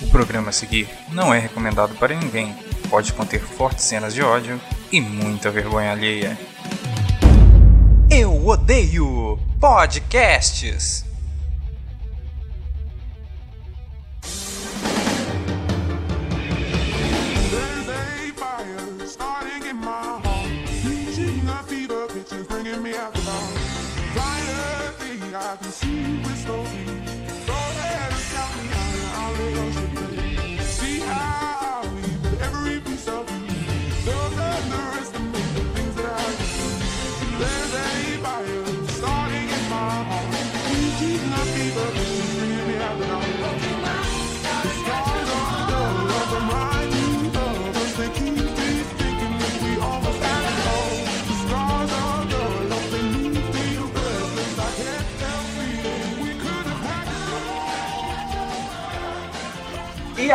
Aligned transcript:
O 0.00 0.06
programa 0.08 0.50
a 0.50 0.52
seguir 0.52 0.88
não 1.10 1.32
é 1.32 1.38
recomendado 1.38 1.94
para 1.94 2.14
ninguém. 2.14 2.54
Pode 2.90 3.12
conter 3.12 3.40
fortes 3.40 3.84
cenas 3.84 4.14
de 4.14 4.22
ódio 4.22 4.60
e 4.92 5.00
muita 5.00 5.50
vergonha 5.50 5.90
alheia. 5.90 6.38
Eu 8.10 8.46
odeio 8.46 9.38
podcasts. 9.58 11.04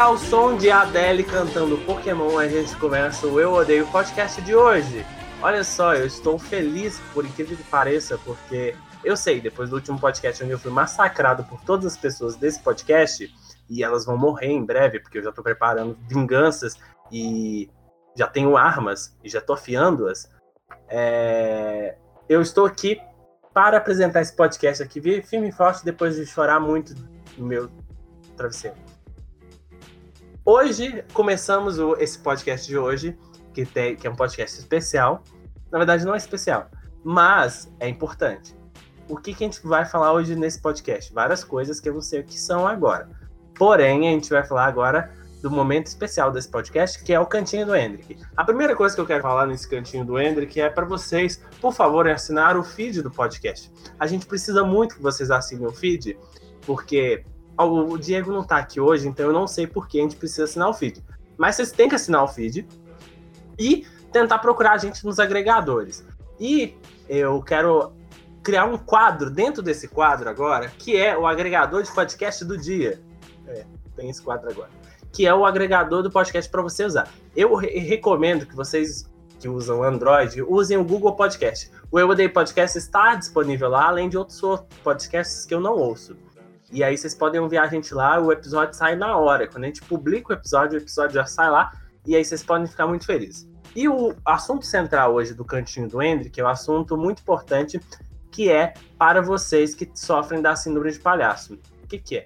Ao 0.01 0.17
som 0.17 0.57
de 0.57 0.71
Adele 0.71 1.23
cantando 1.23 1.77
Pokémon, 1.85 2.39
a 2.39 2.47
gente 2.47 2.75
começa 2.77 3.27
o 3.27 3.39
Eu 3.39 3.53
Odeio 3.53 3.85
podcast 3.91 4.41
de 4.41 4.55
hoje. 4.55 5.05
Olha 5.43 5.63
só, 5.63 5.93
eu 5.93 6.07
estou 6.07 6.39
feliz, 6.39 6.99
por 7.13 7.23
incrível 7.23 7.55
que 7.55 7.63
pareça, 7.65 8.17
porque 8.17 8.75
eu 9.03 9.15
sei, 9.15 9.39
depois 9.39 9.69
do 9.69 9.75
último 9.75 9.99
podcast 9.99 10.43
onde 10.43 10.53
eu 10.53 10.57
fui 10.57 10.71
massacrado 10.71 11.43
por 11.43 11.61
todas 11.61 11.85
as 11.85 11.97
pessoas 11.97 12.35
desse 12.35 12.59
podcast, 12.63 13.31
e 13.69 13.83
elas 13.83 14.03
vão 14.03 14.17
morrer 14.17 14.47
em 14.47 14.65
breve, 14.65 14.99
porque 14.99 15.19
eu 15.19 15.23
já 15.23 15.29
estou 15.29 15.43
preparando 15.43 15.95
vinganças 16.09 16.79
e 17.11 17.69
já 18.15 18.25
tenho 18.25 18.57
armas 18.57 19.15
e 19.23 19.29
já 19.29 19.37
estou 19.37 19.53
afiando-as. 19.53 20.27
é, 20.89 21.95
Eu 22.27 22.41
estou 22.41 22.65
aqui 22.65 22.99
para 23.53 23.77
apresentar 23.77 24.21
esse 24.21 24.35
podcast 24.35 24.81
aqui, 24.81 24.99
firme 25.21 25.49
e 25.49 25.51
forte, 25.51 25.85
depois 25.85 26.15
de 26.15 26.25
chorar 26.25 26.59
muito 26.59 26.95
no 27.37 27.45
meu 27.45 27.69
travesseiro. 28.35 28.90
Hoje 30.43 31.03
começamos 31.13 31.77
o- 31.79 31.95
esse 31.97 32.17
podcast 32.17 32.67
de 32.67 32.77
hoje, 32.77 33.17
que, 33.53 33.65
tem, 33.65 33.95
que 33.95 34.07
é 34.07 34.09
um 34.09 34.15
podcast 34.15 34.57
especial. 34.59 35.23
Na 35.71 35.77
verdade, 35.77 36.05
não 36.05 36.13
é 36.13 36.17
especial, 36.17 36.69
mas 37.03 37.71
é 37.79 37.87
importante. 37.87 38.55
O 39.07 39.17
que, 39.17 39.33
que 39.33 39.43
a 39.43 39.47
gente 39.47 39.65
vai 39.65 39.85
falar 39.85 40.13
hoje 40.13 40.35
nesse 40.35 40.59
podcast? 40.61 41.13
Várias 41.13 41.43
coisas 41.43 41.79
que 41.79 41.89
eu 41.89 41.93
não 41.93 42.01
sei 42.01 42.21
o 42.21 42.23
que 42.23 42.39
são 42.39 42.67
agora. 42.67 43.09
Porém, 43.55 44.07
a 44.07 44.11
gente 44.11 44.29
vai 44.29 44.43
falar 44.43 44.65
agora 44.65 45.11
do 45.41 45.49
momento 45.51 45.87
especial 45.87 46.31
desse 46.31 46.49
podcast, 46.49 47.03
que 47.03 47.13
é 47.13 47.19
o 47.19 47.25
Cantinho 47.25 47.65
do 47.65 47.75
Hendrick. 47.75 48.17
A 48.37 48.43
primeira 48.43 48.75
coisa 48.75 48.95
que 48.95 49.01
eu 49.01 49.05
quero 49.05 49.21
falar 49.23 49.47
nesse 49.47 49.67
Cantinho 49.67 50.05
do 50.05 50.19
Hendrick 50.19 50.59
é 50.61 50.69
para 50.69 50.85
vocês, 50.85 51.43
por 51.59 51.73
favor, 51.73 52.07
assinar 52.07 52.55
o 52.57 52.63
feed 52.63 53.01
do 53.01 53.11
podcast. 53.11 53.71
A 53.99 54.07
gente 54.07 54.25
precisa 54.25 54.63
muito 54.63 54.95
que 54.95 55.01
vocês 55.01 55.29
assinem 55.31 55.67
o 55.67 55.71
feed, 55.71 56.17
porque 56.65 57.23
o 57.57 57.97
Diego 57.97 58.31
não 58.31 58.43
tá 58.43 58.57
aqui 58.57 58.79
hoje, 58.79 59.07
então 59.07 59.27
eu 59.27 59.33
não 59.33 59.47
sei 59.47 59.67
por 59.67 59.87
que 59.87 59.99
a 59.99 60.03
gente 60.03 60.15
precisa 60.15 60.45
assinar 60.45 60.69
o 60.69 60.73
feed. 60.73 61.03
Mas 61.37 61.55
vocês 61.55 61.71
têm 61.71 61.87
que 61.89 61.95
assinar 61.95 62.23
o 62.23 62.27
feed 62.27 62.67
e 63.57 63.85
tentar 64.11 64.39
procurar 64.39 64.73
a 64.73 64.77
gente 64.77 65.05
nos 65.05 65.19
agregadores. 65.19 66.03
E 66.39 66.75
eu 67.07 67.41
quero 67.41 67.93
criar 68.43 68.65
um 68.65 68.77
quadro 68.77 69.29
dentro 69.29 69.61
desse 69.61 69.87
quadro 69.87 70.29
agora, 70.29 70.69
que 70.77 70.97
é 70.97 71.17
o 71.17 71.27
agregador 71.27 71.83
de 71.83 71.91
podcast 71.93 72.43
do 72.43 72.57
dia. 72.57 72.99
É, 73.47 73.65
tem 73.95 74.09
esse 74.09 74.21
quadro 74.21 74.49
agora. 74.49 74.69
Que 75.11 75.27
é 75.27 75.33
o 75.33 75.45
agregador 75.45 76.01
do 76.01 76.09
podcast 76.09 76.49
para 76.49 76.61
você 76.61 76.85
usar. 76.85 77.09
Eu 77.35 77.53
re- 77.53 77.77
recomendo 77.79 78.45
que 78.45 78.55
vocês 78.55 79.09
que 79.39 79.47
usam 79.49 79.83
Android 79.83 80.41
usem 80.43 80.77
o 80.77 80.83
Google 80.83 81.15
Podcast. 81.15 81.71
O 81.91 81.99
Eu 81.99 82.07
Odeio 82.09 82.31
Podcast 82.31 82.77
está 82.77 83.15
disponível 83.15 83.69
lá, 83.69 83.87
além 83.87 84.07
de 84.07 84.17
outros 84.17 84.39
podcasts 84.83 85.45
que 85.45 85.53
eu 85.53 85.59
não 85.59 85.73
ouço. 85.75 86.15
E 86.71 86.83
aí 86.83 86.97
vocês 86.97 87.13
podem 87.13 87.41
ouvir 87.41 87.57
a 87.57 87.67
gente 87.67 87.93
lá, 87.93 88.19
o 88.19 88.31
episódio 88.31 88.73
sai 88.73 88.95
na 88.95 89.17
hora. 89.17 89.47
Quando 89.47 89.65
a 89.65 89.67
gente 89.67 89.81
publica 89.81 90.29
o 90.29 90.33
episódio, 90.33 90.79
o 90.79 90.81
episódio 90.81 91.15
já 91.15 91.25
sai 91.25 91.49
lá, 91.49 91.71
e 92.05 92.15
aí 92.15 92.23
vocês 92.23 92.43
podem 92.43 92.65
ficar 92.65 92.87
muito 92.87 93.05
felizes. 93.05 93.47
E 93.75 93.87
o 93.87 94.13
assunto 94.25 94.65
central 94.65 95.13
hoje 95.13 95.33
do 95.33 95.45
Cantinho 95.45 95.87
do 95.87 96.01
Hendrick 96.01 96.39
é 96.39 96.43
um 96.43 96.47
assunto 96.47 96.97
muito 96.97 97.21
importante, 97.21 97.79
que 98.29 98.49
é 98.49 98.73
para 98.97 99.21
vocês 99.21 99.75
que 99.75 99.89
sofrem 99.93 100.41
da 100.41 100.55
síndrome 100.55 100.91
de 100.91 100.99
palhaço. 100.99 101.59
O 101.83 101.87
que, 101.87 101.99
que 101.99 102.17
é? 102.19 102.25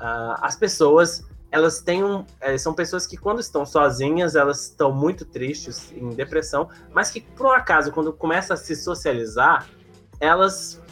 Ah, 0.00 0.38
as 0.42 0.56
pessoas, 0.56 1.24
elas 1.50 1.80
têm 1.80 2.02
um. 2.02 2.24
eh, 2.40 2.56
são 2.58 2.74
pessoas 2.74 3.06
que, 3.06 3.16
quando 3.16 3.40
estão 3.40 3.64
sozinhas, 3.64 4.34
elas 4.34 4.64
estão 4.70 4.90
muito 4.92 5.24
tristes, 5.24 5.92
em 5.92 6.08
depressão, 6.10 6.68
mas 6.90 7.10
que, 7.10 7.20
por 7.20 7.54
acaso, 7.54 7.92
quando 7.92 8.12
começa 8.12 8.54
a 8.54 8.56
se 8.56 8.74
socializar, 8.74 9.66
elas, 10.18 10.82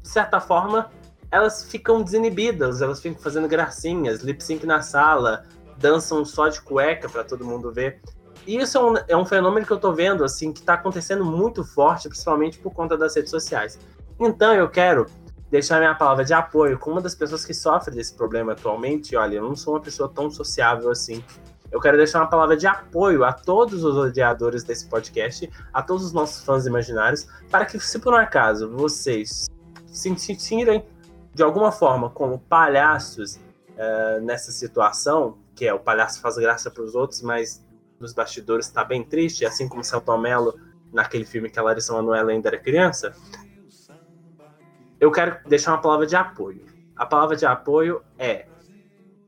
de 0.00 0.08
certa 0.08 0.40
forma, 0.40 0.90
elas 1.30 1.64
ficam 1.64 2.02
desinibidas, 2.02 2.82
elas 2.82 3.00
ficam 3.00 3.20
fazendo 3.20 3.48
gracinhas, 3.48 4.20
lip 4.20 4.42
sync 4.42 4.64
na 4.66 4.82
sala, 4.82 5.44
dançam 5.78 6.24
só 6.24 6.48
de 6.48 6.60
cueca 6.60 7.08
para 7.08 7.24
todo 7.24 7.44
mundo 7.44 7.72
ver. 7.72 8.00
E 8.46 8.56
isso 8.58 8.78
é 8.78 8.80
um, 8.80 8.94
é 9.08 9.16
um 9.16 9.24
fenômeno 9.24 9.66
que 9.66 9.72
eu 9.72 9.78
tô 9.78 9.92
vendo, 9.92 10.24
assim, 10.24 10.52
que 10.52 10.62
tá 10.62 10.74
acontecendo 10.74 11.24
muito 11.24 11.64
forte, 11.64 12.08
principalmente 12.08 12.58
por 12.58 12.72
conta 12.72 12.96
das 12.96 13.14
redes 13.16 13.30
sociais. 13.30 13.78
Então 14.20 14.54
eu 14.54 14.68
quero 14.68 15.06
deixar 15.50 15.78
minha 15.78 15.94
palavra 15.94 16.24
de 16.24 16.32
apoio 16.32 16.78
com 16.78 16.92
uma 16.92 17.00
das 17.00 17.14
pessoas 17.14 17.44
que 17.44 17.52
sofre 17.52 17.94
desse 17.94 18.14
problema 18.14 18.52
atualmente. 18.52 19.16
Olha, 19.16 19.36
eu 19.36 19.42
não 19.42 19.56
sou 19.56 19.74
uma 19.74 19.80
pessoa 19.80 20.08
tão 20.08 20.30
sociável 20.30 20.90
assim. 20.90 21.24
Eu 21.70 21.80
quero 21.80 21.96
deixar 21.96 22.20
uma 22.20 22.28
palavra 22.28 22.56
de 22.56 22.66
apoio 22.66 23.24
a 23.24 23.32
todos 23.32 23.82
os 23.84 23.96
odiadores 23.96 24.62
desse 24.62 24.86
podcast, 24.86 25.50
a 25.72 25.82
todos 25.82 26.04
os 26.04 26.12
nossos 26.12 26.44
fãs 26.44 26.64
imaginários, 26.66 27.26
para 27.50 27.66
que, 27.66 27.78
se 27.80 27.98
por 27.98 28.12
um 28.12 28.16
acaso 28.16 28.70
vocês 28.70 29.46
se 29.86 30.16
sentirem 30.18 30.84
de 31.36 31.42
alguma 31.42 31.70
forma 31.70 32.08
como 32.08 32.38
palhaços 32.38 33.38
eh, 33.76 34.20
nessa 34.22 34.50
situação, 34.50 35.36
que 35.54 35.66
é 35.66 35.74
o 35.74 35.78
palhaço 35.78 36.18
faz 36.18 36.38
graça 36.38 36.70
para 36.70 36.82
os 36.82 36.94
outros, 36.94 37.20
mas 37.20 37.62
nos 38.00 38.14
bastidores 38.14 38.64
está 38.64 38.82
bem 38.82 39.04
triste, 39.04 39.44
assim 39.44 39.68
como 39.68 39.84
Celton 39.84 40.16
Mello 40.16 40.58
naquele 40.90 41.26
filme 41.26 41.50
que 41.50 41.58
a 41.58 41.62
Larissa 41.62 41.92
Manoela 41.92 42.32
ainda 42.32 42.48
era 42.48 42.58
criança. 42.58 43.14
Eu 44.98 45.12
quero 45.12 45.46
deixar 45.46 45.72
uma 45.72 45.80
palavra 45.82 46.06
de 46.06 46.16
apoio. 46.16 46.64
A 46.96 47.04
palavra 47.04 47.36
de 47.36 47.44
apoio 47.44 48.02
é 48.18 48.46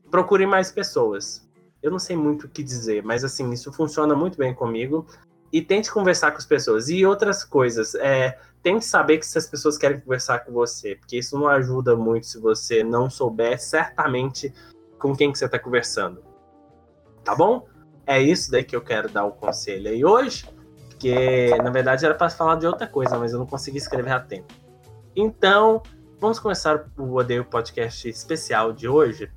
procure 0.09 0.47
mais 0.47 0.71
pessoas. 0.71 1.47
Eu 1.79 1.91
não 1.91 1.99
sei 1.99 2.15
muito 2.15 2.47
o 2.47 2.49
que 2.49 2.63
dizer, 2.63 3.03
mas 3.03 3.23
assim, 3.23 3.51
isso 3.51 3.71
funciona 3.71 4.15
muito 4.15 4.35
bem 4.35 4.51
comigo. 4.51 5.05
E 5.53 5.61
tente 5.61 5.91
conversar 5.91 6.31
com 6.31 6.37
as 6.37 6.45
pessoas. 6.47 6.89
E 6.89 7.05
outras 7.05 7.43
coisas, 7.43 7.93
é, 7.93 8.35
tente 8.61 8.85
saber 8.85 9.17
que 9.17 9.25
se 9.25 9.37
as 9.37 9.47
pessoas 9.47 9.77
querem 9.77 9.99
conversar 9.99 10.39
com 10.39 10.51
você, 10.51 10.95
porque 10.95 11.17
isso 11.17 11.37
não 11.37 11.47
ajuda 11.47 11.95
muito 11.95 12.27
se 12.27 12.39
você 12.39 12.83
não 12.83 13.09
souber 13.09 13.59
certamente 13.59 14.53
com 14.97 15.15
quem 15.15 15.31
que 15.31 15.37
você 15.37 15.45
está 15.45 15.57
conversando. 15.57 16.21
Tá 17.23 17.35
bom? 17.35 17.65
É 18.05 18.21
isso 18.21 18.51
daí 18.51 18.63
que 18.63 18.75
eu 18.75 18.81
quero 18.81 19.09
dar 19.09 19.25
o 19.25 19.31
conselho 19.31 19.89
aí 19.89 20.03
hoje, 20.03 20.49
porque 20.89 21.55
na 21.63 21.69
verdade 21.69 22.05
era 22.05 22.15
para 22.15 22.29
falar 22.29 22.55
de 22.55 22.67
outra 22.67 22.87
coisa, 22.87 23.17
mas 23.17 23.33
eu 23.33 23.39
não 23.39 23.45
consegui 23.45 23.77
escrever 23.77 24.11
a 24.11 24.19
tempo. 24.19 24.53
Então, 25.15 25.81
vamos 26.19 26.39
começar 26.39 26.89
o 26.97 27.15
Odeio 27.15 27.45
Podcast 27.45 28.09
especial 28.09 28.73
de 28.73 28.87
hoje, 28.87 29.31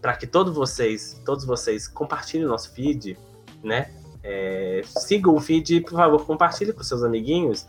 para 0.00 0.16
que 0.16 0.26
todos 0.26 0.54
vocês, 0.54 1.20
todos 1.24 1.44
vocês 1.44 1.86
compartilhem 1.86 2.46
o 2.46 2.48
nosso 2.48 2.72
feed, 2.72 3.18
né? 3.62 3.92
É, 4.22 4.82
sigam 4.84 5.34
o 5.34 5.40
feed 5.40 5.76
e, 5.76 5.80
por 5.80 5.92
favor, 5.92 6.24
compartilhe 6.26 6.72
com 6.72 6.82
seus 6.82 7.02
amiguinhos. 7.02 7.66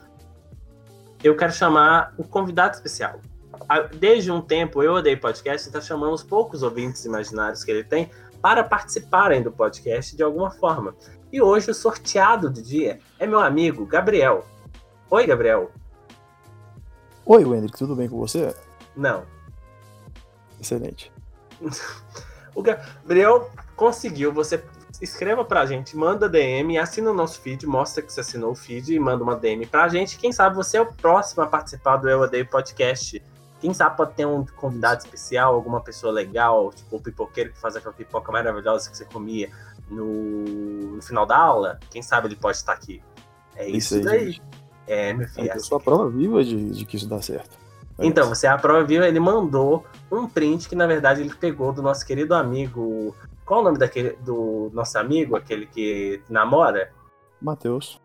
Eu 1.23 1.35
quero 1.35 1.53
chamar 1.53 2.13
o 2.17 2.23
convidado 2.23 2.75
especial. 2.75 3.19
Desde 3.99 4.31
um 4.31 4.41
tempo, 4.41 4.81
eu 4.81 4.93
odeio 4.93 5.19
podcast, 5.19 5.67
está 5.67 5.79
chamando 5.79 6.13
os 6.13 6.23
poucos 6.23 6.63
ouvintes 6.63 7.05
imaginários 7.05 7.63
que 7.63 7.69
ele 7.69 7.83
tem 7.83 8.09
para 8.41 8.63
participarem 8.63 9.43
do 9.43 9.51
podcast 9.51 10.15
de 10.15 10.23
alguma 10.23 10.49
forma. 10.49 10.95
E 11.31 11.41
hoje 11.41 11.69
o 11.69 11.73
sorteado 11.73 12.49
do 12.49 12.61
dia 12.61 12.99
é 13.19 13.27
meu 13.27 13.39
amigo 13.39 13.85
Gabriel. 13.85 14.45
Oi, 15.09 15.27
Gabriel. 15.27 15.71
Oi, 17.25 17.45
Wendrick, 17.45 17.77
tudo 17.77 17.95
bem 17.95 18.09
com 18.09 18.17
você? 18.17 18.55
Não. 18.95 19.23
Excelente. 20.59 21.11
O 22.53 22.61
Gabriel 22.61 23.49
conseguiu. 23.77 24.33
Você 24.33 24.61
escreva 25.01 25.43
pra 25.43 25.65
gente, 25.65 25.97
manda 25.97 26.29
DM, 26.29 26.77
assina 26.77 27.09
o 27.11 27.13
nosso 27.13 27.41
feed, 27.41 27.65
mostra 27.65 28.03
que 28.03 28.13
você 28.13 28.21
assinou 28.21 28.51
o 28.51 28.55
feed 28.55 28.93
e 28.93 28.99
manda 28.99 29.23
uma 29.23 29.35
DM 29.35 29.65
pra 29.65 29.87
gente. 29.87 30.17
Quem 30.17 30.31
sabe 30.31 30.55
você 30.55 30.77
é 30.77 30.81
o 30.81 30.85
próximo 30.85 31.43
a 31.43 31.47
participar 31.47 31.97
do 31.97 32.07
Eu 32.07 32.21
Odeio 32.21 32.45
Podcast 32.47 33.21
Quem 33.59 33.73
sabe 33.73 33.97
pode 33.97 34.13
ter 34.13 34.25
um 34.25 34.45
convidado 34.45 35.01
especial, 35.01 35.55
alguma 35.55 35.81
pessoa 35.81 36.13
legal, 36.13 36.71
tipo 36.71 36.95
um 36.95 36.99
pipoqueiro 36.99 37.51
que 37.51 37.59
faz 37.59 37.75
aquela 37.75 37.93
pipoca 37.93 38.31
maravilhosa 38.31 38.89
que 38.89 38.97
você 38.97 39.05
comia 39.05 39.49
no, 39.89 40.95
no 40.95 41.01
final 41.01 41.25
da 41.25 41.37
aula. 41.37 41.79
Quem 41.89 42.01
sabe 42.01 42.27
ele 42.27 42.35
pode 42.35 42.57
estar 42.57 42.73
aqui. 42.73 43.01
É 43.55 43.67
isso, 43.67 43.97
Isso 43.97 44.09
aí, 44.09 44.17
daí. 44.17 44.31
gente. 44.31 44.41
É, 44.87 45.13
meu 45.13 45.27
filho. 45.27 45.51
Eu 45.51 45.59
sou 45.59 45.77
a 45.77 45.81
prova 45.81 46.09
viva 46.09 46.43
de, 46.43 46.71
de 46.71 46.85
que 46.85 46.97
isso 46.97 47.07
dá 47.07 47.21
certo. 47.21 47.61
Então, 47.99 48.27
você 48.27 48.47
é 48.47 48.49
a 48.49 48.57
prova 48.57 48.83
viu, 48.83 49.03
ele 49.03 49.19
mandou 49.19 49.85
um 50.11 50.27
print 50.27 50.67
que, 50.67 50.75
na 50.75 50.87
verdade, 50.87 51.21
ele 51.21 51.33
pegou 51.33 51.71
do 51.71 51.81
nosso 51.81 52.05
querido 52.05 52.33
amigo. 52.33 53.15
Qual 53.51 53.59
o 53.59 53.63
nome 53.65 53.77
daquele 53.77 54.11
do 54.11 54.71
nosso 54.73 54.97
amigo, 54.97 55.35
aquele 55.35 55.65
que 55.65 56.23
namora? 56.29 56.89
Matheus. 57.41 57.99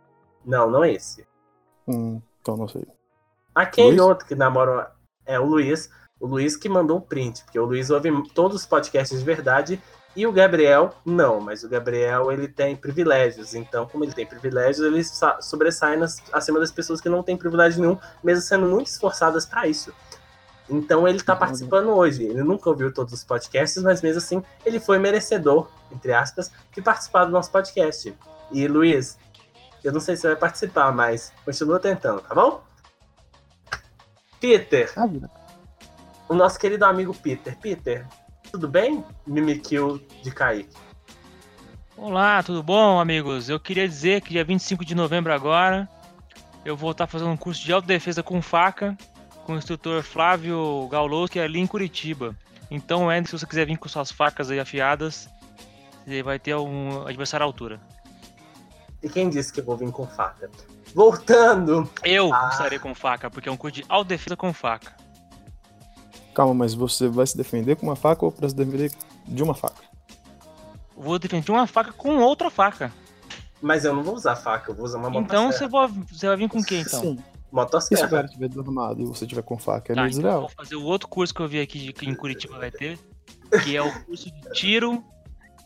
Não, 0.44 0.68
não 0.68 0.84
esse. 0.84 1.24
Hum, 1.86 2.20
então 2.42 2.56
não 2.56 2.66
sei. 2.66 2.84
Aquele 3.54 3.90
Luiz? 3.90 4.00
outro 4.00 4.26
que 4.26 4.34
namora 4.34 4.90
é 5.24 5.38
o 5.38 5.44
Luiz. 5.44 5.88
O 6.18 6.26
Luiz 6.26 6.56
que 6.56 6.68
mandou 6.68 6.96
o 6.96 7.00
print, 7.00 7.44
porque 7.44 7.60
o 7.60 7.64
Luiz 7.64 7.90
ouve 7.90 8.10
todos 8.30 8.56
os 8.56 8.66
podcasts 8.66 9.16
de 9.16 9.24
verdade 9.24 9.80
e 10.16 10.26
o 10.26 10.32
Gabriel 10.32 10.92
não, 11.04 11.40
mas 11.40 11.62
o 11.62 11.68
Gabriel 11.68 12.32
ele 12.32 12.48
tem 12.48 12.74
privilégios, 12.74 13.54
então 13.54 13.86
como 13.86 14.02
ele 14.02 14.14
tem 14.14 14.26
privilégios, 14.26 14.84
ele 14.84 15.04
sa- 15.04 15.40
sobressai 15.40 15.96
nas, 15.96 16.20
acima 16.32 16.58
das 16.58 16.72
pessoas 16.72 17.00
que 17.00 17.08
não 17.08 17.22
têm 17.22 17.36
privilégio 17.36 17.80
nenhum, 17.80 17.96
mesmo 18.24 18.42
sendo 18.42 18.66
muito 18.66 18.88
esforçadas 18.88 19.46
para 19.46 19.68
isso. 19.68 19.94
Então 20.68 21.06
ele 21.06 21.20
tá 21.22 21.32
Uhum. 21.34 21.38
participando 21.38 21.88
hoje. 21.90 22.24
Ele 22.24 22.42
nunca 22.42 22.68
ouviu 22.68 22.92
todos 22.92 23.12
os 23.12 23.22
podcasts, 23.24 23.80
mas 23.82 24.02
mesmo 24.02 24.18
assim 24.18 24.42
ele 24.64 24.80
foi 24.80 24.98
merecedor, 24.98 25.68
entre 25.92 26.12
aspas, 26.12 26.50
de 26.74 26.82
participar 26.82 27.24
do 27.24 27.30
nosso 27.30 27.50
podcast. 27.52 28.12
E 28.50 28.66
Luiz, 28.66 29.16
eu 29.84 29.92
não 29.92 30.00
sei 30.00 30.16
se 30.16 30.22
você 30.22 30.28
vai 30.28 30.36
participar, 30.36 30.90
mas 30.92 31.32
continua 31.44 31.78
tentando, 31.78 32.20
tá 32.20 32.34
bom? 32.34 32.62
Peter, 34.40 34.92
Ah, 34.96 35.06
vida. 35.06 35.30
o 36.28 36.34
nosso 36.34 36.58
querido 36.58 36.84
amigo 36.84 37.14
Peter. 37.14 37.56
Peter, 37.58 38.06
tudo 38.50 38.68
bem? 38.68 39.04
Mimikill 39.26 39.98
de 40.22 40.30
Kaique. 40.30 40.76
Olá, 41.96 42.42
tudo 42.42 42.62
bom, 42.62 43.00
amigos? 43.00 43.48
Eu 43.48 43.58
queria 43.58 43.88
dizer 43.88 44.20
que 44.20 44.30
dia 44.30 44.44
25 44.44 44.84
de 44.84 44.94
novembro 44.94 45.32
agora 45.32 45.88
eu 46.64 46.76
vou 46.76 46.90
estar 46.90 47.06
fazendo 47.06 47.30
um 47.30 47.36
curso 47.36 47.64
de 47.64 47.72
autodefesa 47.72 48.22
com 48.22 48.42
faca 48.42 48.96
com 49.46 49.52
o 49.54 49.56
instrutor 49.58 50.02
Flávio 50.02 50.88
Gaulowski 50.90 51.38
ali 51.38 51.60
em 51.60 51.66
Curitiba. 51.68 52.34
Então, 52.68 53.08
Andy, 53.08 53.28
se 53.30 53.38
você 53.38 53.46
quiser 53.46 53.64
vir 53.64 53.78
com 53.78 53.88
suas 53.88 54.10
facas 54.10 54.50
aí 54.50 54.58
afiadas, 54.58 55.28
você 56.04 56.20
vai 56.20 56.36
ter 56.38 56.56
um 56.56 57.06
adversário 57.06 57.44
à 57.44 57.46
altura. 57.46 57.80
E 59.00 59.08
quem 59.08 59.30
disse 59.30 59.52
que 59.52 59.60
eu 59.60 59.64
vou 59.64 59.76
vir 59.76 59.90
com 59.92 60.04
faca? 60.06 60.50
Voltando, 60.92 61.88
Eu 62.02 62.34
Ah. 62.34 62.48
estarei 62.50 62.78
com 62.80 62.92
faca, 62.94 63.30
porque 63.30 63.48
é 63.48 63.52
um 63.52 63.56
curso 63.56 63.76
de 63.76 63.84
autodefesa 63.88 64.36
com 64.36 64.52
faca. 64.52 64.96
Calma, 66.34 66.52
mas 66.54 66.74
você 66.74 67.06
vai 67.08 67.26
se 67.26 67.36
defender 67.36 67.76
com 67.76 67.86
uma 67.86 67.96
faca 67.96 68.24
ou 68.24 68.32
pra 68.32 68.48
se 68.48 68.54
defender 68.54 68.90
de 69.26 69.42
uma 69.44 69.54
faca? 69.54 69.84
Vou 70.96 71.18
defender 71.20 71.52
uma 71.52 71.66
faca 71.68 71.92
com 71.92 72.18
outra 72.18 72.50
faca. 72.50 72.92
mas 73.62 73.84
eu 73.84 73.94
não 73.94 74.02
vou 74.02 74.14
usar 74.14 74.36
faca, 74.36 74.70
eu 74.70 74.74
vou 74.74 74.84
usar 74.84 74.98
uma 74.98 75.08
Então 75.08 75.44
motosserra. 75.46 75.52
você 75.52 75.68
vai, 75.68 75.88
você 76.12 76.26
vai 76.26 76.36
vir 76.36 76.48
com 76.48 76.62
quem 76.64 76.80
então? 76.82 77.00
Sim. 77.00 77.18
E 77.46 77.48
se 77.48 77.52
o 77.52 77.56
Motosserra. 77.56 78.08
cara 78.08 78.26
estiver 78.26 78.48
desarmado 78.48 79.00
e 79.00 79.04
você 79.04 79.26
tiver 79.26 79.42
com 79.42 79.56
faca, 79.58 79.92
é 79.92 79.96
Tá, 79.96 80.08
então 80.08 80.30
eu 80.30 80.40
vou 80.40 80.48
fazer 80.50 80.76
o 80.76 80.82
outro 80.84 81.08
curso 81.08 81.32
que 81.34 81.40
eu 81.40 81.48
vi 81.48 81.60
aqui 81.60 81.78
de- 81.78 81.92
que 81.92 82.08
em 82.08 82.14
Curitiba 82.14 82.58
vai 82.58 82.70
ter, 82.70 82.98
que 83.64 83.76
é 83.76 83.82
o 83.82 83.90
curso 84.04 84.30
de 84.30 84.50
tiro 84.52 85.02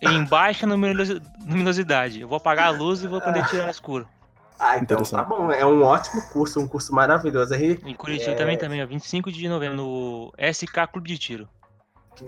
em 0.02 0.24
baixa 0.24 0.66
luminosi- 0.66 1.20
luminosidade. 1.46 2.20
Eu 2.20 2.28
vou 2.28 2.36
apagar 2.36 2.66
a 2.68 2.70
luz 2.70 3.02
e 3.02 3.06
vou 3.08 3.18
aprender 3.18 3.40
a 3.40 3.44
tirar 3.46 3.64
no 3.64 3.70
escuro. 3.70 4.06
Ah, 4.58 4.76
então 4.78 5.02
tá 5.02 5.24
bom. 5.24 5.50
É 5.50 5.64
um 5.64 5.82
ótimo 5.82 6.20
curso, 6.32 6.60
um 6.60 6.68
curso 6.68 6.94
maravilhoso. 6.94 7.54
Aí, 7.54 7.80
Em 7.84 7.94
Curitiba 7.94 8.32
É. 8.32 8.34
também, 8.34 8.58
também, 8.58 8.82
ó, 8.82 8.86
25 8.86 9.32
de 9.32 9.48
novembro, 9.48 9.76
no 9.78 10.32
SK 10.38 10.86
Clube 10.86 11.08
de 11.08 11.18
Tiro. 11.18 11.48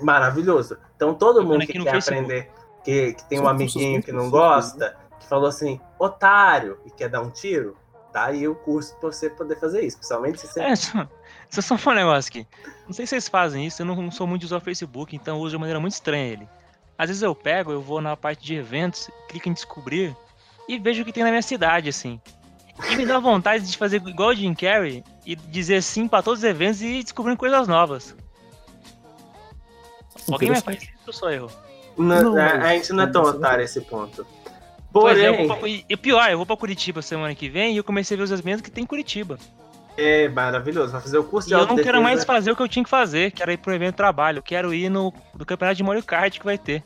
maravilhoso. 0.03 0.79
Então 0.97 1.15
todo 1.15 1.45
mundo 1.45 1.67
que 1.67 1.73
quer 1.75 1.91
Facebook. 1.93 2.19
aprender, 2.25 2.51
que, 2.83 3.13
que 3.15 3.25
tem 3.29 3.39
um 3.41 3.45
São 3.45 3.57
cursos 3.57 3.77
amiguinho 3.77 4.03
que 4.03 4.13
não 4.13 4.31
gosta, 4.31 4.97
que 5.21 5.27
falou 5.27 5.47
assim, 5.49 5.79
otário, 5.99 6.79
e 6.87 6.91
quer 6.91 7.09
dar 7.09 7.21
um 7.21 7.31
tiro, 7.31 7.77
tá 8.13 8.27
aí 8.27 8.47
o 8.47 8.55
curso 8.55 8.95
pra 8.97 9.11
você 9.11 9.31
poder 9.31 9.59
fazer 9.59 9.83
isso. 9.83 9.97
Principalmente 9.97 10.41
se 10.41 10.47
você. 10.49 10.61
É, 10.61 10.75
só, 10.77 11.09
só 11.51 11.63
só 11.63 11.79
falar 11.79 11.97
um 11.97 12.07
negócio 12.07 12.29
aqui. 12.29 12.47
Não 12.87 12.93
sei 12.93 13.07
se 13.07 13.11
vocês 13.11 13.29
fazem 13.29 13.67
isso, 13.67 13.83
eu 13.83 13.87
não, 13.87 13.97
não 13.97 14.11
sou 14.11 14.27
muito 14.27 14.41
de 14.41 14.47
usar 14.47 14.59
o 14.59 14.61
Facebook, 14.61 15.15
então 15.17 15.37
eu 15.37 15.43
uso 15.43 15.51
de 15.51 15.57
uma 15.57 15.61
maneira 15.61 15.81
muito 15.81 15.95
estranha 15.95 16.27
ele. 16.27 16.49
Às 16.99 17.09
vezes 17.09 17.23
eu 17.23 17.35
pego, 17.35 17.73
eu 17.73 17.81
vou 17.81 18.01
na 18.01 18.17
parte 18.17 18.45
de 18.45 18.55
eventos, 18.55 19.11
clico 19.29 19.49
em 19.49 19.53
descobrir 19.53 20.15
e 20.69 20.79
vejo 20.79 21.03
o 21.03 21.05
que 21.05 21.13
tem 21.13 21.25
na 21.25 21.31
minha 21.31 21.43
cidade, 21.43 21.89
assim. 21.89 22.21
E 22.91 22.97
me 22.97 23.07
dá 23.07 23.19
vontade 23.19 23.69
de 23.69 23.77
fazer 23.77 23.97
igual 24.07 24.31
o 24.31 24.35
Jim 24.35 24.55
Carrey 24.55 25.05
e 25.27 25.37
dizer 25.37 25.83
sim 25.83 26.09
pra 26.09 26.23
todos 26.23 26.41
os 26.41 26.45
eventos 26.45 26.81
e 26.83 27.03
descobrir 27.03 27.37
coisas 27.37 27.67
novas. 27.69 28.15
Alguém 30.31 30.51
vai 30.51 30.61
fazer 30.61 30.79
isso 30.79 30.93
ou 31.07 31.13
sou 31.13 31.31
eu? 31.31 31.51
Não, 31.97 32.35
Não, 32.35 32.41
a, 32.41 32.55
mas 32.55 32.65
a 32.65 32.73
gente 32.75 32.93
não 32.93 33.05
é 33.05 33.07
tão 33.07 33.23
não 33.23 33.31
otário 33.31 33.61
a 33.61 33.65
esse 33.65 33.81
ponto. 33.83 34.27
Pois 34.93 35.19
é, 35.19 35.31
Porém, 35.31 35.47
vou 35.47 35.57
pra, 35.57 35.69
e 35.69 35.97
pior, 35.97 36.31
eu 36.31 36.37
vou 36.37 36.47
pra 36.47 36.57
Curitiba 36.57 37.01
semana 37.01 37.35
que 37.35 37.49
vem 37.49 37.75
e 37.75 37.77
eu 37.79 37.85
comecei 37.85 38.15
a 38.15 38.19
ver 38.19 38.25
os 38.25 38.31
eventos 38.31 38.61
que 38.61 38.71
tem 38.71 38.85
em 38.85 38.87
Curitiba. 38.87 39.39
é 39.97 40.29
maravilhoso. 40.29 40.93
Vai 40.93 41.01
fazer 41.01 41.19
o 41.19 41.25
curso 41.25 41.49
E 41.49 41.51
de 41.51 41.55
eu 41.55 41.67
não 41.67 41.77
quero 41.77 42.03
mais 42.03 42.25
fazer 42.25 42.51
o 42.51 42.57
que 42.57 42.63
eu 42.63 42.69
tinha 42.69 42.85
que 42.85 42.91
fazer, 42.91 43.31
que 43.33 43.43
era 43.43 43.53
ir 43.53 43.57
pro 43.57 43.73
evento 43.73 43.93
de 43.93 43.97
trabalho. 43.97 44.39
Eu 44.39 44.43
quero 44.43 44.75
ir 44.75 44.91
no, 44.91 45.13
no 45.35 45.47
campeonato 45.47 45.77
de 45.77 45.83
Mario 45.83 46.03
Kart 46.03 46.39
que 46.39 46.45
vai 46.45 46.59
ter. 46.59 46.85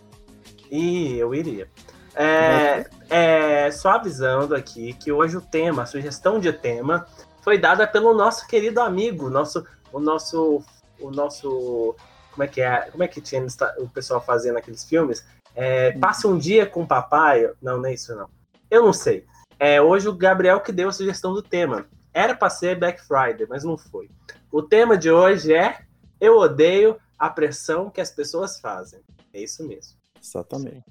Ih, 0.71 1.19
eu 1.19 1.35
iria. 1.35 1.69
É, 2.15 2.87
é, 3.11 3.71
só 3.71 3.91
avisando 3.91 4.55
aqui 4.55 4.95
que 4.95 5.13
hoje 5.13 5.37
o 5.37 5.41
tema, 5.41 5.83
a 5.83 5.87
sugestão 5.87 6.41
de 6.41 6.53
tema, 6.53 7.07
foi 7.43 7.59
dada 7.59 7.87
pelo 7.87 8.15
nosso 8.15 8.47
querido 8.47 8.81
amigo, 8.81 9.29
nosso, 9.29 9.67
o 9.93 10.01
nosso, 10.01 10.65
o 10.99 11.11
nosso, 11.11 11.95
como 12.33 12.43
é 12.43 12.47
que 12.47 12.61
é, 12.63 12.89
como 12.91 13.03
é 13.05 13.09
que 13.09 13.21
tinha 13.21 13.45
o 13.79 13.89
pessoal 13.89 14.21
fazendo 14.21 14.57
aqueles 14.57 14.85
filmes? 14.85 15.27
É, 15.57 15.93
Passe 15.93 16.27
um 16.27 16.37
dia 16.37 16.67
com 16.67 16.83
o 16.83 16.87
papai, 16.87 17.51
não, 17.63 17.79
não 17.79 17.87
é 17.87 17.95
isso 17.95 18.15
não. 18.15 18.29
Eu 18.71 18.85
não 18.85 18.93
sei. 18.93 19.25
É, 19.59 19.81
hoje 19.81 20.07
o 20.07 20.15
Gabriel 20.15 20.61
que 20.61 20.71
deu 20.71 20.89
a 20.89 20.93
sugestão 20.93 21.33
do 21.33 21.43
tema. 21.43 21.87
Era 22.13 22.35
para 22.35 22.51
ser 22.51 22.79
Black 22.79 23.03
Friday, 23.03 23.47
mas 23.49 23.65
não 23.65 23.77
foi. 23.77 24.11
O 24.53 24.63
tema 24.63 24.97
de 24.97 25.11
hoje 25.11 25.55
é 25.55 25.81
Eu 26.21 26.37
odeio 26.37 26.97
a 27.19 27.31
pressão 27.31 27.91
que 27.91 28.01
as 28.01 28.11
pessoas 28.11 28.61
fazem. 28.61 29.01
É 29.33 29.41
isso 29.43 29.67
mesmo. 29.67 29.97
Exatamente. 30.23 30.85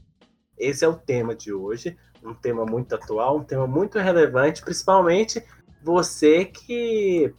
Esse 0.57 0.83
é 0.83 0.87
o 0.87 0.95
tema 0.95 1.35
de 1.35 1.53
hoje, 1.53 1.97
um 2.23 2.33
tema 2.33 2.65
muito 2.65 2.95
atual, 2.95 3.37
um 3.37 3.43
tema 3.43 3.67
muito 3.67 3.99
relevante, 3.99 4.63
principalmente 4.63 5.43
você 5.83 6.45
que 6.45 7.33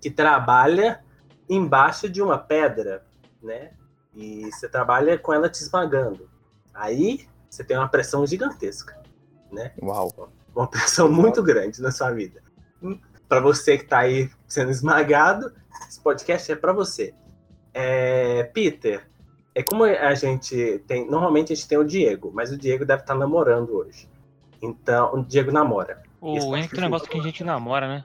que 0.00 0.10
trabalha 0.10 1.02
embaixo 1.48 2.08
de 2.08 2.22
uma 2.22 2.38
pedra, 2.38 3.04
né? 3.42 3.72
E 4.16 4.50
você 4.50 4.66
trabalha 4.66 5.18
com 5.18 5.34
ela 5.34 5.48
te 5.48 5.60
esmagando. 5.60 6.28
Aí 6.72 7.28
você 7.48 7.62
tem 7.62 7.76
uma 7.76 7.88
pressão 7.88 8.26
gigantesca, 8.26 8.98
Uau. 9.82 10.30
uma 10.54 10.66
pressão 10.66 11.10
muito 11.10 11.42
grande 11.42 11.82
na 11.82 11.90
sua 11.90 12.10
vida. 12.10 12.42
Para 13.28 13.40
você 13.40 13.76
que 13.76 13.84
está 13.84 13.98
aí 13.98 14.30
sendo 14.48 14.70
esmagado, 14.70 15.52
esse 15.86 16.00
podcast 16.00 16.50
é 16.50 16.56
para 16.56 16.72
você. 16.72 17.14
É, 17.74 18.44
Peter, 18.54 19.06
é 19.54 19.62
como 19.62 19.84
a 19.84 20.14
gente 20.14 20.82
tem. 20.86 21.08
Normalmente 21.10 21.52
a 21.52 21.56
gente 21.56 21.68
tem 21.68 21.76
o 21.76 21.84
Diego, 21.84 22.32
mas 22.34 22.50
o 22.50 22.56
Diego 22.56 22.86
deve 22.86 23.02
estar 23.02 23.14
namorando 23.14 23.76
hoje. 23.76 24.08
Então, 24.62 25.14
o 25.14 25.22
Diego 25.22 25.52
namora. 25.52 26.02
O 26.20 26.38
Isso, 26.38 26.48
único 26.48 26.80
negócio 26.80 27.08
que 27.08 27.18
a 27.18 27.22
gente 27.22 27.44
namora, 27.44 27.86
né? 27.86 28.04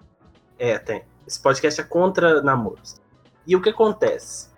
É, 0.60 0.78
tem. 0.78 1.04
Esse 1.26 1.42
podcast 1.42 1.80
é 1.80 1.84
contra 1.84 2.42
namoros. 2.42 3.02
E 3.48 3.56
o 3.56 3.62
que 3.62 3.70
acontece? 3.70 4.51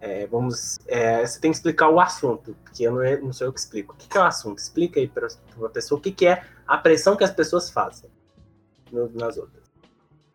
É, 0.00 0.26
vamos. 0.28 0.78
é, 0.86 1.26
você 1.26 1.40
tem 1.40 1.50
que 1.50 1.56
explicar 1.56 1.88
o 1.88 1.98
assunto, 1.98 2.56
porque 2.64 2.84
eu 2.84 2.92
não, 2.92 3.26
não 3.26 3.32
sou 3.32 3.48
eu 3.48 3.52
que 3.52 3.58
explico. 3.58 3.94
O 3.94 3.96
que, 3.96 4.08
que 4.08 4.16
é 4.16 4.20
o 4.20 4.24
assunto? 4.24 4.58
Explica 4.58 5.00
aí 5.00 5.08
para 5.08 5.26
a 5.64 5.68
pessoa 5.68 5.98
o 5.98 6.02
que, 6.02 6.12
que 6.12 6.26
é 6.26 6.44
a 6.66 6.78
pressão 6.78 7.16
que 7.16 7.24
as 7.24 7.32
pessoas 7.32 7.68
fazem 7.70 8.08
no- 8.92 9.10
nas 9.10 9.36
outras. 9.36 9.64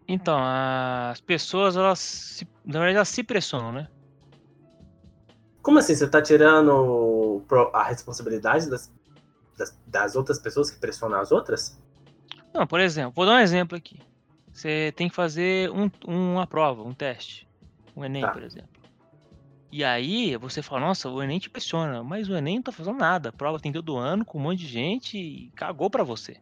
Então, 0.06 0.38
as 0.38 1.22
pessoas, 1.22 1.78
elas, 1.78 2.00
se, 2.00 2.48
na 2.66 2.80
verdade, 2.80 2.98
elas 2.98 3.08
se 3.10 3.24
pressionam, 3.24 3.72
né? 3.72 3.88
Como 5.62 5.80
assim? 5.80 5.96
Você 5.96 6.10
tá 6.10 6.22
tirando 6.22 7.42
a 7.72 7.84
responsabilidade 7.84 8.70
das, 8.70 8.92
das, 9.58 9.78
das 9.88 10.16
outras 10.18 10.40
pessoas 10.40 10.70
que 10.70 10.78
pressionam 10.78 11.20
as 11.22 11.32
outras? 11.32 11.80
Não, 12.54 12.68
por 12.68 12.82
exemplo, 12.82 13.14
vou 13.16 13.26
dar 13.26 13.36
um 13.36 13.40
exemplo 13.40 13.78
aqui. 13.78 13.98
Você 14.52 14.94
tem 14.98 15.08
que 15.08 15.16
fazer 15.16 15.72
um, 15.72 15.90
uma 16.06 16.46
prova, 16.46 16.84
um 16.84 16.94
teste. 16.94 17.48
Um 17.96 18.04
Enem, 18.04 18.24
Tá. 18.24 18.32
por 18.34 18.44
exemplo. 18.44 18.70
E 19.76 19.84
aí 19.84 20.38
você 20.38 20.62
fala, 20.62 20.82
nossa, 20.82 21.10
o 21.10 21.20
Enem 21.24 21.40
te 21.40 21.50
pressiona, 21.50 22.04
mas 22.04 22.30
o 22.30 22.36
Enem 22.36 22.58
não 22.58 22.62
tá 22.62 22.72
fazendo 22.72 22.96
nada. 23.00 23.30
A 23.30 23.32
prova 23.32 23.60
tem 23.60 23.72
todo 23.74 23.98
ano 23.98 24.24
com 24.24 24.38
um 24.38 24.42
monte 24.42 24.60
de 24.60 24.68
gente 24.68 25.18
e 25.18 25.50
cagou 25.56 25.90
pra 25.90 26.04
você. 26.04 26.38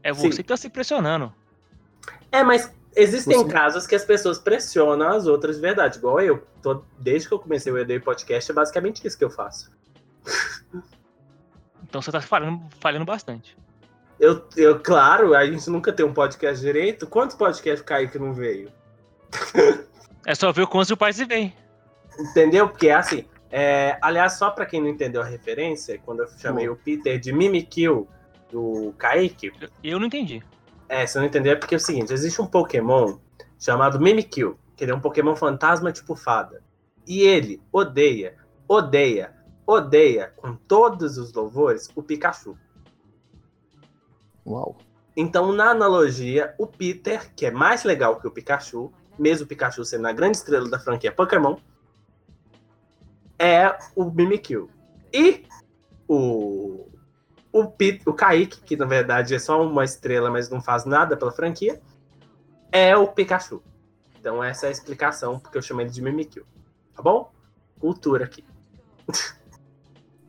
É 0.00 0.14
Sim. 0.14 0.30
você 0.30 0.44
que 0.44 0.48
tá 0.48 0.56
se 0.56 0.68
pressionando. 0.68 1.34
É, 2.30 2.44
mas 2.44 2.72
existem 2.94 3.36
Você- 3.38 3.52
casos 3.52 3.84
que 3.84 3.96
as 3.96 4.04
pessoas 4.04 4.38
pressionam 4.38 5.08
as 5.08 5.26
outras 5.26 5.56
de 5.56 5.62
verdade, 5.62 5.98
igual 5.98 6.20
eu. 6.20 6.46
Tô- 6.62 6.84
desde 6.96 7.26
que 7.26 7.34
eu 7.34 7.40
comecei 7.40 7.72
o 7.72 7.78
ED 7.78 7.98
Podcast, 7.98 8.48
é 8.48 8.54
basicamente 8.54 9.04
isso 9.04 9.18
que 9.18 9.24
eu 9.24 9.30
faço. 9.30 9.68
Então 11.82 12.00
você 12.00 12.12
tá 12.12 12.20
falhando, 12.20 12.62
falhando 12.78 13.04
bastante. 13.04 13.58
Eu, 14.20 14.46
eu, 14.56 14.78
claro, 14.78 15.34
a 15.34 15.44
gente 15.44 15.68
nunca 15.68 15.92
tem 15.92 16.06
um 16.06 16.14
podcast 16.14 16.64
direito. 16.64 17.08
Quantos 17.08 17.34
podcasts 17.34 17.82
caiu 17.84 18.08
que 18.08 18.20
não 18.20 18.32
veio? 18.32 18.70
É 20.24 20.32
só 20.36 20.52
ver 20.52 20.62
o 20.62 20.68
quanto 20.68 20.92
o 20.92 20.96
pai 20.96 21.12
se 21.12 21.24
vem. 21.24 21.52
Entendeu? 22.18 22.68
Porque 22.68 22.90
assim. 22.90 23.24
é, 23.50 23.98
aliás, 24.02 24.34
só 24.34 24.50
pra 24.50 24.66
quem 24.66 24.80
não 24.80 24.88
entendeu 24.88 25.22
a 25.22 25.24
referência, 25.24 25.98
quando 26.04 26.20
eu 26.20 26.28
chamei 26.38 26.66
Bom. 26.66 26.74
o 26.74 26.76
Peter 26.76 27.18
de 27.18 27.32
Mimikyu 27.32 28.08
do 28.50 28.92
Kaique, 28.98 29.52
Eu- 29.60 29.68
Eu 29.82 29.98
não 30.00 30.06
entendi. 30.06 30.42
é, 30.88 31.06
se 31.06 31.16
não 31.18 31.24
entendeu 31.24 31.52
é 31.52 31.56
porque 31.56 31.74
é 31.74 31.78
o 31.78 31.80
seguinte: 31.80 32.12
existe 32.12 32.40
um 32.40 32.46
Pokémon 32.46 33.18
chamado 33.58 34.00
Mimikyu, 34.00 34.58
que 34.76 34.84
ele 34.84 34.92
é 34.92 34.94
um 34.94 35.00
Pokémon 35.00 35.34
fantasma 35.36 35.92
tipo 35.92 36.14
fada. 36.16 36.62
E 37.06 37.22
ele 37.22 37.62
odeia, 37.72 38.34
odeia, 38.68 39.32
odeia 39.66 40.32
com 40.36 40.54
todos 40.56 41.16
os 41.18 41.32
louvores 41.32 41.88
o 41.94 42.02
Pikachu. 42.02 42.56
Uau. 44.46 44.76
Então, 45.16 45.52
na 45.52 45.70
analogia, 45.70 46.54
o 46.58 46.66
Peter, 46.66 47.32
que 47.34 47.46
é 47.46 47.50
mais 47.50 47.84
legal 47.84 48.20
que 48.20 48.26
o 48.26 48.30
Pikachu, 48.30 48.92
mesmo 49.18 49.44
o 49.44 49.48
Pikachu 49.48 49.84
sendo 49.84 50.06
a 50.06 50.12
grande 50.12 50.36
estrela 50.36 50.68
da 50.68 50.78
franquia 50.78 51.10
Pokémon, 51.10 51.56
é 53.38 53.76
o 53.94 54.04
Mimikyu. 54.04 54.70
E 55.12 55.44
o 56.08 56.86
o, 57.56 57.66
Pit, 57.70 58.02
o 58.06 58.12
Kaique, 58.12 58.60
que 58.60 58.76
na 58.76 58.84
verdade 58.84 59.34
é 59.34 59.38
só 59.38 59.62
uma 59.62 59.82
estrela, 59.82 60.30
mas 60.30 60.50
não 60.50 60.60
faz 60.60 60.84
nada 60.84 61.16
pela 61.16 61.32
franquia, 61.32 61.80
é 62.70 62.94
o 62.94 63.08
Pikachu. 63.08 63.62
Então 64.20 64.44
essa 64.44 64.66
é 64.66 64.68
a 64.68 64.72
explicação 64.72 65.38
porque 65.38 65.56
eu 65.56 65.62
chamei 65.62 65.86
ele 65.86 65.92
de 65.92 66.02
Mimikyu. 66.02 66.46
Tá 66.94 67.02
bom? 67.02 67.32
Cultura 67.80 68.24
aqui. 68.24 68.44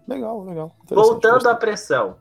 Legal, 0.08 0.42
legal. 0.46 0.72
Voltando 0.90 1.34
gostei. 1.34 1.52
à 1.52 1.56
pressão. 1.56 2.18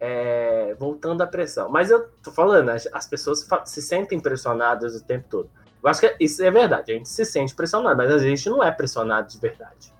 É, 0.00 0.74
voltando 0.78 1.22
à 1.22 1.26
pressão. 1.26 1.68
Mas 1.68 1.90
eu 1.90 2.08
tô 2.22 2.30
falando, 2.30 2.70
as, 2.70 2.88
as 2.92 3.06
pessoas 3.06 3.46
se 3.66 3.82
sentem 3.82 4.18
pressionadas 4.18 4.94
o 4.96 5.04
tempo 5.04 5.26
todo. 5.28 5.50
Eu 5.82 5.90
acho 5.90 6.00
que 6.00 6.16
isso 6.18 6.42
é 6.42 6.50
verdade. 6.50 6.92
A 6.92 6.94
gente 6.94 7.10
se 7.10 7.26
sente 7.26 7.54
pressionado, 7.54 7.94
mas 7.94 8.10
a 8.10 8.18
gente 8.18 8.48
não 8.48 8.62
é 8.62 8.70
pressionado 8.70 9.28
de 9.28 9.38
verdade. 9.38 9.92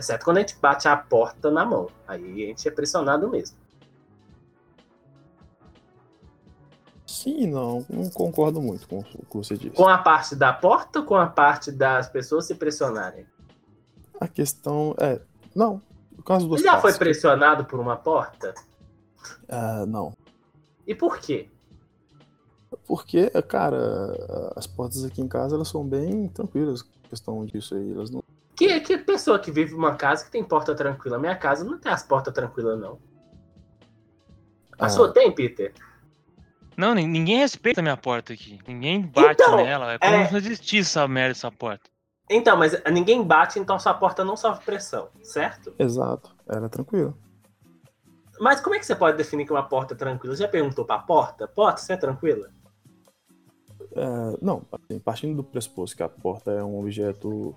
Exceto 0.00 0.24
quando 0.24 0.38
a 0.38 0.40
gente 0.40 0.56
bate 0.58 0.88
a 0.88 0.96
porta 0.96 1.50
na 1.50 1.62
mão. 1.62 1.90
Aí 2.08 2.44
a 2.44 2.46
gente 2.46 2.66
é 2.66 2.70
pressionado 2.70 3.28
mesmo. 3.28 3.54
Sim, 7.06 7.48
não, 7.48 7.84
não 7.90 8.08
concordo 8.08 8.62
muito 8.62 8.88
com 8.88 9.00
o 9.00 9.04
que 9.04 9.36
você 9.36 9.58
disse. 9.58 9.76
Com 9.76 9.86
a 9.86 9.98
parte 9.98 10.34
da 10.34 10.54
porta 10.54 11.00
ou 11.00 11.04
com 11.04 11.16
a 11.16 11.26
parte 11.26 11.70
das 11.70 12.08
pessoas 12.08 12.46
se 12.46 12.54
pressionarem? 12.54 13.26
A 14.18 14.26
questão 14.26 14.94
é. 14.98 15.20
Não. 15.54 15.82
Dos 16.24 16.44
Você 16.44 16.64
já 16.64 16.80
foi 16.80 16.94
pressionado 16.94 17.66
por 17.66 17.78
uma 17.78 17.96
porta? 17.96 18.54
ah, 19.50 19.84
não. 19.86 20.14
E 20.86 20.94
por 20.94 21.18
quê? 21.18 21.50
Porque, 22.86 23.28
cara, 23.42 24.52
as 24.56 24.66
portas 24.66 25.04
aqui 25.04 25.20
em 25.20 25.28
casa 25.28 25.56
elas 25.56 25.68
são 25.68 25.84
bem 25.84 26.28
tranquilas. 26.28 26.82
Questão 27.10 27.44
disso 27.44 27.74
aí. 27.74 27.92
Elas 27.92 28.10
não. 28.10 28.19
Que, 28.60 28.78
que 28.80 28.98
pessoa 28.98 29.38
que 29.38 29.50
vive 29.50 29.72
numa 29.72 29.94
casa 29.96 30.22
que 30.22 30.30
tem 30.30 30.44
porta 30.44 30.74
tranquila? 30.74 31.18
Minha 31.18 31.34
casa 31.34 31.64
não 31.64 31.78
tem 31.78 31.90
as 31.90 32.02
portas 32.02 32.34
tranquilas, 32.34 32.78
não. 32.78 32.98
A 34.78 34.84
Ah. 34.84 34.88
sua 34.90 35.10
tem, 35.14 35.34
Peter? 35.34 35.72
Não, 36.76 36.94
nin- 36.94 37.06
ninguém 37.06 37.38
respeita 37.38 37.80
a 37.80 37.82
minha 37.82 37.96
porta 37.96 38.34
aqui. 38.34 38.58
Ninguém 38.68 39.00
bate 39.00 39.42
Então, 39.42 39.56
nela. 39.56 39.94
É 39.94 39.98
como 39.98 40.12
é- 40.14 40.26
se 40.26 40.32
não 40.32 40.38
existisse 40.40 40.90
essa 40.90 41.08
merda 41.08 41.30
dessa 41.30 41.50
porta. 41.50 41.88
Então, 42.28 42.54
mas 42.58 42.72
ninguém 42.92 43.22
bate, 43.26 43.58
então 43.58 43.78
sua 43.78 43.94
porta 43.94 44.22
não 44.26 44.36
sofre 44.36 44.62
pressão, 44.62 45.08
certo? 45.22 45.74
Exato. 45.78 46.30
Era 46.46 46.68
tranquilo. 46.68 47.16
Mas 48.38 48.60
como 48.60 48.74
é 48.74 48.78
que 48.78 48.84
você 48.84 48.94
pode 48.94 49.16
definir 49.16 49.46
que 49.46 49.52
uma 49.52 49.62
porta 49.66 49.94
é 49.94 49.96
tranquila? 49.96 50.36
Já 50.36 50.46
perguntou 50.46 50.84
pra 50.84 50.98
porta? 50.98 51.48
Porta, 51.48 51.80
você 51.80 51.94
é 51.94 51.96
tranquila? 51.96 52.50
É, 53.96 54.36
não, 54.42 54.66
assim, 54.70 54.98
partindo 55.00 55.34
do 55.36 55.44
pressuposto 55.44 55.96
que 55.96 56.02
a 56.02 56.08
porta 56.10 56.50
é 56.50 56.62
um 56.62 56.78
objeto 56.78 57.56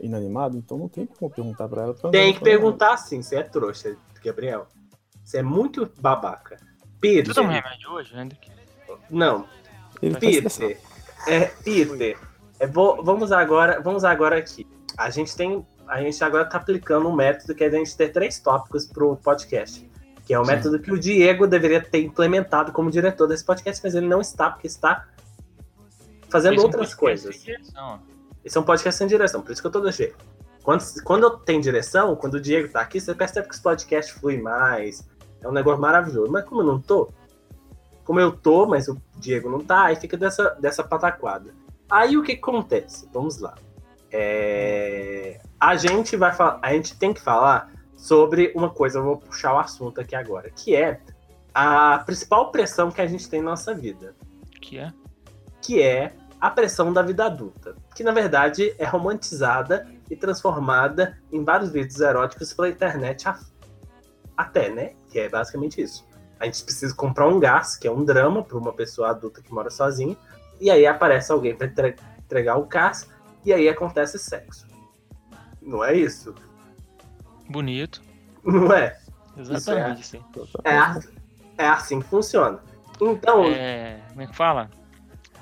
inanimado, 0.00 0.56
então 0.56 0.78
não 0.78 0.88
tem 0.88 1.06
como 1.06 1.30
perguntar 1.30 1.68
pra 1.68 1.82
ela. 1.82 1.94
pra 1.94 2.10
Tem 2.10 2.32
não- 2.32 2.38
que 2.38 2.44
perguntar 2.44 2.96
sim, 2.96 3.20
você 3.22 3.36
é 3.36 3.42
trouxa, 3.42 3.96
Gabriel. 4.24 4.66
Você 5.24 5.38
é 5.38 5.42
muito 5.42 5.90
babaca. 6.00 6.56
Peter. 7.00 7.26
Você 7.26 7.34
toma 7.34 7.52
remédio 7.52 7.90
hoje, 7.90 8.16
Hendrick? 8.16 8.50
Não, 9.10 9.46
Ele 10.00 10.14
tá. 10.14 10.20
Peter. 10.20 10.80
É, 11.26 11.46
Peter. 11.46 12.18
é, 12.60 12.66
vou- 12.66 13.02
vamos 13.04 13.32
agora, 13.32 13.80
vamos 13.80 14.04
agora 14.04 14.38
aqui. 14.38 14.66
A 14.96 15.10
gente 15.10 15.34
tem, 15.36 15.66
a 15.88 16.00
gente 16.00 16.22
agora 16.22 16.44
tá 16.44 16.58
aplicando 16.58 17.08
um 17.08 17.14
método 17.14 17.54
que 17.54 17.64
é 17.64 17.66
a 17.66 17.70
gente 17.70 17.96
ter 17.96 18.10
três 18.10 18.38
tópicos 18.38 18.86
pro 18.86 19.16
podcast, 19.16 19.88
que 20.24 20.32
é 20.34 20.38
o 20.38 20.44
Sim. 20.44 20.52
método 20.52 20.78
que 20.78 20.92
o 20.92 20.98
Diego 20.98 21.46
deveria 21.46 21.80
ter 21.82 22.02
implementado 22.04 22.70
como 22.72 22.90
diretor 22.90 23.26
desse 23.26 23.44
podcast, 23.44 23.80
mas 23.82 23.94
ele 23.96 24.06
não 24.06 24.20
está 24.20 24.50
porque 24.50 24.66
está 24.68 25.08
fazendo 26.28 26.56
é 26.56 26.60
um 26.60 26.62
outras 26.64 26.94
coisas. 26.94 27.42
direção, 27.42 28.00
ó. 28.08 28.11
Esse 28.44 28.56
é 28.56 28.60
um 28.60 28.64
podcast 28.64 28.98
sem 28.98 29.06
direção, 29.06 29.42
por 29.42 29.52
isso 29.52 29.60
que 29.60 29.66
eu 29.66 29.72
tô 29.72 29.80
desse 29.80 29.98
jeito. 29.98 30.16
Quando, 30.62 30.84
quando 31.04 31.22
eu 31.24 31.30
tenho 31.30 31.60
direção, 31.60 32.14
quando 32.16 32.34
o 32.34 32.40
Diego 32.40 32.68
tá 32.68 32.80
aqui, 32.80 33.00
você 33.00 33.14
percebe 33.14 33.48
que 33.48 33.54
os 33.54 33.60
podcasts 33.60 34.14
fluem 34.14 34.40
mais. 34.40 35.08
É 35.40 35.48
um 35.48 35.52
negócio 35.52 35.80
maravilhoso. 35.80 36.30
Mas 36.30 36.44
como 36.44 36.60
eu 36.60 36.66
não 36.66 36.80
tô, 36.80 37.12
como 38.04 38.20
eu 38.20 38.32
tô, 38.32 38.66
mas 38.66 38.88
o 38.88 38.96
Diego 39.16 39.50
não 39.50 39.60
tá, 39.60 39.86
aí 39.86 39.96
fica 39.96 40.16
dessa, 40.16 40.50
dessa 40.60 40.84
pataquada. 40.84 41.52
Aí 41.90 42.16
o 42.16 42.22
que 42.22 42.36
que 42.36 42.40
acontece? 42.40 43.08
Vamos 43.12 43.38
lá. 43.38 43.54
É, 44.10 45.40
A 45.58 45.74
gente 45.76 46.16
vai 46.16 46.32
falar, 46.32 46.58
a 46.62 46.72
gente 46.72 46.96
tem 46.96 47.12
que 47.12 47.20
falar 47.20 47.72
sobre 47.96 48.52
uma 48.54 48.70
coisa, 48.70 48.98
eu 48.98 49.04
vou 49.04 49.16
puxar 49.16 49.54
o 49.54 49.58
assunto 49.58 50.00
aqui 50.00 50.14
agora, 50.14 50.50
que 50.50 50.74
é 50.74 51.00
a 51.54 51.98
principal 52.04 52.50
pressão 52.50 52.90
que 52.90 53.00
a 53.00 53.06
gente 53.06 53.28
tem 53.28 53.40
na 53.40 53.50
nossa 53.50 53.74
vida 53.74 54.14
Que 54.60 54.78
é? 54.78 54.92
que 55.60 55.80
é 55.80 56.12
a 56.42 56.50
pressão 56.50 56.92
da 56.92 57.02
vida 57.02 57.24
adulta, 57.24 57.76
que 57.94 58.02
na 58.02 58.10
verdade 58.10 58.74
é 58.76 58.84
romantizada 58.84 59.86
e 60.10 60.16
transformada 60.16 61.16
em 61.30 61.44
vários 61.44 61.70
vídeos 61.70 62.00
eróticos 62.00 62.52
pela 62.52 62.68
internet 62.68 63.28
a- 63.28 63.38
até, 64.36 64.68
né? 64.68 64.94
Que 65.08 65.20
é 65.20 65.28
basicamente 65.28 65.80
isso. 65.80 66.04
A 66.40 66.44
gente 66.46 66.64
precisa 66.64 66.92
comprar 66.96 67.28
um 67.28 67.38
gás, 67.38 67.76
que 67.76 67.86
é 67.86 67.92
um 67.92 68.04
drama 68.04 68.42
para 68.42 68.58
uma 68.58 68.72
pessoa 68.72 69.10
adulta 69.10 69.40
que 69.40 69.54
mora 69.54 69.70
sozinha, 69.70 70.16
e 70.60 70.68
aí 70.68 70.84
aparece 70.84 71.30
alguém 71.30 71.54
para 71.54 71.68
entregar 72.18 72.56
o 72.58 72.66
gás, 72.66 73.08
e 73.44 73.52
aí 73.52 73.68
acontece 73.68 74.18
sexo. 74.18 74.66
Não 75.60 75.84
é 75.84 75.94
isso? 75.94 76.34
Bonito. 77.48 78.02
Não 78.42 78.72
é? 78.72 78.98
Exatamente, 79.36 80.04
sim. 80.04 80.24
É, 80.64 80.76
a- 80.76 80.98
é 81.56 81.68
assim 81.68 82.00
que 82.00 82.08
funciona. 82.08 82.58
Então, 83.00 83.44
É, 83.44 84.00
como 84.08 84.22
é 84.22 84.26
que 84.26 84.34
fala? 84.34 84.68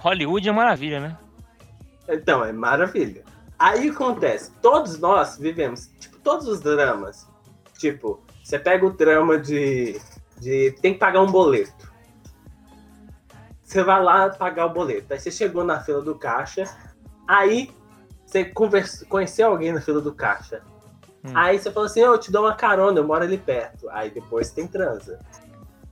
Hollywood 0.00 0.48
é 0.48 0.52
maravilha, 0.52 0.98
né? 0.98 1.18
Então, 2.08 2.44
é 2.44 2.52
maravilha. 2.52 3.22
Aí 3.58 3.90
acontece, 3.90 4.50
todos 4.62 4.98
nós 4.98 5.36
vivemos, 5.36 5.88
tipo, 6.00 6.18
todos 6.18 6.48
os 6.48 6.60
dramas. 6.60 7.28
Tipo, 7.78 8.20
você 8.42 8.58
pega 8.58 8.86
o 8.86 8.90
drama 8.90 9.38
de, 9.38 10.00
de 10.38 10.72
tem 10.80 10.94
que 10.94 10.98
pagar 10.98 11.20
um 11.20 11.30
boleto. 11.30 11.90
Você 13.62 13.84
vai 13.84 14.02
lá 14.02 14.30
pagar 14.30 14.66
o 14.66 14.70
boleto. 14.70 15.12
Aí 15.12 15.20
você 15.20 15.30
chegou 15.30 15.62
na 15.62 15.78
fila 15.80 16.00
do 16.00 16.14
caixa, 16.14 16.64
aí 17.28 17.70
você 18.24 18.44
conversa, 18.44 19.04
conheceu 19.06 19.48
alguém 19.48 19.72
na 19.72 19.80
fila 19.80 20.00
do 20.00 20.14
caixa. 20.14 20.62
Hum. 21.22 21.32
Aí 21.34 21.58
você 21.58 21.70
falou 21.70 21.86
assim, 21.86 22.02
"Ô, 22.02 22.14
eu 22.14 22.18
te 22.18 22.32
dou 22.32 22.44
uma 22.44 22.54
carona, 22.54 22.98
eu 22.98 23.06
moro 23.06 23.22
ali 23.22 23.36
perto. 23.36 23.88
Aí 23.90 24.10
depois 24.10 24.50
tem 24.50 24.66
transa. 24.66 25.20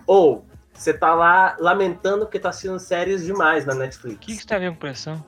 Ou 0.06 0.46
você 0.78 0.94
tá 0.94 1.14
lá 1.14 1.56
lamentando 1.58 2.24
porque 2.24 2.38
tá 2.38 2.50
assistindo 2.50 2.78
séries 2.78 3.24
demais 3.24 3.64
na 3.66 3.74
Netflix. 3.74 4.16
O 4.16 4.20
que, 4.20 4.32
que 4.36 4.40
você 4.42 4.46
tá 4.46 4.58
vendo 4.58 4.74
com 4.74 4.78
pressão? 4.80 5.24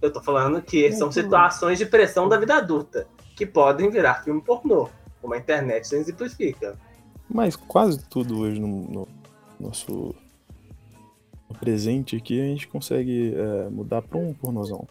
Eu 0.00 0.12
tô 0.12 0.22
falando 0.22 0.60
que 0.62 0.92
são 0.92 1.06
Uhum. 1.08 1.12
situações 1.12 1.78
de 1.78 1.86
pressão 1.86 2.28
da 2.28 2.38
vida 2.38 2.54
adulta, 2.56 3.06
que 3.34 3.44
podem 3.46 3.90
virar 3.90 4.22
filme 4.22 4.40
pornô, 4.40 4.88
como 5.20 5.34
a 5.34 5.38
internet 5.38 5.92
exemplifica. 5.94 6.78
Mas 7.28 7.56
quase 7.56 7.98
tudo 8.04 8.38
hoje 8.40 8.60
no, 8.60 8.68
no 8.68 9.08
nosso 9.58 10.14
no 11.50 11.56
presente 11.58 12.16
aqui 12.16 12.40
a 12.40 12.44
gente 12.44 12.68
consegue 12.68 13.34
é, 13.34 13.68
mudar 13.70 14.02
pra 14.02 14.18
um 14.18 14.32
pornozão. 14.34 14.86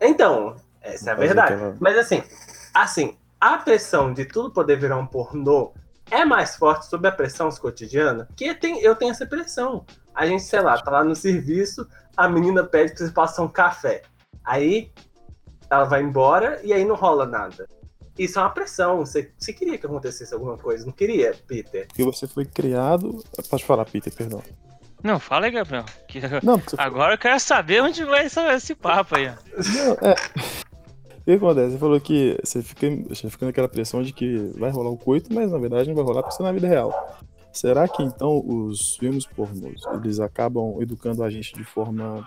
Então, 0.00 0.56
essa 0.80 1.10
é 1.10 1.12
a 1.12 1.16
verdade. 1.16 1.54
aquela- 1.54 1.76
Mas 1.80 1.96
assim, 1.98 2.22
assim, 2.74 3.16
a 3.40 3.56
pressão 3.58 4.12
de 4.12 4.24
tudo 4.24 4.50
poder 4.50 4.78
virar 4.78 4.98
um 4.98 5.06
pornô 5.06 5.72
é 6.12 6.24
mais 6.24 6.56
forte 6.56 6.86
sobre 6.86 7.08
a 7.08 7.12
pressão 7.12 7.48
cotidiana, 7.50 8.26
porque 8.26 8.54
tem, 8.54 8.80
eu 8.82 8.94
tenho 8.94 9.10
essa 9.10 9.26
pressão. 9.26 9.84
A 10.14 10.26
gente, 10.26 10.42
sei 10.42 10.60
lá, 10.60 10.80
tá 10.80 10.90
lá 10.90 11.02
no 11.04 11.14
serviço, 11.16 11.86
a 12.16 12.28
menina 12.28 12.62
pede 12.64 12.94
pra 12.94 13.06
você 13.06 13.12
passar 13.12 13.42
um 13.42 13.48
café. 13.48 14.02
Aí 14.44 14.92
ela 15.70 15.84
vai 15.84 16.02
embora 16.02 16.60
e 16.62 16.72
aí 16.72 16.84
não 16.84 16.94
rola 16.94 17.24
nada. 17.26 17.66
Isso 18.18 18.38
é 18.38 18.42
uma 18.42 18.50
pressão. 18.50 18.98
Você, 18.98 19.32
você 19.38 19.52
queria 19.54 19.78
que 19.78 19.86
acontecesse 19.86 20.34
alguma 20.34 20.58
coisa, 20.58 20.84
não 20.84 20.92
queria, 20.92 21.34
Peter? 21.46 21.86
Porque 21.88 22.04
você 22.04 22.26
foi 22.28 22.44
criado. 22.44 23.24
Pode 23.48 23.64
falar, 23.64 23.86
Peter, 23.86 24.12
perdão. 24.12 24.42
Não, 25.02 25.18
fala 25.18 25.46
aí, 25.46 25.50
Gabriel. 25.50 25.84
que- 26.06 26.20
Não, 26.42 26.60
Agora 26.76 27.14
eu 27.14 27.18
quero 27.18 27.40
saber 27.40 27.82
onde 27.82 28.04
vai 28.04 28.26
esse, 28.26 28.38
esse 28.50 28.74
papo 28.74 29.16
aí. 29.16 29.28
ó. 29.28 29.32
Não, 29.74 30.10
é. 30.10 30.14
O 31.22 31.24
que 31.24 31.32
acontece? 31.32 31.72
Você 31.72 31.78
falou 31.78 32.00
que 32.00 32.36
você 32.42 32.62
fica, 32.62 32.88
você 33.08 33.30
fica 33.30 33.46
naquela 33.46 33.68
pressão 33.68 34.02
de 34.02 34.12
que 34.12 34.38
vai 34.58 34.70
rolar 34.70 34.90
o 34.90 34.96
coito, 34.98 35.32
mas 35.32 35.50
na 35.52 35.58
verdade 35.58 35.88
não 35.88 35.94
vai 35.94 36.04
rolar 36.04 36.22
porque 36.22 36.34
isso 36.34 36.42
é 36.42 36.46
na 36.46 36.52
vida 36.52 36.66
real. 36.66 37.16
Será 37.52 37.86
que 37.86 38.02
então 38.02 38.42
os 38.44 38.96
filmes 38.96 39.24
pornôs 39.26 39.80
eles 39.94 40.18
acabam 40.18 40.80
educando 40.80 41.22
a 41.22 41.30
gente 41.30 41.54
de 41.54 41.62
forma 41.64 42.26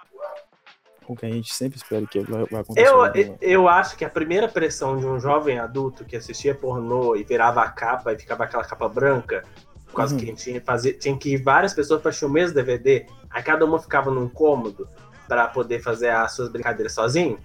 com 1.05 1.15
que 1.15 1.25
a 1.25 1.29
gente 1.29 1.53
sempre 1.53 1.77
espera 1.77 2.05
que 2.07 2.19
vai, 2.21 2.45
vai 2.45 2.61
acontecer. 2.61 2.87
Eu, 2.87 3.03
alguma- 3.03 3.37
eu 3.41 3.67
acho 3.67 3.97
que 3.97 4.05
a 4.05 4.09
primeira 4.09 4.47
pressão 4.47 4.97
de 4.97 5.05
um 5.05 5.19
jovem 5.19 5.59
adulto 5.59 6.05
que 6.05 6.15
assistia 6.15 6.55
pornô 6.55 7.15
e 7.15 7.23
virava 7.23 7.61
a 7.61 7.69
capa 7.69 8.13
e 8.13 8.17
ficava 8.17 8.43
aquela 8.45 8.63
capa 8.63 8.87
branca, 8.87 9.43
por 9.87 9.95
causa 9.95 10.13
Uhum. 10.13 10.19
que 10.19 10.25
a 10.25 10.29
gente 10.29 10.43
tinha 10.43 10.59
que, 10.59 10.65
fazer, 10.65 10.93
tinha 10.93 11.15
que 11.17 11.33
ir 11.33 11.37
várias 11.43 11.73
pessoas 11.73 12.01
para 12.01 12.09
assistir 12.09 12.25
o 12.25 12.29
mesmo 12.29 12.55
DVD, 12.55 13.05
aí 13.29 13.43
cada 13.43 13.65
uma 13.65 13.77
ficava 13.79 14.09
num 14.09 14.27
cômodo 14.29 14.87
para 15.27 15.47
poder 15.47 15.79
fazer 15.81 16.09
as 16.09 16.31
suas 16.33 16.49
brincadeiras 16.49 16.93
sozinho. 16.93 17.37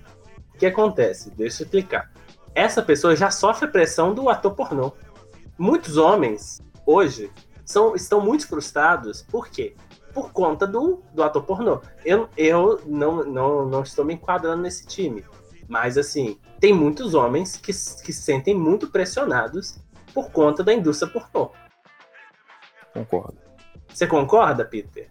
O 0.60 0.62
que 0.62 0.66
acontece? 0.66 1.30
Deixa 1.30 1.62
eu 1.62 1.64
explicar. 1.64 2.12
Essa 2.54 2.82
pessoa 2.82 3.16
já 3.16 3.30
sofre 3.30 3.64
a 3.64 3.70
pressão 3.70 4.12
do 4.12 4.28
ator 4.28 4.54
pornô. 4.54 4.92
Muitos 5.56 5.96
homens, 5.96 6.60
hoje, 6.84 7.32
são, 7.64 7.94
estão 7.94 8.20
muito 8.20 8.46
frustrados. 8.46 9.22
Por 9.22 9.48
quê? 9.48 9.74
Por 10.12 10.32
conta 10.32 10.66
do, 10.66 11.02
do 11.14 11.22
ator 11.22 11.44
pornô. 11.44 11.80
Eu, 12.04 12.28
eu 12.36 12.78
não, 12.84 13.24
não, 13.24 13.64
não 13.64 13.82
estou 13.82 14.04
me 14.04 14.12
enquadrando 14.12 14.60
nesse 14.60 14.86
time. 14.86 15.24
Mas, 15.66 15.96
assim, 15.96 16.38
tem 16.60 16.74
muitos 16.74 17.14
homens 17.14 17.56
que, 17.56 17.72
que 17.72 18.12
se 18.12 18.22
sentem 18.22 18.54
muito 18.54 18.90
pressionados 18.90 19.78
por 20.12 20.30
conta 20.30 20.62
da 20.62 20.74
indústria 20.74 21.10
pornô. 21.10 21.52
Concordo. 22.92 23.38
Você 23.88 24.06
concorda, 24.06 24.62
Peter? 24.62 25.10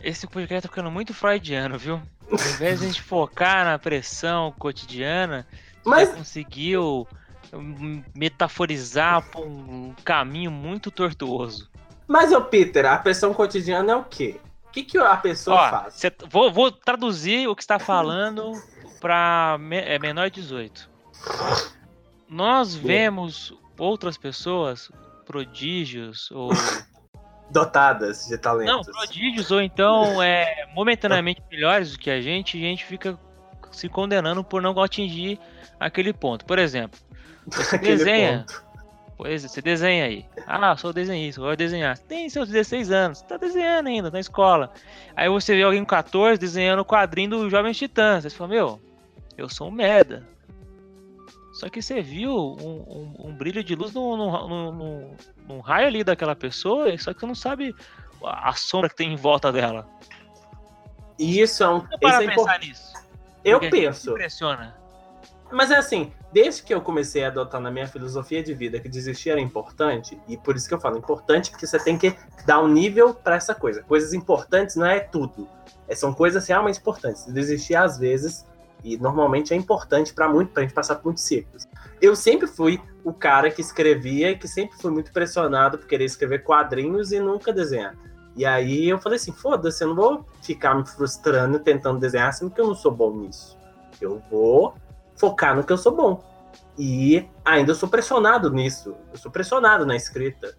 Esse 0.00 0.28
podcast 0.28 0.68
tá 0.68 0.68
ficando 0.68 0.88
muito 0.88 1.12
freudiano, 1.12 1.76
viu? 1.76 2.00
Ao 2.30 2.48
invés 2.54 2.78
de 2.80 2.84
a 2.84 2.88
gente 2.88 3.02
focar 3.02 3.64
na 3.64 3.78
pressão 3.78 4.52
cotidiana, 4.58 5.46
Mas, 5.84 6.10
conseguiu 6.10 7.06
hum, 7.52 8.02
metaforizar 8.14 9.22
por 9.30 9.46
um 9.46 9.94
caminho 10.04 10.50
muito 10.50 10.90
tortuoso. 10.90 11.68
mas 12.06 12.32
ô 12.32 12.40
Peter, 12.42 12.86
a 12.86 12.96
pressão 12.98 13.32
cotidiana 13.34 13.92
é 13.92 13.96
o 13.96 14.04
quê? 14.04 14.40
O 14.66 14.70
que, 14.72 14.84
que 14.84 14.98
a 14.98 15.16
pessoa 15.16 15.56
Ó, 15.56 15.70
faz? 15.70 15.94
cê- 15.94 16.12
vou, 16.28 16.52
vou 16.52 16.70
traduzir 16.70 17.48
o 17.48 17.56
que 17.56 17.62
está 17.62 17.78
falando 17.78 18.52
para 19.00 19.56
menor 19.58 20.30
de 20.30 20.40
18. 20.42 20.88
Nós 22.28 22.74
vemos 22.74 23.52
outras 23.78 24.16
pessoas, 24.16 24.90
prodígios, 25.26 26.30
ou. 26.30 26.50
Dotadas 27.50 28.26
de 28.26 28.32
Não, 28.32 28.38
talentos. 28.40 28.86
prodígios, 28.86 29.50
ou 29.50 29.60
então 29.60 30.20
é, 30.22 30.66
momentaneamente 30.74 31.42
melhores 31.50 31.92
do 31.92 31.98
que 31.98 32.10
a 32.10 32.20
gente, 32.20 32.56
a 32.56 32.60
gente 32.60 32.84
fica 32.84 33.18
se 33.72 33.88
condenando 33.88 34.42
por 34.44 34.60
não 34.62 34.78
atingir 34.80 35.38
aquele 35.78 36.12
ponto. 36.12 36.44
Por 36.44 36.58
exemplo, 36.58 36.98
você 37.46 37.76
Aquele 37.76 37.96
desenha. 37.96 38.38
ponto. 38.46 38.70
Pois 39.16 39.44
é, 39.44 39.48
você 39.48 39.60
desenha 39.60 40.04
aí. 40.06 40.24
Ah, 40.46 40.74
sou 40.76 40.94
desenhista, 40.94 41.42
vou 41.42 41.54
desenhar. 41.54 41.98
Tem 41.98 42.28
seus 42.30 42.48
16 42.48 42.90
anos, 42.90 43.20
tá 43.20 43.36
desenhando 43.36 43.88
ainda, 43.88 44.10
tá 44.10 44.14
na 44.14 44.20
escola. 44.20 44.72
Aí 45.14 45.28
você 45.28 45.54
vê 45.54 45.62
alguém 45.62 45.80
com 45.80 45.86
14 45.86 46.40
desenhando 46.40 46.80
o 46.80 46.84
quadrinho 46.86 47.28
do 47.30 47.50
Jovens 47.50 47.76
Titãs. 47.76 48.22
Você 48.24 48.30
fala, 48.30 48.48
meu, 48.50 48.80
eu 49.36 49.46
sou 49.48 49.68
um 49.68 49.70
merda. 49.70 50.26
Só 51.60 51.68
que 51.68 51.82
você 51.82 52.00
viu 52.00 52.32
um, 52.34 52.54
um- 53.20 53.28
um 53.28 53.34
brilho 53.34 53.62
de 53.62 53.74
luz 53.74 53.92
no 53.92 55.60
raio 55.62 55.88
ali 55.88 56.02
daquela 56.02 56.34
pessoa, 56.34 56.96
só 56.96 57.12
que 57.12 57.20
você 57.20 57.26
não 57.26 57.34
sabe 57.34 57.74
a 58.24 58.54
sombra 58.54 58.88
que 58.88 58.96
tem 58.96 59.12
em 59.12 59.16
volta 59.16 59.52
dela. 59.52 59.86
E 61.18 61.38
isso 61.38 61.62
é 61.62 61.68
um. 61.68 61.80
Para 61.80 62.22
é 62.22 62.26
pensar 62.26 62.32
importante. 62.32 62.68
nisso. 62.68 62.92
Eu 63.44 63.60
penso. 63.60 64.10
impressiona. 64.12 64.74
Mas 65.52 65.70
é 65.70 65.76
assim, 65.76 66.14
desde 66.32 66.62
que 66.62 66.72
eu 66.72 66.80
comecei 66.80 67.24
a 67.24 67.28
adotar 67.28 67.60
na 67.60 67.70
minha 67.70 67.86
filosofia 67.86 68.42
de 68.42 68.54
vida 68.54 68.80
que 68.80 68.88
desistir 68.88 69.28
era 69.28 69.40
importante, 69.40 70.18
e 70.26 70.38
por 70.38 70.56
isso 70.56 70.66
que 70.66 70.72
eu 70.72 70.80
falo 70.80 70.96
importante, 70.96 71.50
porque 71.50 71.66
você 71.66 71.78
tem 71.78 71.98
que 71.98 72.16
dar 72.46 72.60
um 72.62 72.68
nível 72.68 73.12
pra 73.12 73.34
essa 73.34 73.54
coisa. 73.54 73.82
Coisas 73.82 74.14
importantes 74.14 74.76
não 74.76 74.86
é 74.86 75.00
tudo. 75.00 75.46
É, 75.86 75.94
são 75.94 76.14
coisas 76.14 76.46
realmente 76.46 76.78
importantes. 76.78 77.26
Desistir 77.26 77.74
às 77.74 77.98
vezes, 77.98 78.46
e 78.82 78.96
normalmente 78.96 79.52
é 79.52 79.56
importante 79.56 80.12
pra 80.12 80.28
muito, 80.28 80.52
pra 80.52 80.62
gente 80.62 80.74
passar 80.74 80.96
por 80.96 81.06
muitos 81.06 81.24
ciclos. 81.24 81.66
Eu 82.00 82.16
sempre 82.16 82.46
fui 82.46 82.80
o 83.04 83.12
cara 83.12 83.50
que 83.50 83.60
escrevia 83.60 84.30
e 84.30 84.36
que 84.38 84.48
sempre 84.48 84.76
fui 84.78 84.90
muito 84.90 85.12
pressionado 85.12 85.78
por 85.78 85.86
querer 85.86 86.04
escrever 86.04 86.42
quadrinhos 86.42 87.12
e 87.12 87.20
nunca 87.20 87.52
desenhar. 87.52 87.94
E 88.36 88.46
aí 88.46 88.88
eu 88.88 88.98
falei 88.98 89.16
assim, 89.16 89.32
foda-se, 89.32 89.82
eu 89.82 89.88
não 89.88 89.96
vou 89.96 90.26
ficar 90.42 90.74
me 90.74 90.86
frustrando 90.86 91.58
tentando 91.58 91.98
desenhar, 91.98 92.32
sendo 92.32 92.50
que 92.50 92.60
eu 92.60 92.66
não 92.66 92.74
sou 92.74 92.92
bom 92.92 93.14
nisso. 93.14 93.58
Eu 94.00 94.22
vou 94.30 94.74
focar 95.16 95.54
no 95.54 95.64
que 95.64 95.72
eu 95.72 95.76
sou 95.78 95.94
bom. 95.94 96.24
E 96.78 97.28
ainda 97.44 97.72
eu 97.72 97.74
sou 97.74 97.88
pressionado 97.88 98.50
nisso. 98.50 98.94
Eu 99.12 99.18
sou 99.18 99.30
pressionado 99.30 99.84
na 99.84 99.94
escrita. 99.94 100.56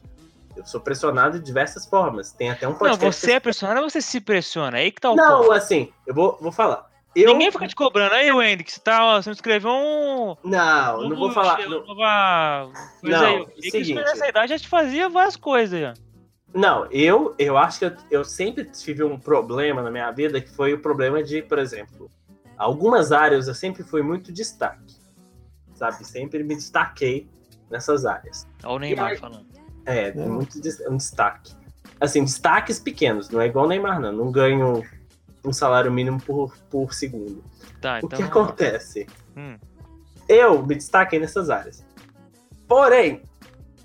Eu 0.55 0.65
sou 0.65 0.79
pressionado 0.81 1.39
de 1.39 1.45
diversas 1.45 1.85
formas. 1.85 2.31
Tem 2.31 2.51
até 2.51 2.67
um 2.67 2.71
Não, 2.71 2.77
podcast. 2.77 3.19
você 3.21 3.31
é 3.31 3.39
pressionado 3.39 3.81
ou 3.81 3.89
você 3.89 4.01
se 4.01 4.19
pressiona? 4.19 4.77
É 4.77 4.81
aí 4.81 4.91
que 4.91 5.01
tá 5.01 5.09
o 5.09 5.15
Não, 5.15 5.39
ponto. 5.43 5.53
assim, 5.53 5.91
eu 6.05 6.13
vou, 6.13 6.37
vou 6.39 6.51
falar. 6.51 6.90
Eu... 7.15 7.33
Ninguém 7.33 7.51
fica 7.51 7.67
te 7.67 7.75
cobrando. 7.75 8.13
Aí, 8.13 8.31
Wendy, 8.31 8.63
que 8.63 8.71
você 8.71 8.79
tá, 8.79 9.21
você 9.21 9.29
não 9.29 9.33
escreveu 9.33 9.71
um. 9.71 10.35
Não, 10.43 11.09
não 11.09 11.15
vou 11.17 11.31
falar. 11.31 11.59
Não, 11.67 11.85
nova 11.85 12.71
Não, 13.03 13.25
aí. 13.25 13.37
Eu 13.39 13.45
que 13.47 13.71
seguinte. 13.71 13.95
nessa 13.95 14.27
idade 14.27 14.53
já 14.53 14.59
te 14.59 14.67
fazia 14.67 15.09
várias 15.09 15.35
coisas. 15.35 15.99
Não, 16.53 16.85
eu, 16.91 17.33
eu 17.37 17.57
acho 17.57 17.79
que 17.79 17.85
eu, 17.85 17.93
eu 18.09 18.25
sempre 18.25 18.65
tive 18.65 19.03
um 19.03 19.19
problema 19.19 19.81
na 19.81 19.91
minha 19.91 20.09
vida 20.11 20.39
que 20.39 20.49
foi 20.49 20.73
o 20.73 20.79
problema 20.79 21.23
de, 21.23 21.41
por 21.41 21.59
exemplo, 21.59 22.09
algumas 22.57 23.11
áreas 23.11 23.47
eu 23.47 23.55
sempre 23.55 23.83
fui 23.83 24.01
muito 24.01 24.31
destaque. 24.31 24.95
Sabe? 25.73 26.05
Sempre 26.05 26.43
me 26.43 26.55
destaquei 26.55 27.27
nessas 27.69 28.05
áreas. 28.05 28.47
Olha 28.63 28.75
o 28.75 28.79
Neymar 28.79 29.17
falando. 29.17 29.45
É, 29.85 30.09
É. 30.09 30.13
muito 30.13 30.59
um 30.87 30.97
destaque. 30.97 31.53
Assim, 31.99 32.23
destaques 32.23 32.79
pequenos, 32.79 33.29
não 33.29 33.41
é 33.41 33.47
igual 33.47 33.65
o 33.65 33.67
Neymar, 33.67 33.99
não. 33.99 34.11
Não 34.11 34.31
ganho 34.31 34.83
um 35.43 35.53
salário 35.53 35.91
mínimo 35.91 36.21
por, 36.21 36.55
por 36.69 36.93
segundo. 36.93 37.43
Tá, 37.79 37.95
o 37.95 37.97
então. 38.05 38.09
que 38.09 38.21
lá. 38.21 38.29
acontece? 38.29 39.07
Hum. 39.35 39.57
Eu 40.27 40.65
me 40.65 40.75
destaquei 40.75 41.19
nessas 41.19 41.49
áreas. 41.49 41.83
Porém, 42.67 43.23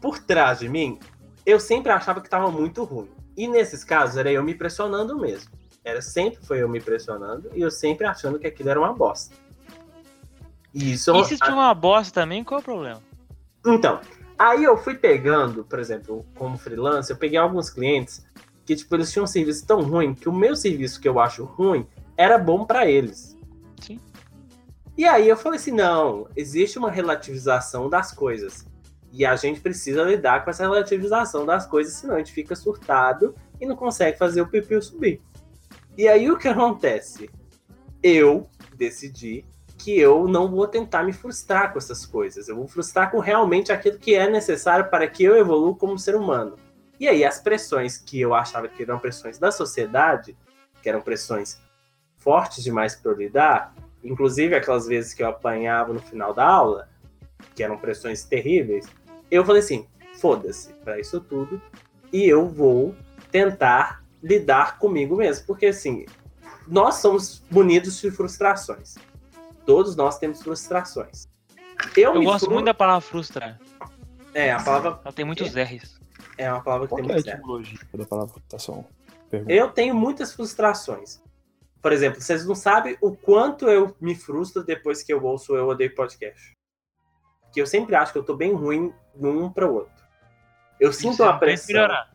por 0.01 0.19
trás 0.19 0.61
de 0.61 0.69
mim, 0.69 0.99
eu 1.45 1.59
sempre 1.59 1.91
achava 1.91 2.21
que 2.21 2.27
estava 2.27 2.51
muito 2.51 2.85
ruim. 2.85 3.11
E 3.37 3.49
nesses 3.49 3.85
casos, 3.85 4.17
era 4.17 4.31
eu 4.31 4.43
me 4.43 4.55
pressionando 4.55 5.19
mesmo. 5.19 5.51
Era 5.85 6.03
sempre 6.03 6.45
foi 6.45 6.63
eu 6.63 6.69
me 6.69 6.81
pressionando 6.81 7.51
e 7.55 7.61
eu 7.61 7.71
sempre 7.71 8.07
achando 8.07 8.39
que 8.39 8.47
aquilo 8.47 8.71
era 8.71 8.81
uma 8.81 8.93
bosta. 8.93 9.35
E 10.75 10.93
isso 10.93 11.15
E 11.15 11.25
se 11.25 11.37
tinha 11.39 11.55
uma 11.55 11.73
bosta 11.73 12.21
também, 12.21 12.43
qual 12.43 12.59
é 12.59 12.61
o 12.61 12.65
problema? 12.65 13.03
Então, 13.65 14.01
aí 14.39 14.65
eu 14.65 14.77
fui 14.77 14.95
pegando, 14.95 15.65
por 15.65 15.79
exemplo, 15.79 16.27
como 16.35 16.59
freelancer, 16.59 17.15
eu 17.15 17.19
peguei 17.19 17.39
alguns 17.39 17.71
clientes 17.71 18.27
que, 18.67 18.75
tipo, 18.75 18.95
eles 18.97 19.13
tinham 19.13 19.25
um 19.25 19.29
serviço 19.29 19.65
tão 19.65 19.81
ruim 19.83 20.13
que 20.13 20.29
o 20.29 20.33
meu 20.33 20.57
serviço 20.57 21.01
que 21.01 21.09
eu 21.09 21.21
acho 21.21 21.45
ruim 21.45 21.87
era 22.17 22.37
bom 22.37 22.67
pra 22.67 22.91
eles. 22.91 23.39
Sim. 23.81 24.01
E 24.99 25.05
aí 25.05 25.29
eu 25.29 25.37
falei 25.37 25.59
assim, 25.59 25.71
não, 25.71 26.27
existe 26.35 26.77
uma 26.77 26.91
relativização 26.91 27.89
das 27.89 28.11
coisas. 28.11 28.67
E 29.13 29.25
a 29.25 29.37
gente 29.37 29.61
precisa 29.61 30.03
lidar 30.03 30.45
com 30.45 30.51
essa 30.51 30.65
relativização 30.65 31.47
das 31.47 31.65
coisas, 31.65 31.95
senão 31.95 32.17
a 32.17 32.19
gente 32.19 32.33
fica 32.33 32.57
surtado 32.57 33.35
e 33.61 33.65
não 33.65 33.77
consegue 33.77 34.19
fazer 34.19 34.41
o 34.41 34.49
pipiu 34.49 34.83
subir. 34.83 35.23
E 35.97 36.09
aí 36.09 36.29
o 36.29 36.37
que 36.37 36.49
acontece? 36.49 37.31
Eu 38.03 38.49
decidi 38.77 39.45
que 39.79 39.97
eu 39.97 40.27
não 40.27 40.51
vou 40.51 40.67
tentar 40.67 41.05
me 41.05 41.13
frustrar 41.13 41.73
com 41.73 41.79
essas 41.79 42.05
coisas. 42.05 42.49
Eu 42.49 42.57
vou 42.57 42.67
frustrar 42.67 43.11
com 43.11 43.21
realmente 43.21 43.71
aquilo 43.71 43.99
que 43.99 44.15
é 44.15 44.29
necessário 44.29 44.91
para 44.91 45.07
que 45.07 45.23
eu 45.23 45.37
evolua 45.37 45.75
como 45.77 45.99
ser 45.99 46.17
humano. 46.17 46.57
E 46.99 47.09
aí 47.09 47.25
as 47.25 47.39
pressões 47.41 47.99
que 47.99 48.21
eu 48.21 48.35
achava 48.35 48.69
que 48.69 48.83
eram 48.83 48.99
pressões 48.99 49.39
da 49.39 49.51
sociedade, 49.51 50.37
que 50.83 50.89
eram 50.89 51.01
pressões 51.01 51.59
fortes 52.17 52.63
demais 52.65 52.95
para 52.95 53.13
eu 53.13 53.17
lidar, 53.17 53.75
inclusive 54.03 54.55
aquelas 54.55 54.87
vezes 54.87 55.13
que 55.15 55.23
eu 55.23 55.29
apanhava 55.29 55.93
no 55.93 56.01
final 56.01 56.33
da 56.33 56.47
aula, 56.47 56.89
que 57.55 57.63
eram 57.63 57.77
pressões 57.77 58.25
terríveis, 58.25 58.87
eu 59.31 59.45
falei 59.45 59.61
assim, 59.63 59.87
foda-se 60.19 60.73
para 60.85 60.99
isso 60.99 61.21
tudo 61.21 61.61
e 62.13 62.27
eu 62.27 62.49
vou 62.49 62.95
tentar 63.31 64.03
lidar 64.23 64.79
comigo 64.79 65.17
mesmo, 65.17 65.47
porque 65.47 65.67
assim, 65.67 66.07
nós 66.67 66.97
somos 66.97 67.43
munidos 67.51 68.01
de 68.01 68.11
frustrações. 68.11 68.95
Todos 69.67 69.95
nós 69.97 70.19
temos 70.19 70.43
frustrações. 70.43 71.29
Eu, 71.97 72.15
Eu 72.15 72.23
gosto 72.23 72.45
fru- 72.47 72.55
muito 72.55 72.67
da 72.67 72.75
palavra 72.75 73.01
frustrar. 73.01 73.59
É, 74.33 74.53
a 74.53 74.63
palavra 74.63 75.01
Ela 75.05 75.13
tem 75.13 75.25
muitos 75.25 75.53
R's. 75.55 76.01
É 76.39 76.53
uma 76.53 76.63
palavra 76.63 76.87
que 76.87 76.95
Qual 76.95 77.03
tem 77.03 77.07
que 77.07 77.13
é 77.13 77.13
a 77.13 77.17
muito 77.17 77.25
certo. 77.25 77.39
etimologia 77.39 77.79
da 77.95 78.05
palavra 78.05 78.33
frutação? 78.33 78.85
Pergunta. 79.31 79.53
Eu 79.53 79.71
tenho 79.71 79.95
muitas 79.95 80.33
frustrações. 80.33 81.23
Por 81.83 81.93
exemplo, 81.93 82.21
vocês 82.21 82.45
não 82.47 82.55
sabem 82.55 82.97
o 83.01 83.15
quanto 83.17 83.69
eu 83.69 83.95
me 84.01 84.15
frustro 84.15 84.65
depois 84.65 85.03
que 85.03 85.13
eu 85.13 85.23
ouço 85.25 85.55
Eu 85.57 85.69
Odeio 85.69 85.95
Podcast. 85.95 86.53
Que 87.53 87.61
eu 87.61 87.67
sempre 87.67 87.95
acho 87.95 88.13
que 88.13 88.19
eu 88.19 88.25
tô 88.25 88.35
bem 88.37 88.53
ruim 88.55 88.93
de 89.15 89.27
um 89.27 89.51
para 89.51 89.67
o 89.71 89.75
outro. 89.75 90.05
Eu 90.81 90.93
sinto 90.93 91.15
Isso 91.15 91.23
uma 91.23 91.31
tem 91.31 91.39
que 91.39 91.45
pressão. 91.47 91.75
melhorar. 91.75 92.11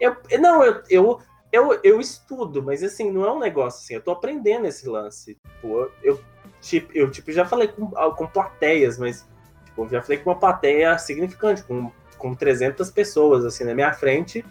Eu, 0.00 0.16
não, 0.40 0.64
eu, 0.64 0.82
eu, 0.88 1.20
eu, 1.52 1.80
eu 1.84 2.00
estudo, 2.00 2.62
mas 2.62 2.82
assim, 2.82 3.10
não 3.10 3.24
é 3.24 3.32
um 3.32 3.38
negócio 3.38 3.80
assim, 3.80 3.94
eu 3.94 4.02
tô 4.02 4.10
aprendendo 4.10 4.66
esse 4.66 4.88
lance. 4.88 5.34
Tipo, 5.34 5.68
eu, 5.68 5.92
eu, 6.02 6.24
tipo, 6.60 6.92
eu 6.92 7.10
tipo, 7.10 7.30
já 7.30 7.44
falei 7.44 7.68
com, 7.68 7.90
com 7.90 8.26
plateias, 8.26 8.98
mas 8.98 9.28
tipo, 9.64 9.84
eu 9.84 9.88
já 9.88 10.02
falei 10.02 10.18
com 10.18 10.30
uma 10.30 10.38
plateia 10.38 10.96
significante, 10.98 11.62
com, 11.64 11.92
com 12.22 12.36
300 12.36 12.88
pessoas 12.88 13.44
assim 13.44 13.64
na 13.64 13.74
minha 13.74 13.92
frente, 13.92 14.44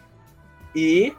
e 0.75 1.15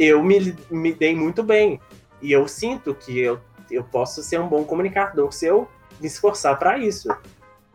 eu 0.00 0.20
me, 0.20 0.56
me 0.68 0.92
dei 0.92 1.14
muito 1.14 1.44
bem. 1.44 1.80
E 2.20 2.32
eu 2.32 2.48
sinto 2.48 2.92
que 2.92 3.16
eu, 3.20 3.38
eu 3.70 3.84
posso 3.84 4.20
ser 4.20 4.40
um 4.40 4.48
bom 4.48 4.64
comunicador 4.64 5.32
se 5.32 5.46
eu 5.46 5.68
me 6.00 6.08
esforçar 6.08 6.58
para 6.58 6.76
isso. 6.76 7.08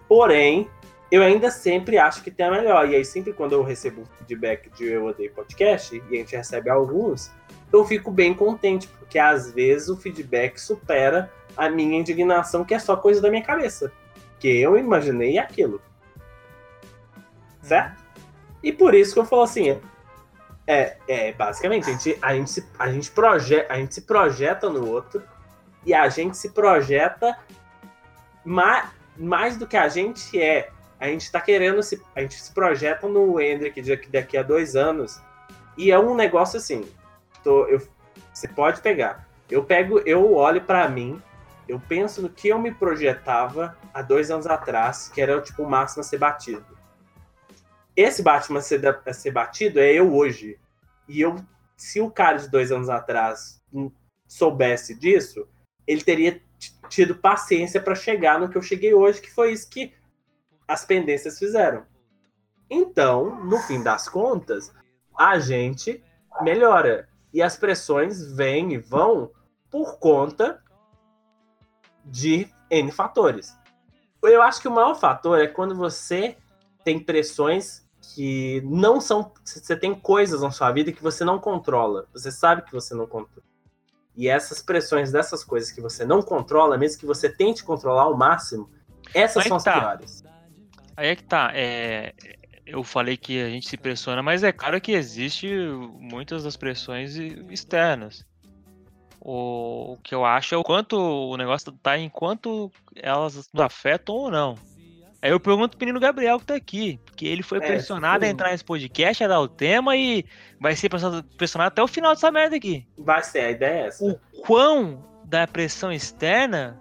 Porém, 0.09 0.69
eu 1.09 1.23
ainda 1.23 1.49
sempre 1.49 1.97
acho 1.97 2.21
que 2.21 2.29
tem 2.29 2.45
a 2.45 2.51
melhor. 2.51 2.89
E 2.89 2.95
aí, 2.95 3.05
sempre 3.05 3.31
quando 3.31 3.53
eu 3.53 3.63
recebo 3.63 4.03
feedback 4.17 4.69
de 4.71 4.85
Eu 4.85 5.05
Odeio 5.05 5.31
Podcast, 5.31 5.95
e 5.95 6.15
a 6.15 6.19
gente 6.19 6.35
recebe 6.35 6.69
alguns, 6.69 7.31
eu 7.71 7.85
fico 7.85 8.11
bem 8.11 8.33
contente, 8.33 8.89
porque 8.99 9.17
às 9.17 9.53
vezes 9.53 9.87
o 9.87 9.95
feedback 9.95 10.59
supera 10.59 11.31
a 11.55 11.69
minha 11.69 11.97
indignação, 11.97 12.65
que 12.65 12.73
é 12.73 12.79
só 12.79 12.97
coisa 12.97 13.21
da 13.21 13.29
minha 13.29 13.43
cabeça. 13.43 13.89
Que 14.37 14.49
eu 14.49 14.77
imaginei 14.77 15.37
aquilo. 15.37 15.81
Certo? 17.61 18.06
E 18.63 18.71
por 18.71 18.93
isso 18.93 19.13
que 19.13 19.19
eu 19.19 19.25
falo 19.25 19.43
assim, 19.43 19.79
é, 20.65 20.97
é 21.07 21.31
basicamente, 21.31 21.89
a 21.89 21.93
gente, 21.93 22.17
a, 22.21 22.33
gente 22.35 22.49
se, 22.49 22.67
a, 22.77 22.91
gente 22.91 23.11
proje, 23.11 23.65
a 23.69 23.75
gente 23.75 23.95
se 23.95 24.01
projeta 24.01 24.69
no 24.69 24.87
outro 24.87 25.23
e 25.85 25.93
a 25.93 26.09
gente 26.09 26.35
se 26.35 26.49
projeta 26.49 27.37
mais, 28.43 28.89
mais 29.17 29.57
do 29.57 29.65
que 29.65 29.77
a 29.77 29.87
gente 29.87 30.39
é. 30.41 30.69
A 30.99 31.07
gente 31.07 31.31
tá 31.31 31.39
querendo 31.39 31.81
se. 31.83 32.01
A 32.15 32.21
gente 32.21 32.35
se 32.41 32.51
projeta 32.51 33.07
no 33.07 33.39
Hendrick 33.39 33.81
daqui, 33.81 34.09
daqui 34.09 34.37
a 34.37 34.43
dois 34.43 34.75
anos. 34.75 35.21
E 35.77 35.91
é 35.91 35.99
um 35.99 36.15
negócio 36.15 36.57
assim. 36.57 36.85
Tô, 37.43 37.65
eu, 37.67 37.79
você 38.33 38.47
pode 38.47 38.81
pegar. 38.81 39.27
Eu 39.49 39.63
pego, 39.63 39.99
eu 39.99 40.33
olho 40.33 40.61
para 40.61 40.89
mim, 40.89 41.21
eu 41.67 41.79
penso 41.79 42.21
no 42.21 42.29
que 42.29 42.49
eu 42.49 42.59
me 42.59 42.73
projetava 42.73 43.77
há 43.93 44.01
dois 44.01 44.31
anos 44.31 44.47
atrás, 44.47 45.09
que 45.13 45.21
era 45.21 45.39
tipo 45.41 45.63
o 45.63 45.69
máximo 45.69 46.01
a 46.01 46.03
ser 46.03 46.17
batido. 46.17 46.76
Esse 47.97 48.21
Batman 48.21 48.61
ser 48.61 49.31
batido 49.33 49.79
é 49.79 49.91
eu 49.91 50.13
hoje. 50.13 50.59
E 51.07 51.19
eu, 51.19 51.35
se 51.75 51.99
o 51.99 52.11
cara 52.11 52.37
de 52.37 52.47
dois 52.47 52.71
anos 52.71 52.89
atrás 52.89 53.59
soubesse 54.27 54.93
disso, 54.93 55.47
ele 55.87 56.03
teria 56.03 56.39
tido 56.89 57.15
paciência 57.15 57.81
para 57.81 57.95
chegar 57.95 58.39
no 58.39 58.49
que 58.49 58.57
eu 58.57 58.61
cheguei 58.61 58.93
hoje, 58.93 59.19
que 59.19 59.33
foi 59.33 59.51
isso 59.51 59.67
que 59.67 59.95
as 60.67 60.85
pendências 60.85 61.39
fizeram. 61.39 61.87
Então, 62.69 63.43
no 63.43 63.57
fim 63.59 63.81
das 63.81 64.07
contas, 64.07 64.71
a 65.17 65.39
gente 65.39 66.03
melhora. 66.41 67.09
E 67.33 67.41
as 67.41 67.57
pressões 67.57 68.31
vêm 68.31 68.73
e 68.73 68.77
vão 68.77 69.31
por 69.71 69.97
conta 69.97 70.61
de 72.05 72.47
N 72.69 72.91
fatores. 72.91 73.57
Eu 74.21 74.41
acho 74.43 74.61
que 74.61 74.67
o 74.67 74.71
maior 74.71 74.93
fator 74.93 75.39
é 75.39 75.47
quando 75.47 75.73
você 75.73 76.37
tem 76.83 76.99
pressões 76.99 77.86
que 78.13 78.61
não 78.65 79.01
são. 79.01 79.31
Você 79.43 79.75
tem 79.75 79.93
coisas 79.93 80.41
na 80.41 80.51
sua 80.51 80.71
vida 80.71 80.91
que 80.91 81.01
você 81.01 81.23
não 81.23 81.39
controla. 81.39 82.07
Você 82.13 82.31
sabe 82.31 82.63
que 82.63 82.71
você 82.71 82.93
não 82.93 83.07
controla. 83.07 83.45
E 84.15 84.27
essas 84.27 84.61
pressões 84.61 85.11
dessas 85.11 85.43
coisas 85.43 85.71
que 85.71 85.79
você 85.79 86.03
não 86.03 86.21
controla, 86.21 86.77
mesmo 86.77 86.99
que 86.99 87.05
você 87.05 87.29
tente 87.29 87.63
controlar 87.63 88.03
ao 88.03 88.17
máximo, 88.17 88.69
essas 89.13 89.43
Aí 89.43 89.47
são 89.47 89.57
as 89.57 89.63
tá. 89.63 89.79
piores. 89.79 90.23
Aí 90.95 91.09
é 91.09 91.15
que 91.15 91.23
tá. 91.23 91.51
É, 91.53 92.13
eu 92.65 92.83
falei 92.83 93.15
que 93.15 93.41
a 93.41 93.49
gente 93.49 93.67
se 93.69 93.77
pressiona, 93.77 94.23
mas 94.23 94.43
é 94.43 94.51
claro 94.51 94.81
que 94.81 94.91
existe 94.91 95.47
muitas 95.99 96.43
das 96.43 96.57
pressões 96.57 97.15
externas. 97.15 98.25
O, 99.21 99.93
o 99.93 99.97
que 99.97 100.15
eu 100.15 100.25
acho 100.25 100.55
é 100.55 100.57
o 100.57 100.63
quanto 100.63 100.97
o 100.97 101.37
negócio 101.37 101.71
tá 101.71 101.97
em 101.97 102.09
quanto 102.09 102.71
elas 102.95 103.35
nos 103.35 103.63
afetam 103.63 104.15
ou 104.15 104.31
não. 104.31 104.55
Aí 105.21 105.31
eu 105.31 105.39
pergunto 105.39 105.75
pro 105.77 105.85
menino 105.85 105.99
Gabriel 105.99 106.39
que 106.39 106.45
tá 106.45 106.53
aqui, 106.55 106.99
porque 107.05 107.25
ele 107.25 107.41
foi 107.41 107.57
É, 107.57 107.61
pressionado 107.61 108.23
a 108.23 108.27
entrar 108.27 108.51
nesse 108.51 108.63
podcast, 108.63 109.23
a 109.23 109.27
dar 109.27 109.39
o 109.41 109.47
tema 109.47 109.95
e 109.97 110.23
vai 110.59 110.75
ser 110.75 110.89
pressionado, 110.89 111.67
até 111.67 111.81
o 111.81 111.87
final 111.87 112.13
dessa 112.13 112.31
merda 112.31 112.55
aqui. 112.55 112.85
Vai 112.97 113.23
ser, 113.23 113.39
a 113.39 113.51
ideia 113.51 113.83
é 113.83 113.87
essa. 113.87 114.05
O 114.05 114.41
quão 114.43 115.03
da 115.25 115.47
pressão 115.47 115.91
externa 115.91 116.79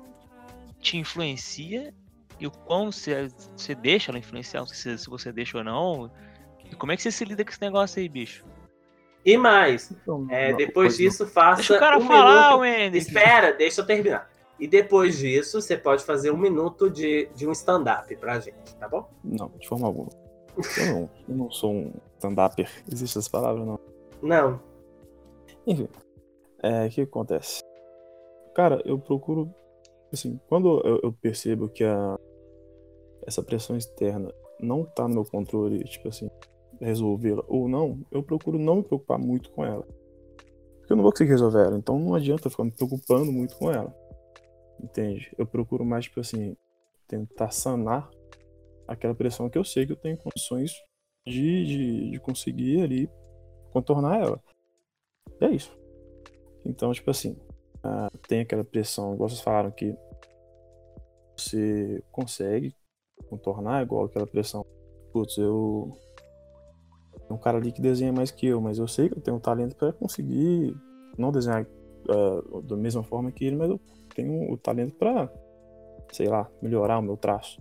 te 0.80 0.98
influencia 0.98 1.94
e 2.38 2.46
o 2.46 2.50
quão 2.50 2.92
você, 2.92 3.28
você 3.56 3.74
deixa 3.74 4.10
ela 4.10 4.18
influenciar, 4.18 4.60
não 4.60 4.66
sei 4.66 4.76
se, 4.96 5.04
se 5.04 5.10
você 5.10 5.32
deixa 5.32 5.56
ou 5.56 5.64
não. 5.64 6.10
E 6.70 6.74
como 6.76 6.92
é 6.92 6.96
que 6.96 7.02
você 7.02 7.10
se 7.10 7.24
lida 7.24 7.42
com 7.42 7.50
esse 7.50 7.60
negócio 7.62 7.98
aí, 8.00 8.08
bicho? 8.08 8.44
E 9.24 9.36
mais, 9.38 9.90
Então, 9.90 10.26
é, 10.30 10.52
depois 10.52 10.72
pois 10.74 10.98
não. 10.98 11.04
disso, 11.06 11.26
faça. 11.26 11.56
Deixa 11.56 11.74
o 11.76 11.78
cara 11.80 11.98
um 11.98 12.06
falar, 12.06 12.44
minuto- 12.48 12.60
Wendy. 12.60 12.98
Espera, 12.98 13.52
deixa 13.52 13.80
eu 13.80 13.86
terminar. 13.86 14.30
E 14.58 14.66
depois 14.66 15.18
disso, 15.18 15.60
você 15.60 15.76
pode 15.76 16.02
fazer 16.04 16.30
um 16.30 16.36
minuto 16.36 16.90
de, 16.90 17.28
de 17.34 17.46
um 17.46 17.52
stand-up 17.52 18.14
pra 18.16 18.40
gente, 18.40 18.74
tá 18.76 18.88
bom? 18.88 19.08
Não, 19.22 19.48
de 19.58 19.68
forma 19.68 19.86
alguma. 19.86 20.08
Eu 20.78 20.86
não, 20.86 21.10
eu 21.28 21.36
não 21.36 21.50
sou 21.50 21.72
um 21.72 21.92
stand-upper. 22.14 22.70
Existe 22.90 23.18
essa 23.18 23.30
palavra, 23.30 23.64
não. 23.64 23.78
Não. 24.22 24.60
Enfim, 25.66 25.88
é, 26.62 26.86
o 26.86 26.90
que 26.90 27.02
acontece? 27.02 27.60
Cara, 28.54 28.80
eu 28.86 28.98
procuro, 28.98 29.52
assim, 30.10 30.40
quando 30.48 30.80
eu, 30.84 31.00
eu 31.02 31.12
percebo 31.12 31.68
que 31.68 31.84
a, 31.84 32.18
essa 33.26 33.42
pressão 33.42 33.76
externa 33.76 34.32
não 34.58 34.84
tá 34.84 35.06
no 35.06 35.14
meu 35.14 35.24
controle, 35.24 35.84
tipo 35.84 36.08
assim, 36.08 36.30
resolvê-la 36.80 37.44
ou 37.46 37.68
não, 37.68 38.00
eu 38.10 38.22
procuro 38.22 38.58
não 38.58 38.76
me 38.76 38.82
preocupar 38.82 39.18
muito 39.18 39.50
com 39.50 39.64
ela. 39.64 39.86
Porque 40.78 40.92
eu 40.92 40.96
não 40.96 41.02
vou 41.02 41.12
conseguir 41.12 41.32
resolver 41.32 41.66
ela, 41.66 41.76
então 41.76 41.98
não 41.98 42.14
adianta 42.14 42.48
ficar 42.48 42.64
me 42.64 42.70
preocupando 42.70 43.30
muito 43.30 43.56
com 43.56 43.70
ela. 43.70 43.94
Entende? 44.82 45.32
Eu 45.38 45.46
procuro 45.46 45.84
mais, 45.84 46.04
tipo 46.04 46.20
assim, 46.20 46.56
tentar 47.08 47.50
sanar 47.50 48.10
aquela 48.86 49.14
pressão 49.14 49.48
que 49.48 49.58
eu 49.58 49.64
sei 49.64 49.86
que 49.86 49.92
eu 49.92 49.96
tenho 49.96 50.16
condições 50.18 50.72
de, 51.26 51.64
de, 51.64 52.10
de 52.10 52.20
conseguir 52.20 52.82
ali 52.82 53.10
contornar 53.72 54.20
ela. 54.20 54.42
E 55.40 55.44
é 55.44 55.50
isso. 55.50 55.76
Então, 56.64 56.92
tipo 56.92 57.10
assim, 57.10 57.36
ah, 57.82 58.10
tem 58.28 58.40
aquela 58.40 58.64
pressão, 58.64 59.14
igual 59.14 59.28
vocês 59.28 59.40
falaram, 59.40 59.70
que 59.70 59.96
você 61.36 62.02
consegue 62.10 62.74
contornar, 63.28 63.82
igual 63.82 64.04
aquela 64.04 64.26
pressão. 64.26 64.64
Putz, 65.12 65.36
eu. 65.36 65.92
Tem 67.26 67.36
um 67.36 67.40
cara 67.40 67.58
ali 67.58 67.72
que 67.72 67.80
desenha 67.80 68.12
mais 68.12 68.30
que 68.30 68.46
eu, 68.46 68.60
mas 68.60 68.78
eu 68.78 68.86
sei 68.86 69.08
que 69.08 69.16
eu 69.16 69.22
tenho 69.22 69.36
um 69.36 69.40
talento 69.40 69.74
para 69.76 69.92
conseguir 69.92 70.76
não 71.18 71.32
desenhar 71.32 71.66
ah, 72.08 72.60
da 72.62 72.76
mesma 72.76 73.02
forma 73.02 73.32
que 73.32 73.44
ele, 73.44 73.56
mas 73.56 73.70
eu 73.70 73.80
tenho 74.16 74.50
o 74.52 74.56
talento 74.56 74.94
para, 74.96 75.30
sei 76.10 76.26
lá, 76.26 76.48
melhorar 76.62 76.98
o 76.98 77.02
meu 77.02 77.16
traço. 77.16 77.60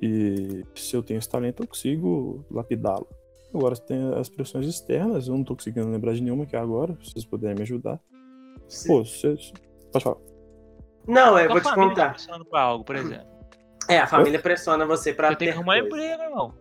E 0.00 0.64
se 0.74 0.94
eu 0.96 1.02
tenho 1.02 1.18
esse 1.18 1.28
talento, 1.28 1.62
eu 1.62 1.66
consigo 1.68 2.44
lapidá-lo. 2.50 3.06
Agora, 3.54 3.76
tem 3.76 4.14
as 4.14 4.28
pressões 4.28 4.66
externas, 4.66 5.28
eu 5.28 5.34
não 5.36 5.44
tô 5.44 5.54
conseguindo 5.54 5.88
lembrar 5.90 6.14
de 6.14 6.22
nenhuma 6.22 6.44
aqui 6.44 6.56
agora, 6.56 6.96
se 7.02 7.10
vocês 7.12 7.24
puderem 7.24 7.56
me 7.56 7.62
ajudar. 7.62 8.00
Pô, 8.86 9.04
você. 9.04 9.36
Pode 9.92 10.04
falar. 10.04 10.16
Não, 11.06 11.38
eu 11.38 11.44
Sua 11.44 11.52
vou 11.52 11.60
te 11.60 11.64
família 11.64 11.88
tá 11.88 11.94
contar. 11.94 12.10
pressionando 12.10 12.44
pra 12.46 12.60
algo, 12.62 12.84
por 12.84 12.96
exemplo. 12.96 13.26
É, 13.88 13.98
a 13.98 14.06
família 14.06 14.40
pressiona 14.40 14.86
você 14.86 15.12
pra 15.12 15.28
Você 15.28 15.36
tem 15.36 15.48
ter 15.48 15.52
que 15.52 15.58
arrumar 15.58 15.78
emprego, 15.78 16.22
irmão. 16.22 16.54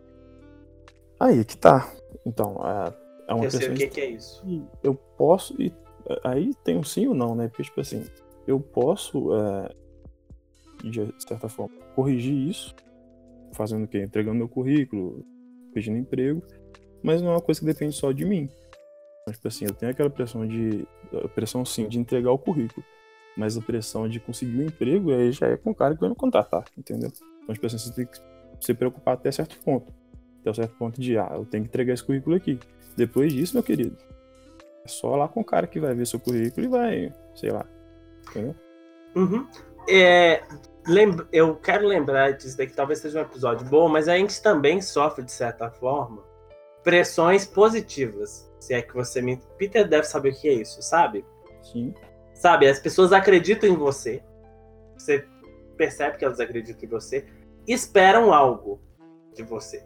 Aí 1.19 1.45
que 1.45 1.55
tá. 1.55 1.89
Então, 2.25 2.57
é, 2.65 2.93
é 3.29 3.33
uma 3.33 3.45
Eu 3.45 3.51
sei 3.51 3.59
pressão 3.59 3.75
o 3.75 3.77
que, 3.77 3.87
que 3.87 4.01
é 4.01 4.09
isso. 4.09 4.41
que 4.43 4.63
eu 4.83 4.95
posso 4.95 5.55
e 5.61 5.71
aí 6.23 6.53
tem 6.63 6.77
um 6.77 6.83
sim 6.83 7.07
ou 7.07 7.13
não, 7.13 7.35
né? 7.35 7.47
Porque, 7.47 7.63
tipo 7.63 7.79
assim, 7.79 8.03
eu 8.47 8.59
posso, 8.59 9.35
é, 9.35 9.75
de 10.83 11.13
certa 11.19 11.47
forma, 11.49 11.75
corrigir 11.95 12.49
isso, 12.49 12.75
fazendo 13.53 13.85
o 13.85 13.87
quê? 13.87 14.03
Entregando 14.03 14.37
meu 14.37 14.49
currículo, 14.49 15.25
pedindo 15.73 15.97
emprego, 15.97 16.41
mas 17.03 17.21
não 17.21 17.29
é 17.29 17.33
uma 17.33 17.41
coisa 17.41 17.59
que 17.59 17.65
depende 17.65 17.95
só 17.95 18.11
de 18.11 18.25
mim. 18.25 18.49
Então, 19.21 19.33
tipo 19.33 19.47
assim, 19.47 19.65
eu 19.65 19.73
tenho 19.73 19.91
aquela 19.91 20.09
pressão 20.09 20.47
de. 20.47 20.87
pressão 21.35 21.63
sim 21.63 21.87
de 21.87 21.99
entregar 21.99 22.31
o 22.31 22.37
currículo, 22.37 22.85
mas 23.37 23.57
a 23.57 23.61
pressão 23.61 24.09
de 24.09 24.19
conseguir 24.19 24.59
o 24.59 24.63
emprego 24.63 25.11
aí 25.11 25.31
já 25.31 25.47
é 25.47 25.57
com 25.57 25.71
o 25.71 25.75
cara 25.75 25.93
que 25.93 26.01
vai 26.01 26.09
me 26.09 26.15
contratar, 26.15 26.65
entendeu? 26.77 27.11
Então, 27.43 27.53
tipo 27.53 27.65
assim, 27.65 27.77
você 27.77 27.93
tem 27.93 28.05
que 28.05 28.19
se 28.59 28.73
preocupar 28.73 29.15
até 29.15 29.31
certo 29.31 29.57
ponto. 29.63 29.93
Até 30.41 30.53
certo 30.53 30.75
ponto 30.75 30.99
de, 30.99 31.17
ah, 31.17 31.31
eu 31.33 31.45
tenho 31.45 31.63
que 31.63 31.69
entregar 31.69 31.93
esse 31.93 32.03
currículo 32.03 32.35
aqui. 32.35 32.59
Depois 32.97 33.31
disso, 33.31 33.55
meu 33.55 33.63
querido, 33.63 33.95
é 34.83 34.87
só 34.87 35.15
lá 35.15 35.27
com 35.27 35.41
o 35.41 35.45
cara 35.45 35.67
que 35.67 35.79
vai 35.79 35.93
ver 35.93 36.07
seu 36.07 36.19
currículo 36.19 36.65
e 36.65 36.69
vai, 36.69 37.13
sei 37.35 37.51
lá. 37.51 37.65
Entendeu? 38.29 38.55
Uhum. 39.15 39.47
É, 39.89 40.43
lembra- 40.87 41.27
eu 41.31 41.55
quero 41.55 41.87
lembrar 41.87 42.31
disso 42.31 42.57
daqui, 42.57 42.73
talvez 42.73 42.99
seja 42.99 43.19
um 43.19 43.23
episódio 43.23 43.65
bom, 43.67 43.87
mas 43.87 44.07
a 44.07 44.15
gente 44.17 44.41
também 44.41 44.81
sofre, 44.81 45.23
de 45.23 45.31
certa 45.31 45.69
forma, 45.69 46.23
pressões 46.83 47.45
positivas. 47.45 48.49
Se 48.59 48.73
é 48.73 48.81
que 48.81 48.93
você 48.93 49.21
me. 49.21 49.41
Peter 49.57 49.87
deve 49.87 50.03
saber 50.03 50.33
o 50.33 50.39
que 50.39 50.47
é 50.47 50.53
isso, 50.53 50.81
sabe? 50.81 51.25
Sim. 51.63 51.93
Sabe, 52.33 52.67
as 52.67 52.79
pessoas 52.79 53.11
acreditam 53.11 53.69
em 53.69 53.75
você. 53.75 54.23
Você 54.97 55.25
percebe 55.77 56.17
que 56.17 56.25
elas 56.25 56.39
acreditam 56.39 56.83
em 56.83 56.87
você. 56.87 57.25
Esperam 57.67 58.33
algo 58.33 58.79
de 59.33 59.43
você. 59.43 59.83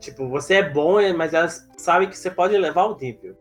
Tipo, 0.00 0.28
você 0.28 0.54
é 0.54 0.68
bom, 0.68 0.96
mas 1.16 1.32
elas 1.34 1.68
sabem 1.76 2.08
que 2.08 2.18
você 2.18 2.30
pode 2.30 2.56
levar 2.56 2.84
o 2.86 2.96
nível. 2.96 3.36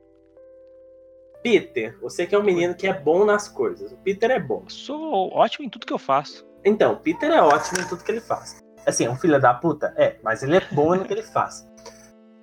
Peter, 1.43 1.99
você 1.99 2.25
que 2.25 2.36
é 2.36 2.38
um 2.38 2.43
menino 2.43 2.75
que 2.75 2.88
é 2.88 2.93
bom 2.93 3.25
nas 3.25 3.47
coisas. 3.47 3.91
O 3.91 3.97
Peter 3.97 4.32
é 4.32 4.39
bom. 4.39 4.63
Eu 4.65 4.69
sou 4.69 5.34
ótimo 5.34 5.65
em 5.65 5.69
tudo 5.69 5.86
que 5.86 5.93
eu 5.93 5.99
faço. 5.99 6.45
Então, 6.63 6.95
Peter 6.97 7.32
é 7.32 7.41
ótimo 7.41 7.82
em 7.82 7.88
tudo 7.88 8.04
que 8.04 8.12
ele 8.12 8.21
faz. 8.21 8.60
Assim, 8.86 9.06
é 9.06 9.10
um 9.10 9.15
filho 9.15 9.39
da 9.39 9.54
puta? 9.54 9.93
É, 9.97 10.17
mas 10.23 10.43
ele 10.43 10.58
é 10.58 10.67
bom 10.71 10.95
no 10.95 11.06
que 11.06 11.13
ele 11.13 11.23
faz. 11.23 11.67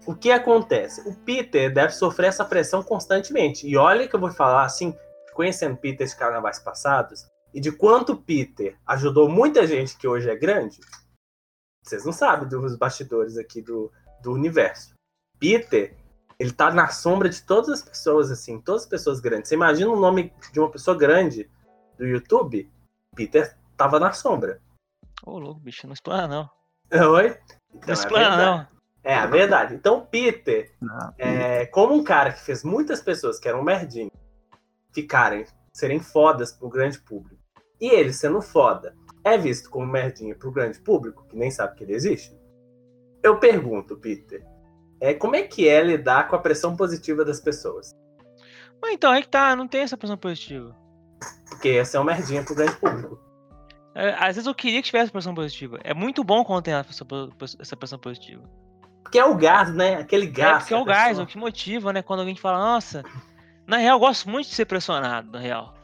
O 0.06 0.14
que 0.14 0.30
acontece? 0.30 1.06
O 1.08 1.14
Peter 1.14 1.72
deve 1.72 1.92
sofrer 1.92 2.28
essa 2.28 2.44
pressão 2.44 2.82
constantemente. 2.82 3.68
E 3.68 3.76
olha 3.76 4.08
que 4.08 4.16
eu 4.16 4.20
vou 4.20 4.30
falar 4.30 4.64
assim, 4.64 4.96
conhecendo 5.34 5.76
Peter 5.76 6.06
de 6.06 6.16
carnavais 6.16 6.58
passados 6.58 7.26
e 7.54 7.60
de 7.60 7.70
quanto 7.70 8.16
Peter 8.16 8.76
ajudou 8.86 9.28
muita 9.28 9.66
gente 9.66 9.96
que 9.96 10.08
hoje 10.08 10.28
é 10.28 10.36
grande, 10.36 10.80
vocês 11.84 12.04
não 12.04 12.12
sabem 12.12 12.48
dos 12.48 12.76
bastidores 12.76 13.36
aqui 13.38 13.62
do, 13.62 13.90
do 14.22 14.32
universo. 14.32 14.94
Peter, 15.38 15.96
ele 16.38 16.52
tá 16.52 16.70
na 16.70 16.88
sombra 16.88 17.28
de 17.28 17.42
todas 17.42 17.68
as 17.68 17.82
pessoas, 17.82 18.30
assim, 18.30 18.60
todas 18.60 18.82
as 18.82 18.88
pessoas 18.88 19.20
grandes. 19.20 19.48
Você 19.48 19.54
imagina 19.54 19.90
o 19.90 19.98
nome 19.98 20.32
de 20.52 20.60
uma 20.60 20.70
pessoa 20.70 20.96
grande 20.96 21.50
do 21.96 22.06
YouTube? 22.06 22.70
Peter 23.14 23.56
tava 23.76 23.98
na 23.98 24.12
sombra. 24.12 24.60
Ô, 25.24 25.38
louco, 25.38 25.60
bicho, 25.60 25.86
não 25.86 25.94
explana 25.94 26.28
não. 26.28 26.50
Oi? 27.12 27.36
Então, 27.74 27.80
Não 27.86 27.88
é 27.88 27.92
explana 27.92 28.36
não. 28.36 28.78
É 29.02 29.14
a 29.14 29.26
verdade. 29.26 29.74
Então, 29.74 30.04
Peter, 30.04 30.74
Não. 30.80 31.14
é, 31.18 31.66
como 31.66 31.94
um 31.94 32.04
cara 32.04 32.32
que 32.32 32.40
fez 32.40 32.62
muitas 32.62 33.00
pessoas 33.00 33.38
que 33.38 33.48
eram 33.48 33.62
merdinhos 33.62 34.12
ficarem, 34.92 35.46
serem 35.72 36.00
fodas 36.00 36.52
pro 36.52 36.68
grande 36.68 36.98
público, 36.98 37.42
e 37.80 37.88
ele 37.88 38.12
sendo 38.12 38.42
foda, 38.42 38.94
é 39.24 39.38
visto 39.38 39.70
como 39.70 39.86
merdinha 39.86 40.34
pro 40.34 40.50
grande 40.50 40.78
público, 40.80 41.24
que 41.28 41.36
nem 41.36 41.50
sabe 41.50 41.76
que 41.76 41.84
ele 41.84 41.94
existe, 41.94 42.36
eu 43.22 43.38
pergunto, 43.38 43.96
Peter, 43.96 44.44
é, 45.00 45.14
como 45.14 45.36
é 45.36 45.42
que 45.42 45.68
é 45.68 45.82
lidar 45.82 46.28
com 46.28 46.36
a 46.36 46.38
pressão 46.38 46.76
positiva 46.76 47.24
das 47.24 47.40
pessoas? 47.40 47.94
Mas 48.80 48.92
então, 48.92 49.10
aí 49.12 49.22
que 49.22 49.28
tá, 49.28 49.54
não 49.56 49.66
tem 49.68 49.80
essa 49.82 49.96
pressão 49.96 50.16
positiva. 50.16 50.74
Porque 51.48 51.68
essa 51.70 51.96
é 51.96 52.00
uma 52.00 52.12
merdinha 52.12 52.44
pro 52.44 52.54
grande 52.54 52.76
público. 52.76 53.18
É, 53.94 54.10
Às 54.14 54.36
vezes 54.36 54.46
eu 54.46 54.54
queria 54.54 54.80
que 54.80 54.86
tivesse 54.86 55.10
pressão 55.10 55.34
positiva. 55.34 55.78
É 55.82 55.92
muito 55.92 56.22
bom 56.22 56.44
quando 56.44 56.62
tem 56.62 56.74
essa 56.74 57.04
pressão- 57.76 57.98
positiva. 57.98 58.42
Porque 59.02 59.18
é 59.18 59.24
o 59.24 59.34
gás, 59.36 59.74
né? 59.74 59.94
Aquele 59.96 60.26
É 60.26 60.30
gás. 60.30 60.58
porque 60.62 60.74
é 60.74 60.76
o 60.76 60.84
gás, 60.84 61.08
pessoa- 61.08 61.24
o 61.24 61.26
que 61.26 61.38
motiva, 61.38 61.92
né? 61.92 62.02
Quando 62.02 62.20
alguém 62.20 62.36
fala, 62.36 62.58
nossa, 62.58 63.02
na 63.66 63.78
real 63.78 63.96
eu 63.96 64.00
gosto 64.00 64.28
muito 64.28 64.48
de 64.48 64.54
ser 64.54 64.66
pressionado, 64.66 65.32
na 65.32 65.38
real. 65.40 65.74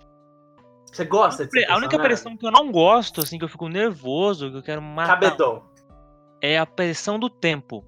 Você 0.93 1.05
gosta 1.05 1.45
de 1.47 1.51
ser 1.51 1.69
A 1.69 1.77
única 1.77 1.99
pressão 1.99 2.37
que 2.37 2.47
eu 2.47 2.53
não 2.53 2.71
gosto, 2.71 3.21
assim, 3.21 3.37
que 3.39 3.45
eu 3.45 3.49
fico 3.49 3.67
nervoso, 3.69 4.51
que 4.51 4.59
eu 4.59 4.63
quero 4.63 4.81
matar, 4.81 5.19
Cabedon. 5.19 5.65
é 6.41 6.57
a 6.59 6.67
pressão 6.67 7.19
do 7.19 7.29
tempo. 7.29 7.85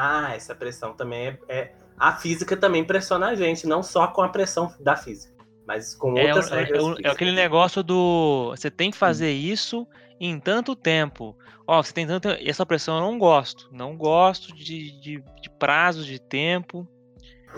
Ah, 0.00 0.34
essa 0.36 0.54
pressão 0.54 0.92
também 0.94 1.26
é, 1.26 1.38
é- 1.48 1.72
A 1.98 2.12
física 2.12 2.56
também 2.56 2.84
pressiona 2.84 3.30
a 3.30 3.34
gente, 3.34 3.66
não 3.66 3.82
só 3.82 4.06
com 4.06 4.22
a 4.22 4.28
pressão 4.28 4.72
da 4.78 4.94
física, 4.94 5.34
mas 5.66 5.96
com 5.96 6.16
É, 6.16 6.26
outras 6.26 6.50
o- 6.50 6.54
é- 6.54 6.58
regras 6.62 6.84
é 7.04 7.08
é 7.08 7.10
aquele 7.10 7.32
negócio 7.32 7.82
do. 7.82 8.50
Você 8.56 8.70
tem 8.70 8.92
que 8.92 8.96
fazer 8.96 9.32
isso 9.32 9.84
em 10.20 10.38
tanto 10.38 10.76
tempo. 10.76 11.36
Ó, 11.66 11.82
você 11.82 11.92
tem 11.92 12.06
tanto. 12.06 12.28
Essa 12.28 12.64
pressão 12.64 12.94
eu 12.94 13.00
não 13.00 13.18
gosto. 13.18 13.68
Não 13.72 13.96
gosto 13.96 14.54
de, 14.54 14.92
de, 15.00 15.20
de 15.42 15.50
prazos 15.58 16.06
de 16.06 16.20
tempo. 16.20 16.86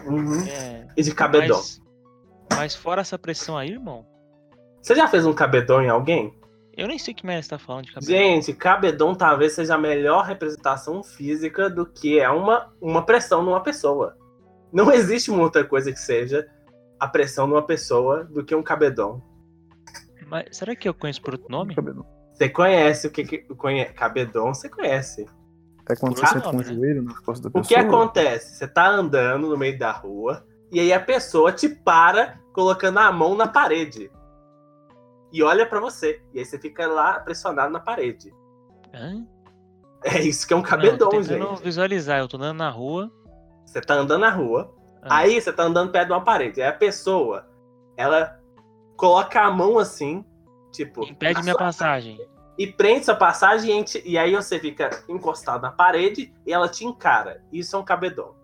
Uhum. 0.07 0.42
É, 0.46 0.87
E 0.96 1.03
de 1.03 1.14
cabedon. 1.14 1.55
mas, 1.57 1.81
mas 2.57 2.74
fora 2.74 3.03
essa 3.03 3.18
pressão 3.18 3.59
aí, 3.59 3.72
irmão, 3.72 4.07
Você 4.81 4.94
já 4.94 5.07
fez 5.07 5.26
um 5.26 5.35
cabedon 5.35 5.83
em 5.83 5.90
alguém? 5.90 6.33
Eu 6.76 6.88
nem 6.88 6.98
sei 6.98 7.12
o 7.12 7.16
que 7.16 7.26
merda 7.26 7.42
você 7.42 7.48
tá 7.50 7.59
falando 7.59 7.85
de 7.87 7.92
cabelo. 7.92 8.11
Gente, 8.11 8.52
cabedon 8.52 9.14
talvez 9.14 9.52
seja 9.52 9.74
a 9.74 9.78
melhor 9.78 10.24
representação 10.24 11.02
física 11.02 11.68
do 11.68 11.87
que 11.87 12.18
é 12.18 12.28
uma, 12.30 12.72
uma 12.80 13.04
pressão 13.04 13.42
numa 13.42 13.62
pessoa. 13.62 14.16
Não 14.72 14.92
existe 14.92 15.30
uma 15.30 15.42
outra 15.42 15.64
coisa 15.64 15.92
que 15.92 15.98
seja 15.98 16.46
a 16.98 17.09
pressão 17.09 17.46
numa 17.46 17.62
pessoa 17.62 18.24
do 18.24 18.44
que 18.44 18.54
um 18.54 18.62
cabedon. 18.62 19.20
Mas 20.28 20.56
será 20.56 20.76
que 20.76 20.88
eu 20.88 20.94
conheço 20.94 21.20
por 21.22 21.35
outro 21.35 21.48
nome? 21.50 21.74
Cabelo. 21.74 22.06
Você 22.33 22.48
conhece 22.48 23.06
o 23.06 23.11
que, 23.11 23.24
que 23.24 23.38
conhe... 23.54 23.85
cabedon, 23.87 24.54
você 24.54 24.68
conhece. 24.68 25.26
É 25.88 25.96
quando 25.96 26.14
Por 26.14 26.20
você 26.20 26.35
senta 26.35 26.50
com 26.50 26.56
o 26.56 26.61
né? 26.61 26.64
joelho 26.64 27.02
nas 27.02 27.18
costas 27.18 27.40
da 27.40 27.48
O 27.48 27.62
pessoa. 27.62 27.66
que 27.66 27.74
acontece? 27.74 28.54
Você 28.56 28.68
tá 28.68 28.87
andando 28.88 29.48
no 29.48 29.59
meio 29.59 29.76
da 29.76 29.90
rua 29.90 30.46
e 30.70 30.78
aí 30.78 30.92
a 30.92 31.00
pessoa 31.00 31.52
te 31.52 31.68
para 31.68 32.38
colocando 32.52 32.98
a 32.98 33.11
mão 33.11 33.35
na 33.35 33.48
parede. 33.48 34.09
E 35.33 35.43
olha 35.43 35.64
pra 35.66 35.81
você. 35.81 36.23
E 36.35 36.38
aí 36.38 36.45
você 36.45 36.59
fica 36.59 36.87
lá 36.87 37.21
pressionado 37.21 37.73
na 37.73 37.81
parede. 37.81 38.33
Hã? 38.95 39.27
É 40.05 40.19
isso 40.21 40.47
que 40.47 40.53
é 40.53 40.57
um 40.57 40.61
Não, 40.61 40.64
tô 40.64 40.71
cabedon, 40.71 41.09
tentando 41.11 41.49
gente. 41.51 41.62
visualizar. 41.62 42.19
Eu 42.19 42.29
tô 42.29 42.37
andando 42.37 42.57
na 42.59 42.71
rua. 42.71 43.11
Você 43.66 43.81
tá 43.81 43.95
andando 43.95 44.21
na 44.23 44.31
rua, 44.31 44.75
Ah. 45.03 45.19
aí 45.19 45.40
você 45.40 45.53
tá 45.53 45.62
andando 45.62 45.93
perto 45.93 46.07
de 46.09 46.12
uma 46.12 46.25
parede. 46.25 46.61
Aí 46.61 46.69
a 46.69 46.73
pessoa, 46.73 47.47
ela 47.97 48.38
coloca 48.97 49.40
a 49.40 49.51
mão 49.51 49.79
assim, 49.79 50.25
tipo, 50.73 51.05
Impede 51.05 51.43
minha 51.43 51.55
passagem. 51.55 52.19
e 52.59 52.66
prende 52.66 53.05
sua 53.05 53.14
passagem 53.14 53.71
e, 53.71 53.73
gente- 53.75 54.03
e 54.05 54.19
aí 54.19 54.35
você 54.35 54.59
fica 54.59 55.05
encostado 55.09 55.62
na 55.62 55.71
parede 55.71 56.35
e 56.47 56.53
ela 56.53 56.69
te 56.69 56.85
encara. 56.85 57.45
Isso 57.53 57.77
é 57.77 57.79
um 57.79 57.85
cabedon. 57.85 58.35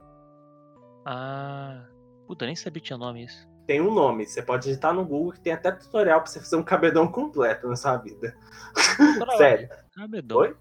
Ah. 1.05 1.85
Puta, 2.27 2.44
eu 2.44 2.46
nem 2.46 2.57
sabia 2.57 2.81
que 2.81 2.87
tinha 2.87 2.99
nome 2.99 3.25
isso. 3.25 3.49
Tem 3.66 3.81
um 3.81 3.92
nome, 3.92 4.26
você 4.26 4.40
pode 4.40 4.64
digitar 4.64 4.94
no 4.94 5.05
Google 5.05 5.33
que 5.33 5.40
tem 5.40 5.52
até 5.52 5.72
tutorial 5.72 6.20
pra 6.20 6.31
você 6.31 6.38
fazer 6.38 6.55
um 6.55 6.62
cabedão 6.62 7.11
completo 7.11 7.68
na 7.68 7.74
sua 7.74 7.96
vida. 7.96 8.37
Sério. 9.37 9.68
Cabedon. 9.92 10.38
Oi? 10.38 10.57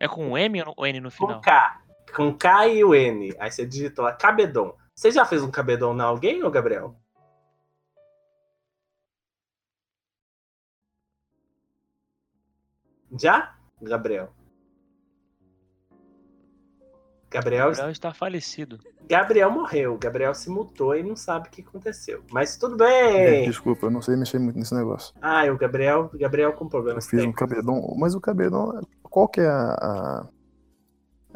É 0.00 0.08
com 0.08 0.36
M 0.36 0.62
ou 0.64 0.86
N 0.86 1.00
no 1.00 1.10
Com 1.10 1.16
final? 1.16 1.40
K. 1.40 1.80
Com 2.14 2.36
K 2.36 2.66
e 2.66 2.84
o 2.84 2.94
N. 2.94 3.32
Aí 3.38 3.50
você 3.50 3.64
digita 3.64 4.02
lá, 4.02 4.12
cabedon. 4.12 4.74
Você 4.92 5.12
já 5.12 5.24
fez 5.24 5.42
um 5.42 5.50
cabedon 5.50 5.94
na 5.94 6.04
alguém, 6.04 6.42
ô 6.42 6.50
Gabriel? 6.50 6.96
Já? 13.16 13.56
Gabriel. 13.80 14.32
Gabriel, 17.30 17.66
O 17.66 17.70
Gabriel 17.70 17.90
está 17.90 18.14
falecido. 18.14 18.78
Gabriel 19.08 19.50
morreu. 19.50 19.98
Gabriel 19.98 20.34
se 20.34 20.48
mutou 20.50 20.94
e 20.96 21.02
não 21.02 21.14
sabe 21.16 21.48
o 21.48 21.50
que 21.50 21.60
aconteceu. 21.62 22.22
Mas 22.32 22.56
tudo 22.56 22.82
É, 22.84 23.30
bem. 23.30 23.44
Desculpa, 23.48 23.86
eu 23.86 23.90
não 23.90 24.00
sei 24.02 24.16
mexer 24.16 24.38
muito 24.38 24.58
nesse 24.58 24.74
negócio. 24.74 25.14
Ah, 25.20 25.44
o 25.52 25.56
Gabriel, 25.56 26.10
Gabriel 26.14 26.52
com 26.54 26.64
Eu 26.64 26.70
problemas. 26.70 27.04
fiz 27.06 27.14
um 27.20 27.32
técnicos. 27.32 27.38
cabedon, 27.40 27.94
mas 27.98 28.14
o 28.14 28.20
cabedon, 28.20 28.80
qual 29.02 29.28
que 29.28 29.40
é 29.40 29.46
a... 29.46 29.72
a, 29.72 30.26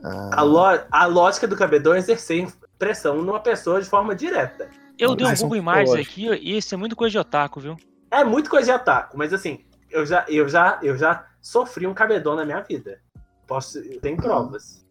a- 0.02 0.40
A, 0.40 0.42
lo- 0.42 0.84
a 0.90 1.06
lógica 1.06 1.46
do 1.46 1.56
cabedon 1.56 1.94
é 1.94 1.98
exercer 1.98 2.48
pressão 2.78 3.22
numa 3.22 3.40
pessoa 3.40 3.80
de 3.80 3.88
forma 3.88 4.14
direta. 4.14 4.68
Eu 4.98 5.14
dei 5.14 5.26
um 5.26 5.34
Google 5.34 5.56
Imagens 5.56 6.06
aqui 6.06 6.26
e 6.28 6.56
isso 6.56 6.74
é 6.74 6.78
muito 6.78 6.96
coisa 6.96 7.12
de 7.12 7.18
otaku, 7.18 7.60
viu? 7.60 7.76
É 8.10 8.24
muito 8.24 8.50
coisa 8.50 8.66
de 8.66 8.70
ataque, 8.72 9.16
mas 9.16 9.32
assim, 9.32 9.64
eu 9.90 10.04
já, 10.04 10.24
eu 10.28 10.48
já, 10.48 10.78
eu 10.82 10.96
já 10.96 11.26
sofri 11.40 11.86
um 11.86 11.94
cabedon 11.94 12.34
na 12.34 12.44
minha 12.44 12.60
vida. 12.60 12.98
Posso, 13.46 13.78
eu 13.78 14.00
tenho 14.00 14.16
provas. 14.16 14.81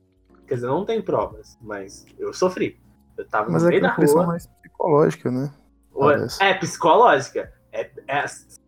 Quer 0.51 0.55
dizer, 0.55 0.67
não 0.67 0.83
tem 0.83 1.01
provas, 1.01 1.57
mas 1.61 2.05
eu 2.19 2.33
sofri. 2.33 2.77
Eu 3.17 3.25
tava 3.25 3.49
Mas 3.49 3.61
no 3.63 3.69
é 3.69 3.71
meio 3.71 3.81
da 3.83 3.87
aquela 3.87 3.99
pressão 3.99 4.17
rua. 4.17 4.27
mais 4.27 4.45
psicológica, 4.47 5.31
né? 5.31 5.49
parece. 5.97 6.43
É 6.43 6.53
psicológica. 6.55 7.53
É, 7.71 7.89
é- 8.05 8.27
se 8.27 8.59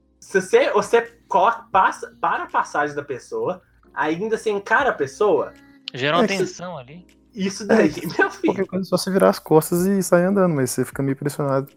você, 0.42 0.72
você 0.72 1.02
coloca, 1.28 1.66
passa, 1.74 2.16
para 2.22 2.44
a 2.44 2.48
passagem 2.48 2.96
da 2.96 3.04
pessoa, 3.04 3.62
ainda 3.94 4.38
você 4.38 4.50
encara 4.50 4.92
a 4.92 4.94
pessoa, 4.94 5.52
Gerou 5.94 6.20
uma 6.22 6.24
É 6.24 6.28
tensão 6.30 6.78
ali. 6.78 7.06
isso 7.36 7.68
daí, 7.68 7.92
meu 8.18 8.32
filho. 8.32 8.54
Qualquer 8.54 8.66
coisa 8.66 8.86
é 8.86 8.88
só 8.88 8.98
você 8.98 9.12
virar 9.12 9.28
as 9.32 9.40
costas 9.40 9.86
e 9.86 10.02
sair 10.02 10.24
andando, 10.24 10.56
mas 10.56 10.72
você 10.72 10.86
fica 10.86 11.04
meio 11.04 11.18
pressionado, 11.18 11.68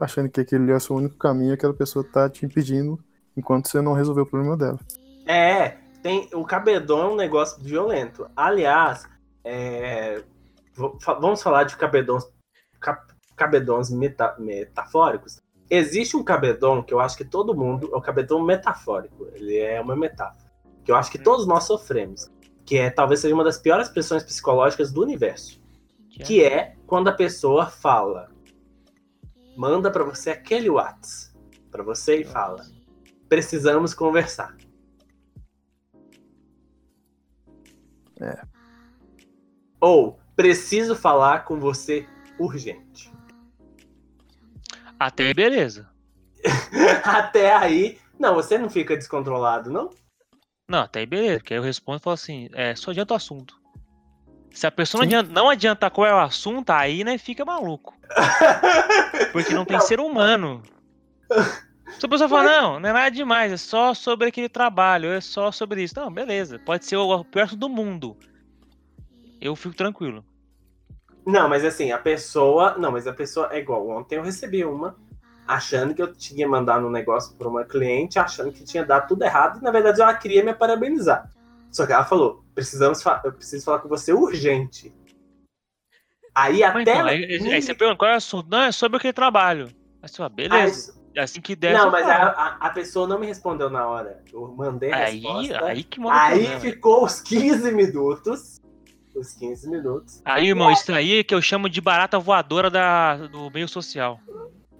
achando 0.00 0.28
que 0.30 0.40
aquele 0.40 0.70
é 0.70 0.76
o 0.76 0.80
seu 0.80 0.94
único 0.94 1.16
caminho, 1.16 1.52
aquela 1.52 1.74
pessoa 1.74 2.04
tá 2.04 2.30
te 2.30 2.46
impedindo 2.46 2.96
enquanto 3.36 3.66
você 3.66 3.80
não 3.80 3.92
resolveu 3.92 4.22
o 4.22 4.26
problema 4.30 4.56
dela. 4.56 4.78
É, 5.26 5.78
tem, 6.00 6.30
o 6.32 6.44
cabedon 6.44 7.00
é 7.02 7.08
um 7.08 7.16
negócio 7.16 7.60
violento. 7.60 8.30
Aliás, 8.36 9.04
é, 9.48 10.24
vamos 11.20 11.42
falar 11.42 11.64
de 11.64 11.76
cabedons, 11.76 12.30
cap- 12.80 13.12
cabedons 13.36 13.90
meta- 13.90 14.36
metafóricos. 14.38 15.40
Existe 15.70 16.16
um 16.16 16.24
cabedon 16.24 16.82
que 16.82 16.92
eu 16.94 17.00
acho 17.00 17.16
que 17.16 17.24
todo 17.24 17.54
mundo, 17.54 17.90
é 17.92 17.96
o 17.96 18.00
cabedon 18.00 18.42
metafórico. 18.42 19.26
Ele 19.34 19.56
é 19.58 19.80
uma 19.80 19.94
metáfora. 19.96 20.50
Que 20.84 20.90
eu 20.90 20.96
acho 20.96 21.10
que 21.10 21.18
todos 21.18 21.46
nós 21.46 21.64
sofremos. 21.64 22.30
Que 22.64 22.78
é 22.78 22.90
talvez 22.90 23.20
seja 23.20 23.34
uma 23.34 23.44
das 23.44 23.58
piores 23.58 23.88
pressões 23.88 24.22
psicológicas 24.24 24.92
do 24.92 25.02
universo. 25.02 25.60
Que 26.24 26.42
é- 26.42 26.74
quando 26.86 27.08
a 27.08 27.12
pessoa 27.12 27.66
fala, 27.66 28.30
manda 29.56 29.90
pra 29.90 30.04
você 30.04 30.30
aquele 30.30 30.70
Whats 30.70 31.34
pra 31.70 31.82
você 31.82 32.22
e 32.22 32.24
fala: 32.24 32.64
precisamos 33.28 33.92
conversar. 33.94 34.56
É. 38.20 38.47
Ou 39.80 40.18
preciso 40.36 40.94
falar 40.94 41.44
com 41.44 41.58
você 41.58 42.06
urgente. 42.38 43.12
Até 44.98 45.26
aí, 45.26 45.34
beleza. 45.34 45.88
Até 47.04 47.54
aí, 47.54 47.98
não, 48.18 48.34
você 48.34 48.58
não 48.58 48.68
fica 48.68 48.96
descontrolado, 48.96 49.70
não? 49.70 49.90
Não, 50.68 50.80
até 50.80 51.00
aí, 51.00 51.06
beleza. 51.06 51.38
Porque 51.38 51.54
aí 51.54 51.58
eu 51.58 51.62
respondo 51.62 51.98
e 51.98 52.02
falo 52.02 52.14
assim: 52.14 52.48
é, 52.52 52.74
só 52.74 52.90
adianta 52.90 53.14
o 53.14 53.16
assunto. 53.16 53.58
Se 54.50 54.66
a 54.66 54.70
pessoa 54.70 55.04
não 55.04 55.48
adianta, 55.48 55.86
não 55.86 55.90
qual 55.90 56.06
é 56.06 56.12
o 56.12 56.18
assunto, 56.18 56.70
aí, 56.70 57.04
né, 57.04 57.16
fica 57.16 57.44
maluco. 57.44 57.94
Porque 59.32 59.54
não 59.54 59.64
tem 59.64 59.76
Não. 59.76 59.86
ser 59.86 60.00
humano. 60.00 60.62
Se 61.98 62.04
a 62.04 62.08
pessoa 62.08 62.28
fala, 62.28 62.44
não, 62.44 62.80
não 62.80 62.88
é 62.88 62.92
nada 62.92 63.10
demais, 63.10 63.52
é 63.52 63.56
só 63.56 63.94
sobre 63.94 64.28
aquele 64.28 64.48
trabalho, 64.48 65.10
é 65.10 65.20
só 65.20 65.52
sobre 65.52 65.82
isso. 65.82 65.94
Não, 65.96 66.12
beleza, 66.12 66.58
pode 66.58 66.84
ser 66.84 66.96
o 66.96 67.24
pior 67.24 67.44
assunto 67.44 67.60
do 67.60 67.68
mundo. 67.68 68.16
Eu 69.40 69.54
fico 69.56 69.74
tranquilo. 69.74 70.24
Não, 71.26 71.48
mas 71.48 71.64
assim, 71.64 71.92
a 71.92 71.98
pessoa. 71.98 72.76
Não, 72.78 72.90
mas 72.92 73.06
a 73.06 73.12
pessoa 73.12 73.48
é 73.52 73.58
igual. 73.58 73.88
Ontem 73.88 74.16
eu 74.16 74.22
recebi 74.22 74.64
uma. 74.64 74.96
achando 75.46 75.94
que 75.94 76.02
eu 76.02 76.12
tinha 76.12 76.46
mandado 76.48 76.86
um 76.86 76.90
negócio 76.90 77.34
para 77.36 77.48
uma 77.48 77.64
cliente, 77.64 78.18
achando 78.18 78.52
que 78.52 78.64
tinha 78.64 78.84
dado 78.84 79.08
tudo 79.08 79.22
errado, 79.24 79.58
e 79.58 79.62
na 79.62 79.70
verdade 79.70 80.00
ela 80.00 80.12
queria 80.14 80.44
me 80.44 80.52
parabenizar. 80.54 81.30
Só 81.70 81.86
que 81.86 81.92
ela 81.92 82.04
falou: 82.04 82.44
precisamos 82.54 83.02
fa- 83.02 83.20
eu 83.24 83.32
preciso 83.32 83.64
falar 83.64 83.78
com 83.80 83.88
você 83.88 84.12
urgente. 84.12 84.92
Aí 86.34 86.62
até. 86.62 86.82
então, 86.82 86.94
ela- 86.94 87.10
aí, 87.10 87.24
aí 87.24 87.62
você 87.62 87.74
pergunta 87.74 87.98
qual 87.98 88.10
é 88.10 88.14
o 88.14 88.16
assunto? 88.16 88.48
Não, 88.48 88.62
é 88.62 88.72
sobre 88.72 88.98
aquele 88.98 89.12
trabalho. 89.12 89.66
Aí 90.02 90.08
você 90.08 90.16
fala, 90.16 90.30
Aí- 90.30 90.48
beleza. 90.48 90.98
Assim 91.16 91.40
que 91.40 91.56
der, 91.56 91.72
não, 91.76 91.90
mas 91.90 92.06
a, 92.06 92.28
a- 92.28 92.56
a 92.60 92.70
pessoa 92.70 93.08
não 93.08 93.18
me 93.18 93.26
respondeu 93.26 93.68
na 93.68 93.84
hora. 93.88 94.22
Eu 94.32 94.54
mandei 94.56 94.92
a 94.92 94.96
Aí, 95.06 95.18
resposta. 95.18 95.64
aí 95.64 95.82
que 95.82 96.00
Aí 96.08 96.38
problema. 96.40 96.60
ficou 96.60 97.04
os 97.04 97.20
15 97.20 97.72
minutos. 97.72 98.57
Os 99.18 99.32
15 99.34 99.68
minutos. 99.68 100.22
Aí, 100.24 100.48
irmão, 100.48 100.70
isso 100.70 100.92
aí 100.92 101.18
é 101.18 101.24
que 101.24 101.34
eu 101.34 101.42
chamo 101.42 101.68
de 101.68 101.80
barata 101.80 102.18
voadora 102.18 102.70
da, 102.70 103.16
do 103.26 103.50
meio 103.50 103.68
social. 103.68 104.20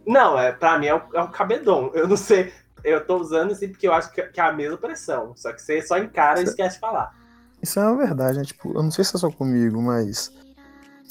Não, 0.06 0.38
é, 0.38 0.52
pra 0.52 0.78
mim 0.78 0.86
é 0.86 0.94
o, 0.94 1.02
é 1.12 1.22
o 1.22 1.28
cabedon. 1.28 1.90
Eu 1.94 2.06
não 2.06 2.16
sei. 2.16 2.52
Eu 2.84 3.04
tô 3.04 3.16
usando 3.16 3.50
assim 3.50 3.68
porque 3.68 3.88
eu 3.88 3.92
acho 3.92 4.12
que, 4.12 4.22
que 4.22 4.40
é 4.40 4.44
a 4.44 4.52
mesma 4.52 4.76
pressão. 4.78 5.34
Só 5.36 5.52
que 5.52 5.60
você 5.60 5.82
só 5.82 5.98
encara 5.98 6.40
e 6.40 6.44
esquece 6.44 6.76
de 6.76 6.80
falar. 6.80 7.12
Isso 7.60 7.80
é 7.80 7.84
uma 7.84 7.96
verdade, 7.96 8.38
né? 8.38 8.44
Tipo, 8.44 8.68
eu 8.70 8.82
não 8.82 8.90
sei 8.90 9.04
se 9.04 9.16
é 9.16 9.18
só 9.18 9.30
comigo, 9.30 9.82
mas. 9.82 10.32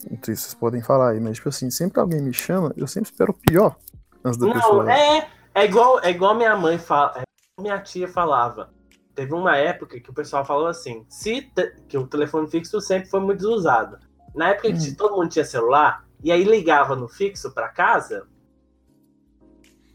Não 0.10 0.18
sei 0.24 0.36
se 0.36 0.44
vocês 0.44 0.54
podem 0.54 0.82
falar 0.82 1.12
aí, 1.12 1.20
mas, 1.20 1.36
tipo 1.36 1.50
assim, 1.50 1.70
sempre 1.70 1.96
que 1.96 2.00
alguém 2.00 2.22
me 2.22 2.34
chama, 2.34 2.74
eu 2.78 2.88
sempre 2.88 3.10
espero 3.10 3.32
o 3.32 3.34
pior 3.34 3.76
antes 4.24 4.38
da 4.38 4.46
Não, 4.46 4.54
pessoa. 4.54 4.94
é, 4.94 5.28
é 5.54 5.66
igual 5.66 6.00
é 6.02 6.10
igual 6.12 6.36
minha 6.36 6.56
mãe 6.56 6.78
fala, 6.78 7.13
é 7.18 7.24
igual 7.24 7.62
minha 7.62 7.80
tia 7.82 8.08
falava. 8.08 8.70
Teve 9.18 9.34
uma 9.34 9.58
época 9.58 10.00
que 10.00 10.12
o 10.12 10.14
pessoal 10.14 10.46
falou 10.46 10.68
assim, 10.68 11.04
se 11.10 11.52
que 11.88 11.98
o 11.98 12.06
telefone 12.06 12.48
fixo 12.52 12.80
sempre 12.80 13.10
foi 13.10 13.20
muito 13.20 13.42
usado. 13.50 13.98
Na 14.36 14.50
época 14.50 14.72
que 14.72 14.92
Hum. 14.92 14.96
todo 14.96 15.16
mundo 15.18 15.30
tinha 15.30 15.44
celular 15.44 16.06
e 16.24 16.32
aí 16.32 16.44
ligava 16.44 16.96
no 16.96 17.08
fixo 17.08 17.52
pra 17.52 17.68
casa, 17.68 18.28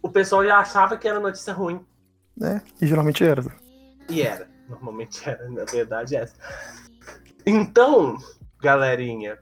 o 0.03 0.09
pessoal 0.11 0.45
já 0.45 0.59
achava 0.59 0.97
que 0.97 1.07
era 1.07 1.21
notícia 1.21 1.53
ruim 1.53 1.87
né? 2.37 2.63
E 2.81 2.87
geralmente 2.87 3.23
era. 3.23 3.45
e 4.11 4.23
era. 4.23 4.49
Normalmente 4.69 5.23
era, 5.29 5.49
na 5.49 5.67
verdade 5.67 6.17
é. 6.17 6.27
Então, 7.47 8.17
galerinha, 8.61 9.39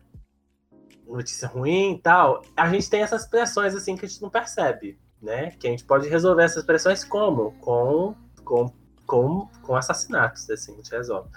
notícia 1.06 1.48
ruim 1.48 1.94
e 1.94 1.98
tal, 2.02 2.42
a 2.54 2.68
gente 2.68 2.90
tem 2.90 3.00
essas 3.00 3.26
pressões 3.26 3.74
assim 3.74 3.96
que 3.96 4.04
a 4.04 4.08
gente 4.08 4.20
não 4.20 4.28
percebe, 4.28 5.00
né? 5.22 5.52
Que 5.52 5.68
a 5.68 5.70
gente 5.70 5.84
pode 5.86 6.06
resolver 6.06 6.42
essas 6.42 6.64
pressões 6.64 7.02
como? 7.02 7.52
Com, 7.60 8.14
com, 8.44 8.70
com, 9.10 9.48
com 9.62 9.74
assassinatos, 9.74 10.48
assim, 10.48 10.72
a 10.72 10.76
gente 10.76 10.90
resolve. 10.92 11.28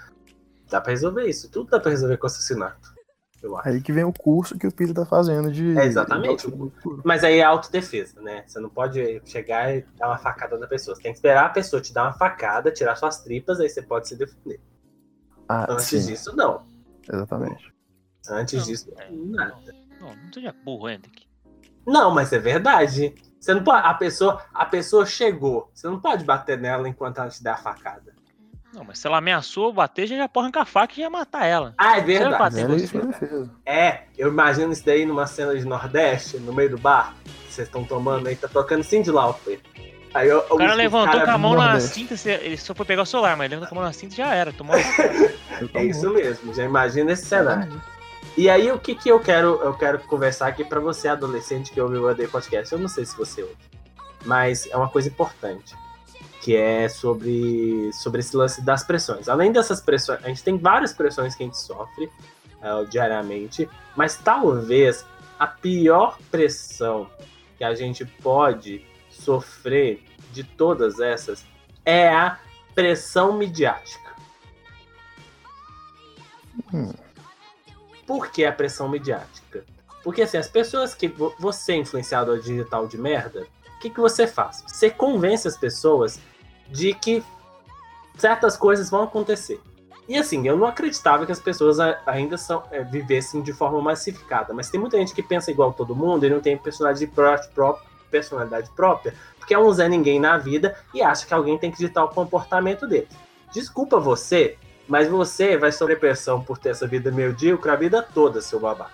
Dá 0.70 0.80
pra 0.80 0.92
resolver 0.92 1.26
isso, 1.26 1.50
tudo 1.50 1.70
dá 1.70 1.80
pra 1.80 1.90
resolver 1.90 2.16
com 2.16 2.26
assassinato, 2.26 2.94
eu 3.42 3.56
acho. 3.58 3.68
Aí 3.68 3.80
que 3.80 3.92
vem 3.92 4.04
o 4.04 4.12
curso 4.12 4.56
que 4.56 4.66
o 4.66 4.72
Peter 4.72 4.94
tá 4.94 5.04
fazendo 5.04 5.50
de. 5.50 5.76
É, 5.76 5.84
exatamente. 5.84 6.48
de. 6.48 6.56
Mas 7.04 7.24
aí 7.24 7.40
é 7.40 7.42
autodefesa, 7.42 8.22
né? 8.22 8.44
Você 8.46 8.60
não 8.60 8.70
pode 8.70 9.20
chegar 9.26 9.74
e 9.74 9.84
dar 9.98 10.06
uma 10.08 10.18
facada 10.18 10.56
na 10.56 10.68
pessoa. 10.68 10.94
Você 10.94 11.02
tem 11.02 11.12
que 11.12 11.18
esperar 11.18 11.46
a 11.46 11.50
pessoa 11.50 11.82
te 11.82 11.92
dar 11.92 12.04
uma 12.04 12.12
facada, 12.12 12.70
tirar 12.70 12.94
suas 12.94 13.22
tripas, 13.22 13.58
aí 13.58 13.68
você 13.68 13.82
pode 13.82 14.08
se 14.08 14.16
defender. 14.16 14.60
Ah, 15.48 15.66
Antes 15.68 15.86
sim, 15.86 16.06
disso, 16.06 16.34
não. 16.36 16.64
exatamente. 17.12 17.74
Antes 18.30 18.60
Não, 18.60 18.64
disso, 18.64 18.92
é, 18.96 19.10
nada. 19.10 19.74
Não, 20.00 20.14
não 20.14 20.32
seja 20.32 20.54
burro, 20.64 20.88
Hendrick. 20.88 21.26
Não, 21.86 22.10
mas 22.14 22.32
é 22.32 22.38
verdade. 22.38 23.14
Você 23.44 23.52
não 23.52 23.62
pode. 23.62 23.86
A 23.86 23.92
pessoa, 23.92 24.42
a 24.54 24.64
pessoa 24.64 25.04
chegou. 25.04 25.70
Você 25.74 25.86
não 25.86 26.00
pode 26.00 26.24
bater 26.24 26.58
nela 26.58 26.88
enquanto 26.88 27.18
ela 27.18 27.28
te 27.28 27.44
der 27.44 27.50
a 27.50 27.56
facada. 27.56 28.14
Não, 28.72 28.84
mas 28.84 28.98
se 28.98 29.06
ela 29.06 29.18
ameaçou 29.18 29.70
bater, 29.70 30.06
já 30.06 30.16
já 30.16 30.26
pode 30.26 30.46
arrancar 30.46 30.62
a 30.62 30.64
faca 30.64 30.94
e 30.96 31.02
já 31.02 31.10
matar 31.10 31.44
ela. 31.44 31.74
Ah, 31.76 31.98
é 31.98 32.00
verdade. 32.00 32.38
bater 32.38 32.64
Era 32.64 32.72
você. 32.72 33.50
É, 33.66 34.04
eu 34.16 34.28
imagino 34.28 34.72
isso 34.72 34.84
daí 34.86 35.04
numa 35.04 35.26
cena 35.26 35.54
de 35.54 35.62
Nordeste, 35.66 36.38
no 36.38 36.54
meio 36.54 36.70
do 36.70 36.78
bar. 36.78 37.14
Vocês 37.46 37.68
estão 37.68 37.84
tomando 37.84 38.28
aí, 38.28 38.34
tá 38.34 38.48
tocando 38.48 38.82
Cindy 38.82 39.10
Lauper. 39.10 39.60
Aí 40.14 40.26
eu, 40.26 40.38
O 40.48 40.56
cara 40.56 40.72
levantou 40.72 41.20
com 41.20 41.30
a 41.30 41.38
mão 41.38 41.54
na 41.54 41.78
cinta, 41.80 42.14
ele 42.26 42.56
só 42.56 42.74
foi 42.74 42.86
pegar 42.86 43.02
o 43.02 43.06
celular, 43.06 43.36
mas 43.36 43.44
ele 43.44 43.56
levantou 43.56 43.68
com 43.68 43.74
a 43.74 43.80
mão 43.82 43.88
na 43.88 43.92
cinta 43.92 44.14
e 44.14 44.16
já 44.16 44.34
era. 44.34 44.54
Tomou 44.54 44.74
É 45.74 45.84
isso 45.84 46.08
mesmo, 46.10 46.54
já 46.54 46.64
imagina 46.64 47.12
esse 47.12 47.26
cenário. 47.26 47.78
E 48.36 48.50
aí, 48.50 48.70
o 48.72 48.78
que 48.78 48.96
que 48.96 49.08
eu 49.08 49.20
quero, 49.20 49.60
eu 49.62 49.74
quero 49.74 50.00
conversar 50.00 50.48
aqui 50.48 50.64
pra 50.64 50.80
você, 50.80 51.06
adolescente 51.06 51.70
que 51.70 51.80
ouve 51.80 51.96
o 51.96 52.08
AD 52.08 52.26
Podcast? 52.28 52.72
Eu 52.72 52.80
não 52.80 52.88
sei 52.88 53.04
se 53.04 53.16
você 53.16 53.42
ouve, 53.42 53.56
mas 54.24 54.66
é 54.66 54.76
uma 54.76 54.88
coisa 54.88 55.08
importante, 55.08 55.76
que 56.42 56.56
é 56.56 56.88
sobre, 56.88 57.92
sobre 57.92 58.20
esse 58.20 58.36
lance 58.36 58.60
das 58.60 58.82
pressões. 58.82 59.28
Além 59.28 59.52
dessas 59.52 59.80
pressões, 59.80 60.24
a 60.24 60.28
gente 60.28 60.42
tem 60.42 60.58
várias 60.58 60.92
pressões 60.92 61.36
que 61.36 61.44
a 61.44 61.46
gente 61.46 61.58
sofre 61.58 62.10
eh, 62.60 62.84
diariamente, 62.90 63.68
mas 63.94 64.16
talvez 64.16 65.06
a 65.38 65.46
pior 65.46 66.18
pressão 66.30 67.08
que 67.56 67.62
a 67.62 67.72
gente 67.72 68.04
pode 68.04 68.84
sofrer 69.10 70.02
de 70.32 70.42
todas 70.42 70.98
essas 70.98 71.46
é 71.84 72.08
a 72.08 72.40
pressão 72.74 73.34
midiática. 73.34 74.12
Hum. 76.72 77.03
Por 78.06 78.28
que 78.30 78.44
a 78.44 78.52
pressão 78.52 78.88
midiática? 78.88 79.64
Porque 80.02 80.22
assim, 80.22 80.36
as 80.36 80.48
pessoas 80.48 80.94
que 80.94 81.08
vo- 81.08 81.34
você 81.38 81.72
é 81.72 81.76
influenciador 81.76 82.38
digital 82.38 82.86
de 82.86 82.98
merda, 82.98 83.46
o 83.76 83.78
que, 83.80 83.88
que 83.90 84.00
você 84.00 84.26
faz? 84.26 84.62
Você 84.66 84.90
convence 84.90 85.48
as 85.48 85.56
pessoas 85.56 86.18
de 86.68 86.92
que 86.94 87.22
certas 88.16 88.56
coisas 88.56 88.90
vão 88.90 89.02
acontecer. 89.02 89.60
E 90.06 90.18
assim, 90.18 90.46
eu 90.46 90.56
não 90.56 90.66
acreditava 90.66 91.24
que 91.24 91.32
as 91.32 91.40
pessoas 91.40 91.80
a- 91.80 91.98
ainda 92.06 92.36
são, 92.36 92.62
é, 92.70 92.82
vivessem 92.82 93.40
de 93.42 93.52
forma 93.54 93.80
massificada, 93.80 94.52
mas 94.52 94.68
tem 94.68 94.78
muita 94.78 94.98
gente 94.98 95.14
que 95.14 95.22
pensa 95.22 95.50
igual 95.50 95.72
todo 95.72 95.96
mundo 95.96 96.26
e 96.26 96.30
não 96.30 96.40
tem 96.40 96.56
personalidade, 96.58 97.06
pró- 97.06 97.38
pró- 97.54 97.80
personalidade 98.10 98.70
própria, 98.76 99.14
porque 99.38 99.54
é 99.54 99.58
um 99.58 99.72
Zé 99.72 99.88
Ninguém 99.88 100.20
na 100.20 100.36
vida 100.36 100.76
e 100.92 101.02
acha 101.02 101.26
que 101.26 101.32
alguém 101.34 101.56
tem 101.58 101.70
que 101.70 101.78
ditar 101.78 102.04
o 102.04 102.08
comportamento 102.08 102.86
dele. 102.86 103.08
Desculpa 103.52 103.98
você, 103.98 104.56
mas 104.86 105.08
você 105.08 105.56
vai 105.56 105.72
sofrer 105.72 105.98
pressão 105.98 106.42
por 106.42 106.58
ter 106.58 106.70
essa 106.70 106.86
vida 106.86 107.10
medíocre 107.10 107.70
a 107.70 107.76
vida 107.76 108.02
toda, 108.02 108.40
seu 108.40 108.60
babaca. 108.60 108.92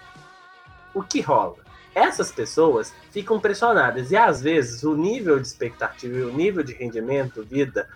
O 0.95 1.03
que 1.03 1.21
rola? 1.21 1.57
Essas 1.95 2.31
pessoas 2.31 2.95
ficam 3.11 3.41
pressionadas 3.41 4.11
e 4.11 4.17
às 4.17 4.41
vezes 4.41 4.85
o 4.85 4.95
nível 4.95 5.41
de 5.41 5.47
expectativa 5.47 6.19
e 6.19 6.23
o 6.23 6.33
nível 6.33 6.63
de 6.63 6.73
rendimento, 6.73 7.43
vida, 7.43 7.89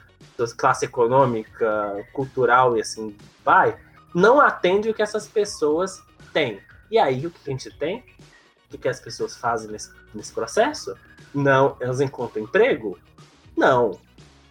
classe 0.57 0.85
econômica, 0.85 2.04
cultural 2.12 2.76
e 2.76 2.80
assim 2.80 3.16
vai, 3.44 3.78
não 4.12 4.40
atende 4.40 4.88
o 4.88 4.94
que 4.94 5.02
essas 5.02 5.28
pessoas 5.28 6.02
têm. 6.33 6.61
E 6.90 6.98
aí 6.98 7.26
o 7.26 7.30
que 7.30 7.38
a 7.46 7.50
gente 7.50 7.70
tem? 7.78 7.98
O 8.66 8.70
que 8.70 8.78
que 8.78 8.88
as 8.88 8.98
pessoas 8.98 9.37
fazem 9.37 9.70
nesse, 9.70 9.92
nesse 10.12 10.33
processo? 10.33 10.96
Não, 11.33 11.76
elas 11.80 12.00
encontram 12.00 12.42
emprego? 12.42 12.98
Não. 13.57 13.98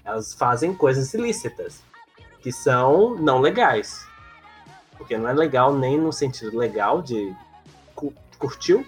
Elas 0.06 0.34
fazem 0.34 0.74
coisas 0.74 1.14
ilícitas 1.14 1.82
que 2.44 2.52
são 2.52 3.16
não 3.16 3.40
legais. 3.40 4.06
Porque 4.98 5.18
não 5.18 5.30
é 5.30 5.34
legal 5.34 5.74
nem 5.74 5.98
no 5.98 6.12
sentido 6.14 6.56
legal 6.58 7.02
de 7.02 7.34
cu- 7.96 8.14
curtiu, 8.38 8.86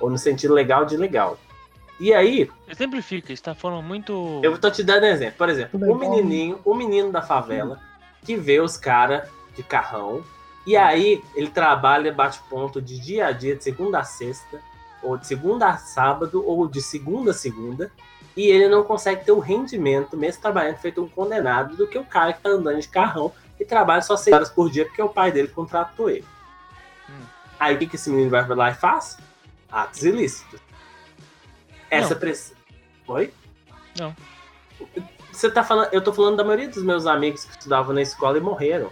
ou 0.00 0.08
no 0.08 0.16
sentido 0.16 0.54
legal 0.54 0.84
de 0.86 0.96
legal. 0.96 1.36
E 2.00 2.12
aí, 2.14 2.50
Exemplifica, 2.68 3.34
você 3.34 3.42
tá 3.42 3.54
falando 3.54 3.82
muito. 3.84 4.40
eu 4.42 4.56
tô 4.58 4.70
te 4.70 4.82
dando 4.82 5.04
um 5.04 5.08
exemplo. 5.08 5.34
Por 5.36 5.48
exemplo, 5.48 5.78
o 5.90 5.94
bem, 5.98 6.08
menininho, 6.10 6.58
o 6.64 6.74
menino 6.74 7.12
da 7.12 7.20
favela, 7.22 7.78
que 8.24 8.36
vê 8.36 8.60
os 8.60 8.76
caras 8.76 9.28
de 9.54 9.62
carrão, 9.62 10.24
e 10.66 10.76
aí 10.76 11.22
ele 11.34 11.48
trabalha, 11.50 12.12
bate 12.12 12.40
ponto 12.48 12.80
de 12.80 12.98
dia 12.98 13.26
a 13.26 13.32
dia, 13.32 13.54
de 13.56 13.62
segunda 13.62 13.98
a 13.98 14.04
sexta, 14.04 14.60
ou 15.02 15.16
de 15.16 15.26
segunda 15.26 15.68
a 15.68 15.76
sábado, 15.76 16.42
ou 16.46 16.66
de 16.66 16.80
segunda 16.80 17.32
a 17.32 17.34
segunda, 17.34 17.90
e 18.36 18.46
ele 18.46 18.68
não 18.68 18.82
consegue 18.82 19.24
ter 19.24 19.32
o 19.32 19.38
rendimento, 19.38 20.16
mesmo 20.16 20.40
trabalhando 20.40 20.78
feito 20.78 21.02
um 21.02 21.08
condenado, 21.08 21.76
do 21.76 21.86
que 21.86 21.98
o 21.98 22.04
cara 22.04 22.32
que 22.32 22.40
tá 22.40 22.50
andando 22.50 22.80
de 22.80 22.88
carrão 22.88 23.32
e 23.58 23.64
trabalha 23.64 24.02
só 24.02 24.16
seis 24.16 24.34
horas 24.34 24.50
por 24.50 24.70
dia 24.70 24.84
porque 24.84 25.02
o 25.02 25.08
pai 25.08 25.30
dele 25.30 25.48
contratou 25.48 26.08
ele. 26.08 26.24
Hum. 27.08 27.24
Aí 27.60 27.74
o 27.74 27.78
que, 27.78 27.86
que 27.86 27.96
esse 27.96 28.10
menino 28.10 28.30
vai 28.30 28.46
lá 28.48 28.70
e 28.70 28.74
faz? 28.74 29.18
Atos 29.70 30.02
ilícitos. 30.02 30.60
Essa 31.90 32.16
pressão. 32.16 32.56
Oi? 33.06 33.32
Não. 33.98 34.14
Você 35.30 35.50
tá 35.50 35.62
falando. 35.62 35.92
Eu 35.92 36.02
tô 36.02 36.12
falando 36.12 36.36
da 36.36 36.44
maioria 36.44 36.68
dos 36.68 36.82
meus 36.82 37.06
amigos 37.06 37.44
que 37.44 37.52
estudavam 37.52 37.94
na 37.94 38.02
escola 38.02 38.38
e 38.38 38.40
morreram. 38.40 38.90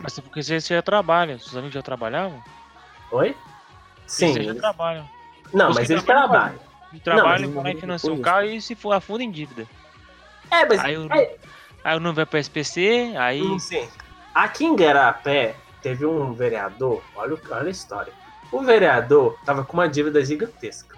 Mas 0.00 0.18
é 0.18 0.22
porque 0.22 0.42
você 0.42 0.60
já 0.60 0.82
trabalha. 0.82 1.38
Seus 1.38 1.56
amigos 1.56 1.74
já 1.74 1.82
trabalhavam? 1.82 2.42
Oi? 3.12 3.36
Sim. 4.06 4.32
Você 4.32 4.44
já 4.44 4.54
trabalham. 4.54 5.08
Não, 5.52 5.70
Os 5.70 5.76
mas 5.76 5.90
eles 5.90 6.02
trabalham, 6.02 6.30
trabalham. 6.30 6.69
E 6.92 6.96
e 6.96 7.46
não- 7.74 7.80
financiam 7.80 8.14
o 8.14 8.16
depois- 8.16 8.34
carro 8.34 8.46
e 8.46 8.60
se 8.60 8.74
for 8.74 8.92
afunda 8.92 9.22
em 9.22 9.30
dívida. 9.30 9.66
É, 10.50 10.64
mas. 10.66 10.80
Aí 10.84 10.96
o, 10.98 11.12
é, 11.12 11.36
aí 11.84 11.96
o 11.96 12.00
nome 12.00 12.16
vai 12.16 12.26
pra 12.26 12.40
SPC, 12.40 13.14
aí. 13.18 13.42
hum, 13.42 13.58
sim. 13.58 13.88
Aqui 14.34 14.64
em 14.64 14.74
Guarapé 14.74 15.54
teve 15.82 16.04
um 16.06 16.32
vereador. 16.34 17.02
Olha, 17.14 17.34
o- 17.34 17.40
olha 17.50 17.68
a 17.68 17.70
história. 17.70 18.12
O 18.52 18.62
vereador 18.62 19.38
tava 19.44 19.64
com 19.64 19.74
uma 19.74 19.88
dívida 19.88 20.24
gigantesca. 20.24 20.96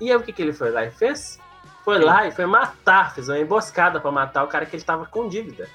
E 0.00 0.10
aí 0.10 0.16
o 0.16 0.22
que, 0.22 0.32
que 0.32 0.40
ele 0.42 0.52
foi 0.52 0.70
lá 0.70 0.84
e 0.84 0.90
fez? 0.90 1.38
Foi 1.84 1.98
Sim. 1.98 2.04
lá 2.04 2.26
e 2.26 2.32
foi 2.32 2.46
matar, 2.46 3.14
fez 3.14 3.28
uma 3.28 3.38
emboscada 3.38 4.00
pra 4.00 4.10
matar 4.10 4.44
o 4.44 4.48
cara 4.48 4.64
que 4.64 4.74
ele 4.76 4.82
tava 4.84 5.04
com 5.04 5.28
dívida. 5.28 5.68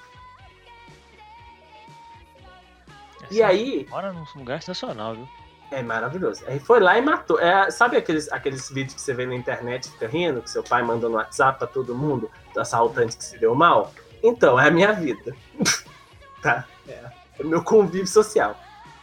E 3.30 3.42
Essa- 3.42 3.48
aí, 3.52 3.86
Mora 3.90 4.14
num 4.14 4.26
lugar 4.36 4.62
sensacional, 4.62 5.16
viu? 5.16 5.28
É 5.72 5.82
maravilhoso. 5.82 6.44
Aí 6.48 6.60
foi 6.60 6.80
lá 6.80 6.98
e 6.98 7.02
matou. 7.02 7.40
É, 7.40 7.70
sabe 7.70 7.98
aqueles, 7.98 8.32
aqueles 8.32 8.70
vídeos 8.70 8.96
que 8.96 9.02
você 9.02 9.14
vê 9.14 9.26
na 9.26 9.36
internet 9.36 9.90
fica 9.90 10.08
rindo, 10.08 10.42
que 10.42 10.50
seu 10.50 10.64
pai 10.64 10.82
manda 10.82 11.10
no 11.10 11.16
WhatsApp 11.16 11.60
pra 11.60 11.68
todo 11.68 11.94
mundo, 11.96 12.32
do 12.54 12.60
assaltante 12.60 13.18
que 13.18 13.24
se 13.24 13.38
deu 13.38 13.54
mal? 13.54 13.92
Então, 14.24 14.60
é 14.60 14.68
a 14.68 14.72
minha 14.72 14.94
vida. 14.94 15.36
tá? 16.42 16.66
É, 16.88 16.92
é 17.40 17.44
o 17.44 17.48
meu 17.48 17.64
convívio 17.64 18.08
social. 18.08 18.58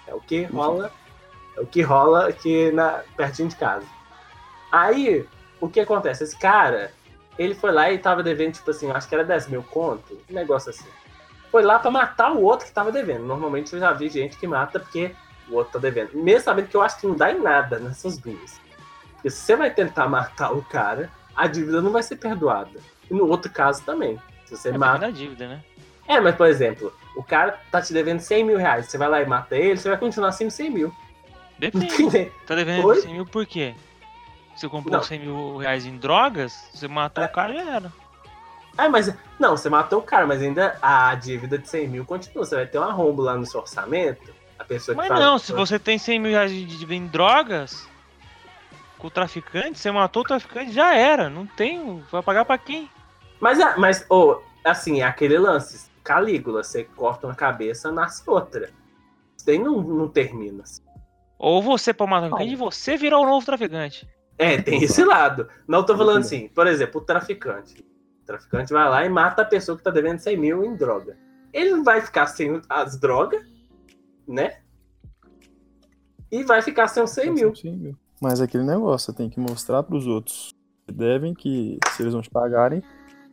É 0.07 0.15
o 0.15 0.21
que 0.21 0.45
rola. 0.45 0.91
É 1.57 1.61
o 1.61 1.67
que 1.67 1.83
rola 1.83 2.29
aqui 2.29 2.73
na, 2.73 3.03
pertinho 3.17 3.49
de 3.49 3.57
casa. 3.57 3.87
Aí, 4.73 5.27
o 5.61 5.69
que 5.69 5.81
acontece? 5.81 6.25
Esse 6.25 6.37
cara, 6.37 6.93
ele 7.39 7.55
foi 7.55 7.73
lá 7.73 7.91
e 7.93 7.99
tava 7.99 8.23
devendo, 8.23 8.55
tipo 8.55 8.71
assim, 8.71 8.91
acho 8.91 9.09
que 9.09 9.15
era 9.15 9.25
10 9.25 9.49
mil 9.49 9.63
conto, 9.63 10.19
um 10.29 10.35
negócio 10.35 10.71
assim. 10.71 10.89
Foi 11.51 11.63
lá 11.63 11.79
pra 11.79 11.91
matar 11.91 12.33
o 12.33 12.43
outro 12.43 12.67
que 12.67 12.73
tava 12.73 12.91
devendo. 12.91 13.25
Normalmente 13.25 13.73
eu 13.73 13.79
já 13.79 13.93
vi 13.93 14.09
gente 14.09 14.37
que 14.37 14.47
mata 14.47 14.81
porque 14.81 15.15
o 15.49 15.55
outro 15.57 15.75
tá 15.75 15.79
devendo. 15.79 16.11
Mesmo 16.15 16.43
sabendo 16.45 16.69
que 16.69 16.77
eu 16.77 16.83
acho 16.83 16.99
que 17.01 17.07
não 17.07 17.15
dá 17.17 17.31
em 17.33 17.41
nada 17.41 17.79
nessas 17.79 18.19
duas. 18.19 18.61
Porque 19.15 19.31
se 19.31 19.39
você 19.39 19.57
vai 19.57 19.71
tentar 19.71 20.09
matar 20.09 20.53
o 20.53 20.63
cara, 20.63 21.11
a 21.35 21.47
dívida 21.47 21.81
não 21.81 21.91
vai 21.93 22.03
ser 22.03 22.17
perdoada. 22.17 22.79
E 23.11 23.15
no 23.15 23.27
outro 23.29 23.51
caso 23.51 23.83
também. 23.83 24.21
Se 24.47 24.57
você 24.57 24.69
É 24.71 24.79
mata. 24.79 24.99
da 25.01 25.11
dívida, 25.11 25.47
né? 25.49 25.63
É, 26.07 26.21
mas 26.21 26.35
por 26.35 26.47
exemplo, 26.47 26.93
o 27.17 27.23
cara 27.23 27.59
tá 27.71 27.81
te 27.81 27.93
devendo 27.93 28.21
100 28.21 28.45
mil 28.45 28.59
reais. 28.59 28.87
Você 28.87 28.99
vai 28.99 29.09
lá 29.09 29.23
e 29.23 29.27
mata 29.27 29.57
ele, 29.57 29.79
você 29.79 29.89
vai 29.89 29.99
continuar 29.99 30.33
sem 30.33 30.51
100 30.51 30.71
mil. 30.71 30.95
Depende. 31.59 32.31
Tá 32.47 32.55
devendo 32.55 32.87
Oi? 32.87 33.01
100 33.01 33.13
mil 33.15 33.27
por 33.27 33.47
quê? 33.47 33.75
Você 34.55 34.69
comprou 34.69 34.97
Não. 34.97 35.03
100 35.03 35.19
mil 35.21 35.57
reais 35.57 35.87
em 35.87 35.97
drogas, 35.97 36.53
você 36.75 36.87
matou 36.87 37.25
o 37.25 37.29
cara 37.29 37.53
e 37.53 37.57
já 37.57 37.71
era. 37.77 37.93
Ah, 38.77 38.89
mas. 38.89 39.13
Não, 39.39 39.57
você 39.57 39.71
matou 39.71 40.01
o 40.01 40.03
cara, 40.03 40.27
mas 40.27 40.43
ainda 40.43 40.77
a 40.83 41.15
dívida 41.15 41.57
de 41.57 41.69
100 41.69 41.89
mil 41.89 42.05
continua. 42.05 42.45
Você 42.45 42.57
vai 42.57 42.67
ter 42.67 42.79
um 42.79 42.83
arrombo 42.83 43.23
lá 43.23 43.37
no 43.37 43.47
seu 43.47 43.61
orçamento. 43.61 44.34
A 44.59 44.65
pessoa 44.65 44.97
Mas 44.97 45.09
que 45.09 45.15
tá- 45.15 45.21
não, 45.21 45.39
se 45.39 45.53
você 45.53 45.79
tem 45.79 45.99
100 45.99 46.19
mil 46.21 46.31
reais 46.31 46.51
de 46.51 46.95
em 46.95 47.07
drogas, 47.07 47.89
com 48.99 49.09
o 49.09 49.11
traficante, 49.11 49.79
você 49.79 49.91
matou 49.91 50.23
o 50.23 50.27
traficante, 50.27 50.73
já 50.73 50.95
era. 50.95 51.29
Não 51.29 51.47
tem. 51.47 52.03
Vai 52.11 52.23
pagar 52.23 52.45
pra 52.45 52.57
quem? 52.57 52.89
Mas, 53.41 53.59
é- 53.61 53.77
mas 53.77 54.07
ô, 54.09 54.41
assim, 54.65 55.01
é 55.01 55.05
aquele 55.05 55.39
lance. 55.39 55.91
Calígula, 56.03 56.63
você 56.63 56.85
corta 56.85 57.27
uma 57.27 57.35
cabeça, 57.35 57.91
nasce 57.91 58.23
outra. 58.27 58.71
Isso 59.37 59.47
daí 59.47 59.59
não, 59.59 59.81
não 59.83 60.09
termina. 60.09 60.63
assim. 60.63 60.83
Ou 61.39 61.63
você 61.63 61.93
pra 61.93 62.07
matar 62.07 62.27
o 62.27 62.31
traficante 62.31 62.53
e 62.53 62.57
você 62.57 62.97
virar 62.97 63.19
o 63.19 63.27
novo 63.27 63.45
traficante. 63.45 64.09
É, 64.39 64.61
tem 64.61 64.83
esse 64.83 65.05
lado. 65.05 65.49
Não 65.67 65.85
tô 65.85 65.97
falando 65.97 66.19
assim, 66.21 66.49
por 66.49 66.67
exemplo, 66.67 67.01
o 67.01 67.05
traficante. 67.05 67.85
O 68.23 68.27
traficante 68.27 68.73
vai 68.73 68.89
lá 68.89 69.05
e 69.05 69.09
mata 69.09 69.43
a 69.43 69.45
pessoa 69.45 69.77
que 69.77 69.85
tá 69.85 69.91
devendo 69.91 70.19
100 70.19 70.37
mil 70.37 70.65
em 70.65 70.75
droga. 70.77 71.17
Ele 71.53 71.71
não 71.71 71.85
vai 71.85 72.01
ficar 72.01 72.27
sem 72.27 72.61
as 72.69 72.99
drogas, 72.99 73.43
né? 74.27 74.59
E 76.31 76.43
vai 76.45 76.63
ficar 76.63 76.89
sem 76.89 77.03
os 77.03 77.11
100 77.11 77.33
mil. 77.33 77.53
Mas 78.21 78.41
é 78.41 78.45
aquele 78.45 78.65
negócio, 78.65 79.13
você 79.13 79.17
tem 79.17 79.29
que 79.31 79.39
mostrar 79.39 79.83
pros 79.83 80.07
outros 80.07 80.51
que 80.87 80.93
devem 80.95 81.35
que, 81.35 81.79
se 81.95 82.03
eles 82.03 82.15
não 82.15 82.23
te 82.23 82.31
pagarem, 82.31 82.83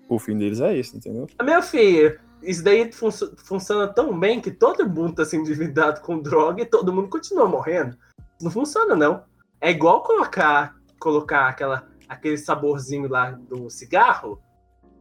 o 0.09 0.19
fim 0.19 0.37
deles 0.37 0.59
é 0.59 0.75
esse, 0.77 0.95
entendeu? 0.95 1.27
Meu 1.41 1.61
filho, 1.61 2.19
isso 2.43 2.63
daí 2.63 2.91
funcio- 2.91 3.33
funciona 3.37 3.87
tão 3.87 4.17
bem 4.17 4.41
que 4.41 4.51
todo 4.51 4.87
mundo 4.87 5.15
tá 5.15 5.25
se 5.25 5.35
endividado 5.37 6.01
com 6.01 6.19
droga 6.19 6.61
e 6.61 6.65
todo 6.65 6.93
mundo 6.93 7.09
continua 7.09 7.47
morrendo. 7.47 7.97
Não 8.41 8.51
funciona, 8.51 8.95
não. 8.95 9.23
É 9.59 9.71
igual 9.71 10.03
colocar, 10.03 10.75
colocar 10.99 11.47
aquela, 11.47 11.87
aquele 12.09 12.37
saborzinho 12.37 13.07
lá 13.07 13.31
do 13.31 13.69
cigarro, 13.69 14.41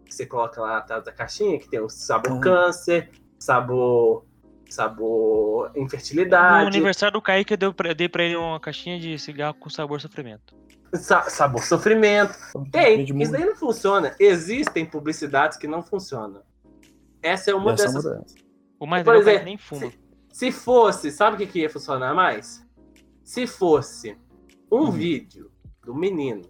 que 0.04 0.14
você 0.14 0.26
coloca 0.26 0.60
lá 0.60 0.78
atrás 0.78 1.04
da 1.04 1.12
caixinha, 1.12 1.58
que 1.58 1.68
tem 1.68 1.80
o 1.80 1.88
sabor 1.88 2.32
Uhum. 2.32 2.40
câncer, 2.40 3.10
sabor. 3.38 4.24
Sabor 4.74 5.70
No 5.74 5.82
infertilidade, 5.82 6.66
aniversário 6.66 7.12
do 7.14 7.22
Kaique, 7.22 7.54
eu 7.54 7.56
dei 7.58 7.72
pra, 7.72 7.92
dei 7.92 8.08
pra 8.08 8.22
ele 8.24 8.36
uma 8.36 8.58
caixinha 8.60 8.98
de 8.98 9.18
cigarro 9.18 9.54
com 9.54 9.68
sabor 9.70 10.00
sofrimento. 10.00 10.54
sa- 10.94 11.28
sabor 11.30 11.62
sofrimento. 11.62 12.34
Tem, 12.70 13.02
isso 13.04 13.32
daí 13.32 13.44
não 13.44 13.56
funciona. 13.56 14.14
Existem 14.18 14.84
publicidades 14.86 15.56
que 15.58 15.66
não 15.66 15.82
funcionam. 15.82 16.42
Essa 17.22 17.50
é 17.50 17.54
uma 17.54 17.72
Essa 17.72 17.84
é 17.84 17.86
dessas 17.86 18.04
dessas. 18.04 18.34
O 18.78 18.86
mais 18.86 19.04
Por 19.04 19.14
é 19.14 19.18
exemplo, 19.18 19.44
nem 19.44 19.58
fuma. 19.58 19.92
Se 20.32 20.50
fosse, 20.52 21.10
sabe 21.10 21.34
o 21.34 21.38
que, 21.38 21.46
que 21.46 21.58
ia 21.60 21.70
funcionar 21.70 22.14
mais? 22.14 22.64
Se 23.22 23.46
fosse 23.46 24.16
um 24.72 24.84
Hum. 24.84 24.90
vídeo 24.90 25.50
do 25.84 25.94
menino, 25.94 26.42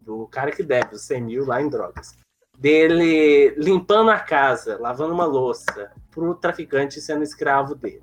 do 0.00 0.26
cara 0.28 0.50
que 0.50 0.62
deve 0.62 0.94
os 0.94 1.02
100 1.02 1.20
mil 1.22 1.44
lá 1.46 1.60
em 1.60 1.68
drogas, 1.68 2.16
dele 2.58 3.50
limpando 3.58 4.10
a 4.10 4.18
casa, 4.18 4.78
lavando 4.80 5.12
uma 5.12 5.24
louça, 5.26 5.90
pro 6.14 6.34
traficante 6.34 7.00
sendo 7.00 7.24
escravo 7.24 7.74
dele. 7.74 8.02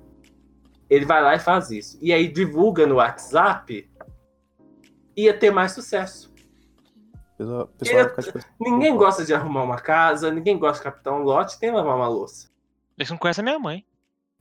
Ele 0.90 1.06
vai 1.06 1.22
lá 1.22 1.34
e 1.34 1.38
faz 1.38 1.70
isso. 1.70 1.98
E 2.02 2.12
aí 2.12 2.28
divulga 2.28 2.86
no 2.86 2.96
WhatsApp, 2.96 3.90
ia 5.16 5.36
ter 5.36 5.50
mais 5.50 5.72
sucesso. 5.72 6.32
Pessoal, 7.38 7.66
pessoal 7.78 8.08
ficar 8.10 8.22
tipo 8.22 8.38
assim, 8.38 8.48
Ninguém 8.60 8.96
gosta 8.96 9.24
de 9.24 9.32
arrumar 9.32 9.62
uma 9.62 9.80
casa, 9.80 10.30
ninguém 10.30 10.58
gosta 10.58 10.78
de 10.78 10.84
captar 10.84 11.14
um 11.14 11.22
lote, 11.22 11.58
tem 11.58 11.70
lavar 11.70 11.96
uma 11.96 12.08
louça. 12.08 12.50
Eles 12.98 13.10
não 13.10 13.16
conhecem 13.16 13.42
a 13.42 13.44
minha 13.44 13.58
mãe. 13.58 13.86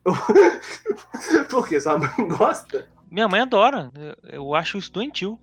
Por 1.50 1.68
quê? 1.68 1.80
Sua 1.80 1.98
mãe 1.98 2.28
gosta? 2.28 2.88
Minha 3.10 3.30
mãe 3.30 3.40
adora. 3.40 3.90
Eu, 3.96 4.30
eu 4.30 4.56
acho 4.56 4.78
isso 4.78 4.92
doentio. 4.92 5.40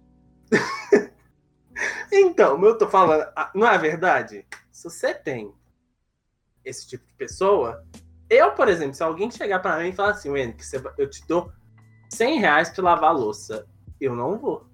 Então, 2.11 2.63
eu 2.65 2.77
tô 2.77 2.89
falando, 2.89 3.31
ah, 3.37 3.51
não 3.55 3.67
é 3.67 3.77
verdade? 3.79 4.47
Se 4.73 4.85
você 4.85 5.15
tem 5.15 5.53
esse 6.65 6.87
tipo 6.89 7.07
de 7.07 7.15
pessoa, 7.15 7.85
eu, 8.31 8.53
por 8.53 8.69
exemplo, 8.69 8.95
se 8.95 9.03
alguém 9.03 9.31
chegar 9.31 9.61
pra 9.61 9.79
mim 9.79 9.89
e 9.89 9.93
falar 9.93 10.11
assim, 10.11 10.31
Wendy, 10.31 10.57
eu 10.97 11.09
te 11.09 11.27
dou 11.27 11.51
100 12.11 12.41
reais 12.41 12.71
pra 12.71 12.85
lavar 12.85 13.11
a 13.11 13.13
louça, 13.13 13.67
eu 14.01 14.15
não 14.15 14.39
vou. 14.39 14.67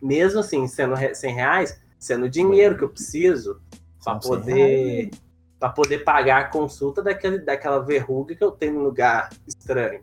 Mesmo 0.00 0.40
assim, 0.40 0.66
sendo 0.66 0.94
re- 0.94 1.14
100 1.14 1.34
reais, 1.34 1.80
sendo 1.98 2.26
o 2.26 2.30
dinheiro 2.30 2.76
que 2.76 2.84
eu 2.84 2.88
preciso 2.88 3.60
100 4.00 4.20
poder, 4.20 5.10
pra 5.58 5.68
poder 5.68 5.98
pagar 6.04 6.40
a 6.40 6.48
consulta 6.48 7.02
daquele, 7.02 7.38
daquela 7.38 7.80
verruga 7.84 8.34
que 8.34 8.42
eu 8.42 8.50
tenho 8.50 8.74
num 8.74 8.82
lugar 8.82 9.30
estranho. 9.46 10.02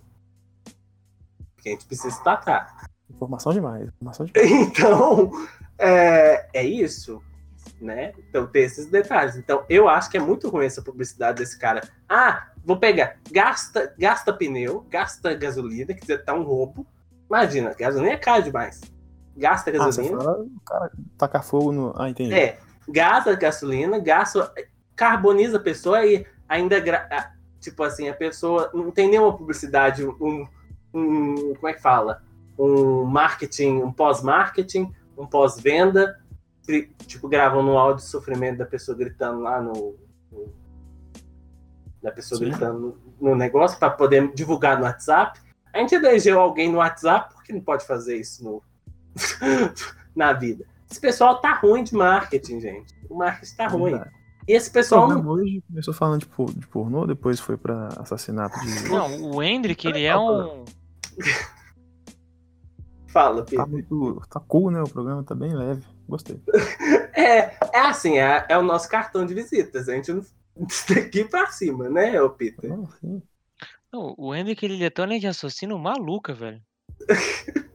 Que 1.61 1.69
a 1.69 1.71
gente 1.71 1.85
precisa 1.85 2.21
tratar. 2.23 2.87
Informação 3.09 3.51
demais. 3.51 3.87
Informação 3.87 4.25
demais. 4.31 4.51
Então, 4.51 5.31
é, 5.79 6.47
é 6.53 6.63
isso, 6.63 7.21
né? 7.81 8.13
Então 8.29 8.47
tem 8.47 8.63
esses 8.63 8.85
detalhes. 8.87 9.35
Então, 9.35 9.63
eu 9.69 9.87
acho 9.87 10.09
que 10.09 10.17
é 10.17 10.19
muito 10.19 10.49
ruim 10.49 10.65
essa 10.65 10.81
publicidade 10.81 11.39
desse 11.39 11.57
cara. 11.59 11.81
Ah, 12.07 12.47
vou 12.65 12.77
pegar, 12.77 13.17
gasta, 13.31 13.93
gasta 13.97 14.33
pneu, 14.33 14.85
gasta 14.89 15.33
gasolina, 15.33 15.93
que 15.93 16.01
dizer, 16.01 16.23
tá 16.23 16.33
um 16.33 16.43
roubo. 16.43 16.85
Imagina, 17.29 17.73
gasolina 17.77 18.13
é 18.13 18.17
caro 18.17 18.43
demais. 18.43 18.81
Gasta 19.35 19.69
Ah, 19.69 19.73
gasolina. 19.73 20.17
fala, 20.17 20.39
o 20.41 20.59
cara 20.65 20.91
tacar 21.17 21.43
fogo 21.43 21.71
no. 21.71 21.93
Ah, 21.95 22.09
entendi. 22.09 22.33
é, 22.33 22.57
gasta 22.87 23.35
gasolina, 23.35 23.99
gasta, 23.99 24.51
carboniza 24.95 25.57
a 25.57 25.61
pessoa 25.61 26.05
e 26.05 26.25
ainda, 26.49 26.79
gra- 26.79 27.07
ah, 27.11 27.31
tipo 27.59 27.83
assim, 27.83 28.07
a 28.09 28.13
pessoa 28.13 28.69
não 28.73 28.89
tem 28.91 29.09
nenhuma 29.09 29.35
publicidade, 29.37 30.03
um, 30.05 30.47
um 30.93 31.53
como 31.55 31.67
é 31.67 31.73
que 31.73 31.81
fala? 31.81 32.23
Um 32.57 33.03
marketing, 33.05 33.83
um 33.83 33.91
pós-marketing, 33.91 34.91
um 35.17 35.27
pós-venda, 35.27 36.19
tipo, 37.05 37.27
gravam 37.27 37.63
no 37.63 37.77
áudio 37.77 38.03
de 38.03 38.09
sofrimento 38.09 38.57
da 38.57 38.65
pessoa 38.65 38.97
gritando 38.97 39.39
lá 39.41 39.61
no. 39.61 39.95
no- 40.31 40.53
da 42.01 42.11
pessoa 42.11 42.37
Sim. 42.37 42.45
gritando 42.49 42.97
no 43.19 43.35
negócio 43.35 43.77
para 43.79 43.89
poder 43.89 44.31
divulgar 44.33 44.77
no 44.77 44.83
WhatsApp. 44.83 45.39
A 45.73 45.79
gente 45.79 45.95
elegeu 45.95 46.39
alguém 46.39 46.71
no 46.71 46.77
WhatsApp, 46.77 47.33
por 47.33 47.43
que 47.43 47.51
não 47.51 47.59
pode 47.61 47.85
fazer 47.85 48.15
isso 48.17 48.43
no, 48.43 48.61
na 50.15 50.31
vida? 50.31 50.65
Esse 50.89 51.01
pessoal 51.01 51.41
tá 51.41 51.53
ruim 51.55 51.83
de 51.83 51.93
marketing, 51.95 52.59
gente. 52.61 52.95
O 53.09 53.15
marketing 53.17 53.55
tá 53.55 53.67
ruim. 53.67 53.91
Verdade. 53.91 54.11
E 54.47 54.53
esse 54.53 54.69
O 54.69 54.73
pessoal. 54.73 55.07
programa 55.07 55.31
hoje 55.33 55.61
começou 55.67 55.93
falando 55.93 56.21
de, 56.21 56.27
por- 56.27 56.53
de 56.53 56.65
pornô, 56.67 57.05
depois 57.05 57.39
foi 57.39 57.57
pra 57.57 57.89
assassinato 57.97 58.57
de. 58.61 58.89
Não, 58.89 59.31
o 59.31 59.43
Hendrick, 59.43 59.85
ele 59.87 60.03
é 60.03 60.17
um. 60.17 60.63
Fala, 63.07 63.41
Tá 63.43 63.65
Pedro. 63.65 63.67
muito. 63.69 64.21
Tá 64.29 64.39
cool, 64.39 64.69
né? 64.71 64.81
O 64.81 64.87
programa 64.89 65.23
tá 65.23 65.33
bem 65.35 65.53
leve. 65.53 65.83
Gostei. 66.07 66.39
É, 67.13 67.57
é 67.73 67.79
assim, 67.79 68.17
é, 68.17 68.45
é 68.47 68.57
o 68.57 68.63
nosso 68.63 68.87
cartão 68.89 69.25
de 69.25 69.33
visitas. 69.33 69.89
A 69.89 69.93
gente 69.93 70.13
não. 70.13 70.25
Daqui 70.89 71.23
pra 71.23 71.47
cima, 71.47 71.89
né, 71.89 72.19
ô 72.21 72.29
Peter? 72.29 72.69
Não, 73.91 74.15
o 74.17 74.33
Hendrick, 74.33 74.65
ele 74.65 74.83
é 74.83 74.89
tão 74.89 75.05
linha 75.05 75.19
de 75.19 75.27
raciocínio 75.27 75.77
maluca, 75.77 76.33
velho. 76.33 76.61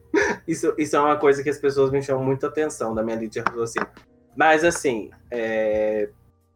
Isso, 0.47 0.75
isso 0.77 0.95
é 0.95 0.99
uma 0.99 1.17
coisa 1.17 1.41
que 1.41 1.49
as 1.49 1.57
pessoas 1.57 1.89
me 1.89 2.01
chamam 2.01 2.23
muita 2.23 2.47
atenção 2.47 2.93
da 2.93 3.01
minha 3.01 3.15
linha 3.15 3.29
de 3.29 3.39
raciocínio. 3.39 3.87
Mas 4.35 4.63
assim, 4.63 5.09
é, 5.31 6.09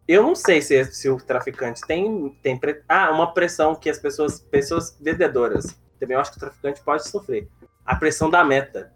eu 0.07 0.21
não 0.21 0.35
sei 0.35 0.61
se, 0.61 0.83
se 0.85 1.09
o 1.09 1.17
traficante 1.17 1.81
tem, 1.87 2.37
tem 2.43 2.57
pre- 2.57 2.83
ah, 2.87 3.11
uma 3.11 3.33
pressão 3.33 3.73
que 3.73 3.89
as 3.89 3.97
pessoas, 3.97 4.39
pessoas 4.39 4.95
vendedoras, 5.01 5.75
também 5.99 6.15
eu 6.15 6.21
acho 6.21 6.31
que 6.31 6.37
o 6.37 6.39
traficante 6.39 6.81
pode 6.81 7.07
sofrer. 7.07 7.47
A 7.85 7.95
pressão 7.95 8.29
da 8.29 8.43
meta. 8.43 8.93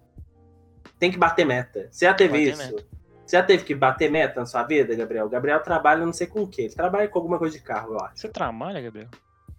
Tem 1.02 1.12
que 1.12 1.18
bater 1.18 1.44
meta. 1.44 1.88
Você 1.90 2.06
já 2.06 2.14
teve 2.14 2.52
Bater 2.52 2.54
isso? 2.54 2.86
Você 3.26 3.36
já 3.36 3.42
teve 3.42 3.64
que 3.64 3.74
bater 3.74 4.12
meta 4.12 4.40
na 4.40 4.46
sua 4.46 4.62
vida, 4.62 4.96
Gabriel? 4.96 5.26
O 5.26 5.30
Gabriel 5.30 5.60
trabalha 5.64 6.06
não 6.06 6.14
sei 6.14 6.28
com 6.28 6.44
o 6.44 6.48
quê. 6.48 6.62
Ele 6.62 6.76
trabalha 6.76 7.08
com 7.08 7.18
alguma 7.18 7.40
coisa 7.40 7.58
de 7.58 7.64
carro, 7.64 7.94
eu 7.94 8.06
acho. 8.06 8.22
Você 8.22 8.30
trabalha, 8.30 8.80
Gabriel? 8.80 9.08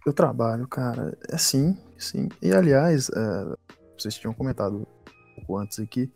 Eu 0.05 0.13
trabalho, 0.13 0.65
cara. 0.69 1.17
É 1.29 1.37
sim, 1.37 1.77
sim. 1.97 2.29
E 2.41 2.53
aliás, 2.53 3.09
é, 3.09 3.73
vocês 3.97 4.15
tinham 4.15 4.33
comentado 4.33 4.87
pouco 5.35 5.57
antes 5.57 5.79
aqui, 5.79 6.09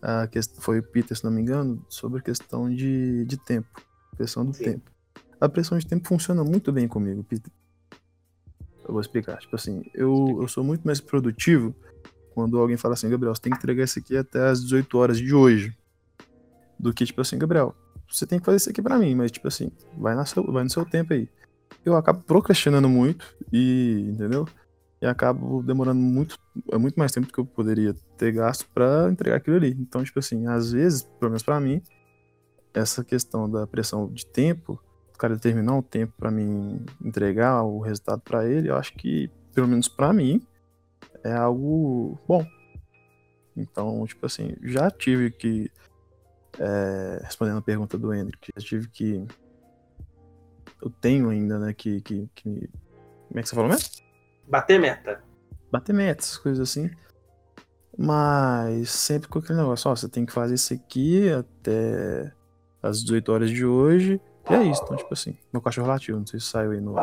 a 0.00 0.28
questão, 0.28 0.62
foi 0.62 0.78
o 0.78 0.82
Peter, 0.84 1.16
se 1.16 1.24
não 1.24 1.32
me 1.32 1.42
engano, 1.42 1.84
sobre 1.88 2.20
a 2.20 2.22
questão 2.22 2.72
de, 2.72 3.24
de 3.24 3.36
tempo, 3.36 3.68
pressão 4.16 4.46
do 4.46 4.54
Sim. 4.54 4.62
tempo. 4.62 4.92
A 5.40 5.48
pressão 5.48 5.76
de 5.76 5.88
tempo 5.88 6.06
funciona 6.06 6.44
muito 6.44 6.70
bem 6.70 6.86
comigo, 6.86 7.24
Peter. 7.24 7.50
Eu 8.84 8.92
vou 8.92 9.00
explicar. 9.00 9.38
Tipo 9.38 9.56
assim, 9.56 9.82
eu, 9.92 10.38
eu 10.40 10.46
sou 10.46 10.62
muito 10.62 10.86
mais 10.86 11.00
produtivo 11.00 11.74
quando 12.34 12.58
alguém 12.58 12.76
fala 12.76 12.94
assim, 12.94 13.08
Gabriel, 13.08 13.34
você 13.34 13.42
tem 13.42 13.52
que 13.52 13.58
entregar 13.58 13.84
isso 13.84 13.98
aqui 13.98 14.16
até 14.16 14.48
as 14.48 14.62
18 14.62 14.98
horas 14.98 15.18
de 15.18 15.34
hoje. 15.34 15.76
Do 16.78 16.92
que, 16.92 17.04
tipo 17.04 17.20
assim, 17.20 17.38
Gabriel, 17.38 17.74
você 18.10 18.26
tem 18.26 18.38
que 18.38 18.44
fazer 18.44 18.56
isso 18.56 18.70
aqui 18.70 18.82
pra 18.82 18.98
mim, 18.98 19.14
mas, 19.14 19.30
tipo 19.30 19.48
assim, 19.48 19.70
vai, 19.96 20.14
na 20.14 20.24
seu, 20.24 20.44
vai 20.44 20.64
no 20.64 20.70
seu 20.70 20.84
tempo 20.84 21.12
aí. 21.12 21.28
Eu 21.84 21.96
acabo 21.96 22.22
procrastinando 22.22 22.88
muito 22.88 23.34
e, 23.52 24.08
entendeu? 24.12 24.46
E 25.00 25.06
acabo 25.06 25.62
demorando 25.62 26.00
muito, 26.00 26.38
é 26.70 26.78
muito 26.78 26.96
mais 26.96 27.10
tempo 27.10 27.26
do 27.26 27.32
que 27.32 27.40
eu 27.40 27.44
poderia 27.44 27.94
ter 28.16 28.32
gasto 28.32 28.68
pra 28.72 29.08
entregar 29.10 29.36
aquilo 29.36 29.56
ali. 29.56 29.76
Então, 29.78 30.04
tipo 30.04 30.18
assim, 30.18 30.46
às 30.46 30.72
vezes, 30.72 31.02
pelo 31.18 31.30
menos 31.30 31.42
pra 31.42 31.60
mim, 31.60 31.82
essa 32.72 33.02
questão 33.04 33.50
da 33.50 33.66
pressão 33.66 34.08
de 34.12 34.24
tempo, 34.26 34.80
o 35.14 35.18
cara 35.18 35.34
determinar 35.34 35.74
um 35.74 35.82
tempo 35.82 36.12
pra 36.16 36.30
mim 36.30 36.84
entregar 37.04 37.62
o 37.62 37.80
resultado 37.80 38.20
pra 38.20 38.46
ele, 38.46 38.68
eu 38.68 38.76
acho 38.76 38.94
que, 38.94 39.30
pelo 39.54 39.66
menos 39.66 39.88
pra 39.88 40.12
mim, 40.12 40.40
é 41.24 41.32
algo 41.32 42.18
bom. 42.26 42.44
Então, 43.56 44.04
tipo 44.06 44.24
assim, 44.26 44.54
já 44.62 44.90
tive 44.90 45.30
que. 45.30 45.70
é, 46.58 47.20
respondendo 47.24 47.58
a 47.58 47.62
pergunta 47.62 47.98
do 47.98 48.12
Hendrick, 48.14 48.50
já 48.56 48.66
tive 48.66 48.88
que. 48.88 49.26
Eu 50.82 50.90
tenho 50.90 51.28
ainda, 51.28 51.58
né, 51.58 51.72
que. 51.72 52.00
que, 52.00 52.28
que 52.34 52.48
me- 52.48 52.68
como 53.28 53.38
é 53.40 53.42
que 53.42 53.48
você 53.48 53.54
falou 53.54 53.70
mesmo? 53.70 53.88
Bater 54.48 54.78
meta. 54.80 55.22
Bater 55.70 55.92
metas, 55.94 56.36
coisas 56.38 56.68
assim. 56.68 56.90
Mas 57.96 58.90
sempre 58.90 59.28
com 59.28 59.38
aquele 59.38 59.58
negócio, 59.58 59.90
ó, 59.90 59.94
você 59.94 60.08
tem 60.08 60.24
que 60.24 60.32
fazer 60.32 60.54
isso 60.54 60.72
aqui 60.72 61.30
até 61.30 62.32
as 62.82 63.02
18 63.02 63.30
horas 63.32 63.50
de 63.50 63.64
hoje. 63.66 64.20
E 64.50 64.54
é 64.54 64.62
isso, 64.64 64.82
então, 64.84 64.96
tipo 64.96 65.12
assim, 65.12 65.36
meu 65.52 65.62
cachorro 65.62 65.88
latiu, 65.88 66.18
não 66.18 66.26
sei 66.26 66.40
se 66.40 66.46
saiu 66.46 66.72
aí 66.72 66.80
no. 66.80 66.94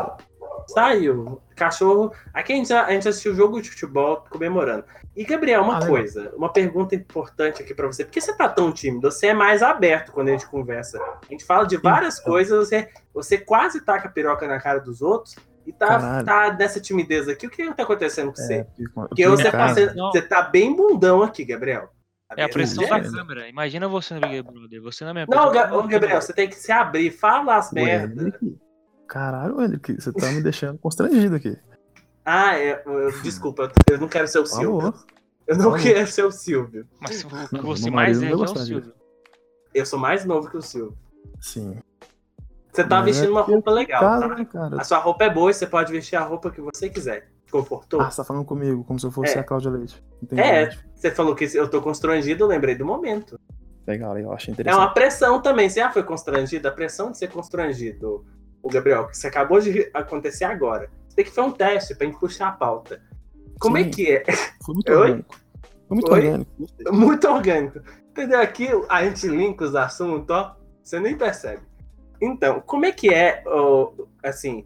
Saiu. 0.67 1.41
Cachorro. 1.55 2.11
Aqui 2.33 2.53
a 2.53 2.55
gente, 2.55 2.73
a 2.73 2.89
gente 2.91 3.07
assistiu 3.07 3.31
o 3.33 3.35
jogo 3.35 3.61
de 3.61 3.69
futebol 3.69 4.25
comemorando. 4.29 4.83
E, 5.15 5.25
Gabriel, 5.25 5.61
uma 5.63 5.75
Ah, 5.75 5.79
legal. 5.79 5.89
coisa, 5.95 6.31
uma 6.35 6.51
pergunta 6.51 6.95
importante 6.95 7.61
aqui 7.61 7.73
pra 7.73 7.87
você. 7.87 8.05
Por 8.05 8.11
que 8.11 8.21
você 8.21 8.33
tá 8.35 8.47
tão 8.47 8.71
tímido? 8.71 9.11
Você 9.11 9.27
é 9.27 9.33
mais 9.33 9.61
aberto 9.61 10.11
quando 10.11 10.29
a 10.29 10.31
gente 10.31 10.47
conversa. 10.47 10.97
A 11.01 11.31
gente 11.31 11.43
fala 11.43 11.65
de 11.65 11.75
várias 11.77 12.19
Então. 12.19 12.31
coisas, 12.31 12.67
você, 12.69 12.87
você 13.13 13.37
quase 13.37 13.81
taca 13.81 14.07
a 14.07 14.11
piroca 14.11 14.47
na 14.47 14.59
cara 14.59 14.79
dos 14.79 15.01
outros 15.01 15.35
e 15.65 15.73
tá, 15.73 16.23
tá 16.23 16.53
nessa 16.53 16.79
timidez 16.79 17.27
aqui. 17.27 17.47
O 17.47 17.49
que 17.49 17.73
tá 17.73 17.83
acontecendo 17.83 18.29
com 18.29 18.35
você? 18.37 18.53
É, 18.53 18.67
eu 18.79 18.89
Porque 19.07 19.27
você 19.27 19.51
tá, 19.51 19.73
sendo- 19.73 19.95
Não. 19.95 20.11
você 20.11 20.21
tá 20.21 20.41
bem 20.43 20.73
bundão 20.75 21.21
aqui, 21.21 21.43
Gabriel. 21.43 21.89
Tá 22.29 22.35
É 22.37 22.43
a 22.43 22.49
pressão 22.49 22.87
da 22.87 23.01
câmera. 23.01 23.49
Imagina 23.49 23.87
você 23.87 24.13
no 24.13 24.21
Big 24.21 24.41
Brother. 24.43 24.81
Você 24.83 25.03
na 25.03 25.13
minha 25.13 25.25
Não, 25.27 25.47
ô, 25.47 25.87
Gabriel, 25.87 26.21
você 26.21 26.31
tem 26.31 26.47
que 26.47 26.55
se 26.55 26.71
abrir, 26.71 27.09
fala 27.11 27.57
as 27.57 27.71
merdas. 27.73 28.31
Caralho, 29.09 29.59
Hendrick, 29.61 29.99
você 29.99 30.13
tá 30.13 30.31
me 30.31 30.41
deixando 30.41 30.77
constrangido 30.77 31.35
aqui. 31.35 31.57
Ah, 32.23 32.55
é, 32.57 32.81
eu- 32.85 33.21
desculpa, 33.23 33.63
eu- 33.63 33.95
eu 33.95 33.99
não 33.99 34.07
quero 34.07 34.27
ser 34.27 34.37
o 34.39 34.45
Silvio. 34.45 34.93
Eu 35.47 35.57
não 35.57 35.63
Falou. 35.71 35.79
quero 35.79 36.07
ser 36.07 36.23
o 36.23 36.31
Silvio. 36.31 36.87
Mas 37.01 37.23
o 37.23 37.27
que 37.27 37.55
Não, 37.55 37.63
você 37.63 37.89
mais 37.89 38.21
marido 38.21 38.43
é, 38.43 38.47
é 38.47 38.51
o 38.51 38.55
Silvio. 38.55 38.93
Eu 39.73 39.85
sou 39.85 39.97
mais 39.97 40.23
novo 40.25 40.47
que 40.47 40.55
o 40.57 40.61
Silvio. 40.61 40.95
Sim. 41.41 41.77
Você 42.71 42.83
tá 42.83 42.97
Mas 42.97 43.05
vestindo 43.05 43.29
é 43.29 43.31
uma 43.31 43.39
porque 43.41 43.53
roupa 43.53 43.71
legal, 43.71 43.99
Casa, 43.99 44.29
tá? 44.29 44.35
né, 44.35 44.45
cara? 44.45 44.79
A 44.79 44.83
sua 44.83 44.99
roupa 44.99 45.23
é 45.23 45.29
boa 45.33 45.49
e 45.49 45.53
você 45.55 45.65
pode 45.65 45.91
vestir 45.91 46.15
a 46.17 46.21
roupa 46.23 46.51
que 46.51 46.61
você 46.61 46.87
quiser. 46.87 47.31
Confortou? 47.51 47.99
Ah, 47.99 48.11
você 48.11 48.17
tá 48.17 48.23
falando 48.23 48.45
comigo, 48.45 48.83
como 48.83 48.99
se 48.99 49.07
eu 49.07 49.11
fosse 49.11 49.35
É. 49.35 49.39
a 49.39 49.43
Cláudia 49.43 49.71
Leite. 49.71 50.03
Entendi. 50.21 50.39
É, 50.39 50.69
você 50.93 51.09
falou 51.09 51.33
que 51.33 51.45
eu 51.45 51.67
tô 51.67 51.81
constrangido, 51.81 52.43
eu 52.43 52.47
lembrei 52.47 52.75
do 52.75 52.85
momento. 52.85 53.39
Legal, 53.87 54.13
legal, 54.13 54.33
achei 54.33 54.51
É 54.51 54.53
interessante. 54.53 54.79
uma 54.79 54.93
pressão 54.93 55.41
também. 55.41 55.67
Você 55.67 55.79
já 55.79 55.89
foi 55.91 56.03
constrangido? 56.03 56.67
A 56.67 56.71
pressão 56.71 57.11
de 57.11 57.17
ser 57.17 57.29
constrangido, 57.31 58.23
o 58.61 58.69
Gabriel, 58.69 59.07
que 59.07 59.15
isso 59.15 59.27
acabou 59.27 59.59
de 59.59 59.89
acontecer 59.93 60.43
agora. 60.45 60.89
Isso 61.07 61.17
daqui 61.17 61.31
foi 61.31 61.43
um 61.43 61.51
teste 61.51 61.95
pra 61.95 62.05
gente 62.07 62.19
puxar 62.19 62.49
a 62.49 62.51
pauta. 62.51 63.01
Como 63.59 63.77
é 63.77 63.83
Sim. 63.83 63.89
que 63.91 64.11
é? 64.11 64.23
Foi 64.65 64.73
muito 64.75 64.91
Oi? 64.91 64.97
orgânico. 64.97 65.35
Foi 65.87 65.95
muito 65.95 66.11
Oi? 66.11 66.17
orgânico. 66.19 66.51
Muito 66.91 67.27
orgânico. 67.27 67.79
Entendeu? 68.11 68.39
Aqui 68.41 68.67
a 68.89 69.03
gente 69.05 69.27
linka 69.27 69.65
os 69.65 69.75
assuntos, 69.75 70.35
ó. 70.35 70.55
Você 70.83 70.99
nem 70.99 71.17
percebe. 71.17 71.61
Então, 72.21 72.59
como 72.61 72.85
é 72.85 72.91
que 72.91 73.13
é, 73.13 73.43
ó, 73.45 73.91
assim, 74.23 74.65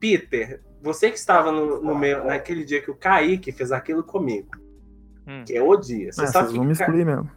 Peter, 0.00 0.60
você 0.82 1.10
que 1.10 1.18
estava 1.18 1.52
no, 1.52 1.82
no 1.82 1.94
meu, 1.96 2.24
naquele 2.24 2.64
dia 2.64 2.80
que 2.82 2.90
o 2.90 2.94
Kaique 2.96 3.52
fez 3.52 3.70
aquilo 3.72 4.02
comigo, 4.02 4.48
Hum. 5.26 5.44
que 5.46 5.56
é 5.56 5.62
o 5.62 5.76
dia. 5.76 6.12
Você 6.12 6.22
Ah, 6.22 6.26
sabe 6.26 6.32
vocês 6.46 6.50
que 6.50 6.56
vão 6.56 6.66
me 6.66 6.72
excluir 6.72 7.04
mesmo. 7.06 7.30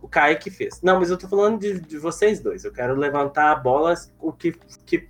o 0.00 0.08
Kaique 0.08 0.50
fez. 0.50 0.80
Não, 0.82 0.98
mas 0.98 1.10
eu 1.10 1.18
tô 1.18 1.28
falando 1.28 1.58
de, 1.60 1.78
de 1.80 1.98
vocês 1.98 2.40
dois. 2.40 2.64
Eu 2.64 2.72
quero 2.72 2.94
levantar 2.94 3.52
a 3.52 3.54
bola, 3.56 3.92
o 4.18 4.32
que, 4.32 4.52
que 4.86 5.08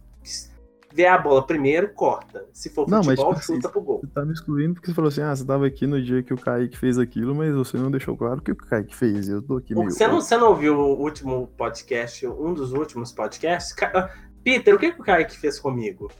vê 0.92 1.06
a 1.06 1.18
bola 1.18 1.46
primeiro, 1.46 1.92
corta. 1.92 2.46
Se 2.52 2.70
for 2.70 2.88
Não, 2.88 2.98
mas, 2.98 3.06
futebol, 3.08 3.34
tipo 3.34 3.40
assim, 3.40 3.54
chuta 3.56 3.68
pro 3.68 3.82
gol. 3.82 4.00
Você 4.00 4.06
tá 4.06 4.24
me 4.24 4.32
excluindo 4.32 4.74
porque 4.74 4.86
você 4.86 4.94
falou 4.94 5.08
assim, 5.08 5.20
ah, 5.20 5.36
você 5.36 5.44
tava 5.44 5.66
aqui 5.66 5.86
no 5.86 6.02
dia 6.02 6.22
que 6.22 6.32
o 6.32 6.38
Kaique 6.38 6.78
fez 6.78 6.98
aquilo, 6.98 7.34
mas 7.34 7.54
você 7.54 7.76
não 7.76 7.90
deixou 7.90 8.16
claro 8.16 8.38
o 8.38 8.42
que 8.42 8.52
o 8.52 8.56
Kaique 8.56 8.96
fez. 8.96 9.28
Eu 9.28 9.42
tô 9.42 9.58
aqui 9.58 9.74
meio... 9.74 9.90
Você 9.90 10.06
não, 10.06 10.20
você 10.20 10.36
não 10.36 10.48
ouviu 10.48 10.78
o 10.78 10.98
último 10.98 11.48
podcast, 11.56 12.26
um 12.26 12.54
dos 12.54 12.72
últimos 12.72 13.12
podcasts? 13.12 13.72
Ca- 13.74 13.92
ah, 13.94 14.10
Peter, 14.42 14.74
o 14.74 14.78
que, 14.78 14.92
que 14.92 15.00
o 15.00 15.04
Kaique 15.04 15.36
fez 15.36 15.58
comigo? 15.58 16.10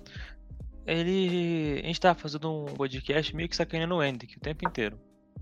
Ele. 0.87 1.81
A 1.83 1.87
gente 1.87 2.01
tava 2.01 2.19
fazendo 2.19 2.51
um 2.51 2.65
podcast 2.67 3.35
meio 3.35 3.49
que 3.49 3.57
sacaneando 3.57 3.97
o 3.97 4.03
Hendrick 4.03 4.37
o 4.37 4.41
tempo 4.41 4.69
inteiro. 4.69 4.99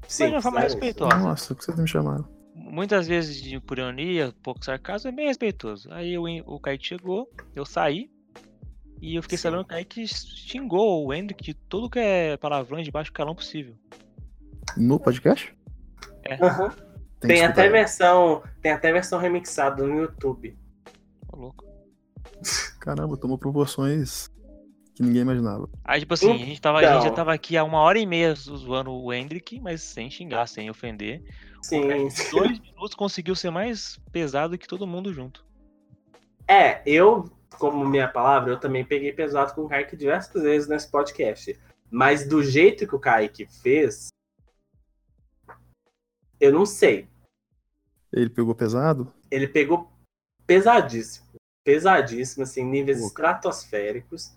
Sim, 0.09 0.25
Mas 0.25 0.31
de 0.31 0.37
uma 0.37 0.43
forma 0.43 0.61
respeitosa. 0.61 1.17
Nossa, 1.17 1.55
por 1.55 1.61
que 1.61 1.65
vocês 1.65 1.79
me 1.79 1.89
chamaram? 1.89 2.27
Muitas 2.55 3.09
vezes 3.09 3.43
de 3.43 3.59
por 3.61 3.79
ironia, 3.79 4.33
pouco 4.43 4.65
sarcasmo, 4.65 5.11
é 5.11 5.13
bem 5.13 5.27
respeitoso. 5.27 5.91
Aí 5.93 6.17
o, 6.17 6.25
o 6.47 6.61
Kaique 6.61 6.87
chegou, 6.87 7.29
eu 7.55 7.65
saí. 7.65 8.09
E 9.01 9.17
eu 9.17 9.23
fiquei 9.23 9.37
Sim. 9.37 9.43
sabendo 9.43 9.65
que 9.65 9.71
o 9.73 9.75
Kaique 9.75 10.07
xingou 10.09 11.07
o 11.07 11.13
Hendrick 11.13 11.43
de 11.43 11.55
tudo 11.55 11.91
que 11.91 11.99
é 11.99 12.37
palavrão 12.37 12.83
de 12.83 12.91
baixo 12.91 13.13
calão 13.13 13.35
possível. 13.35 13.75
No 14.77 14.99
podcast? 14.99 15.55
Aham. 16.41 16.71
Tem, 17.21 17.29
Tem 17.29 17.37
que 17.39 17.45
até 17.45 17.69
versão, 17.69 18.43
tem 18.61 18.73
até 18.73 18.93
versão 18.93 19.19
remixada 19.19 19.83
no 19.87 20.01
YouTube. 20.03 20.57
Ô, 21.33 21.37
louco. 21.37 21.65
Caramba, 22.81 23.17
tomou 23.17 23.39
proporções 23.39 24.29
que 24.95 25.03
ninguém 25.03 25.23
imaginava. 25.23 25.69
Aí, 25.85 26.01
tipo 26.01 26.15
assim, 26.15 26.33
a 26.33 26.37
gente, 26.37 26.61
tava, 26.61 26.79
a 26.79 26.83
gente 26.83 26.93
já 26.93 26.99
Então. 27.01 27.15
tava 27.15 27.33
aqui 27.33 27.57
há 27.57 27.65
uma 27.65 27.79
hora 27.79 27.99
e 27.99 28.07
meia 28.07 28.35
zoando 28.35 28.93
o 28.93 29.13
Hendrick, 29.13 29.59
mas 29.61 29.83
sem 29.83 30.11
xingar, 30.11 30.47
sem 30.47 30.69
ofender. 30.71 31.23
Sim. 31.63 31.91
Em 31.91 32.09
dois 32.31 32.61
minutos 32.61 32.95
conseguiu 32.95 33.35
ser 33.35 33.51
mais 33.51 33.99
pesado 34.13 34.57
que 34.59 34.69
todo 34.69 34.87
mundo 34.87 35.13
junto. 35.13 35.45
É, 36.47 36.83
eu, 36.85 37.31
como 37.59 37.85
minha 37.87 38.09
palavra, 38.09 38.53
eu 38.53 38.61
também 38.61 38.85
peguei 38.85 39.13
pesado 39.13 39.55
com 39.55 39.63
o 39.63 39.69
Kaique 39.69 39.97
diversas 39.97 40.43
vezes 40.43 40.69
nesse 40.69 40.91
podcast. 40.91 41.59
Mas 41.91 42.27
do 42.27 42.43
jeito 42.43 42.87
que 42.87 42.95
o 42.95 43.01
Kaique 43.01 43.47
fez, 43.47 44.09
eu 46.41 46.53
não 46.53 46.67
sei. 46.67 47.09
Ele 48.13 48.31
pegou 48.31 48.55
pesado? 48.55 49.13
Ele 49.31 49.49
pegou 49.49 49.91
pesadíssimo. 50.47 51.27
Pesadíssimo, 51.65 52.45
assim, 52.45 52.65
níveis 52.65 53.01
Pô. 53.01 53.07
estratosféricos. 53.07 54.37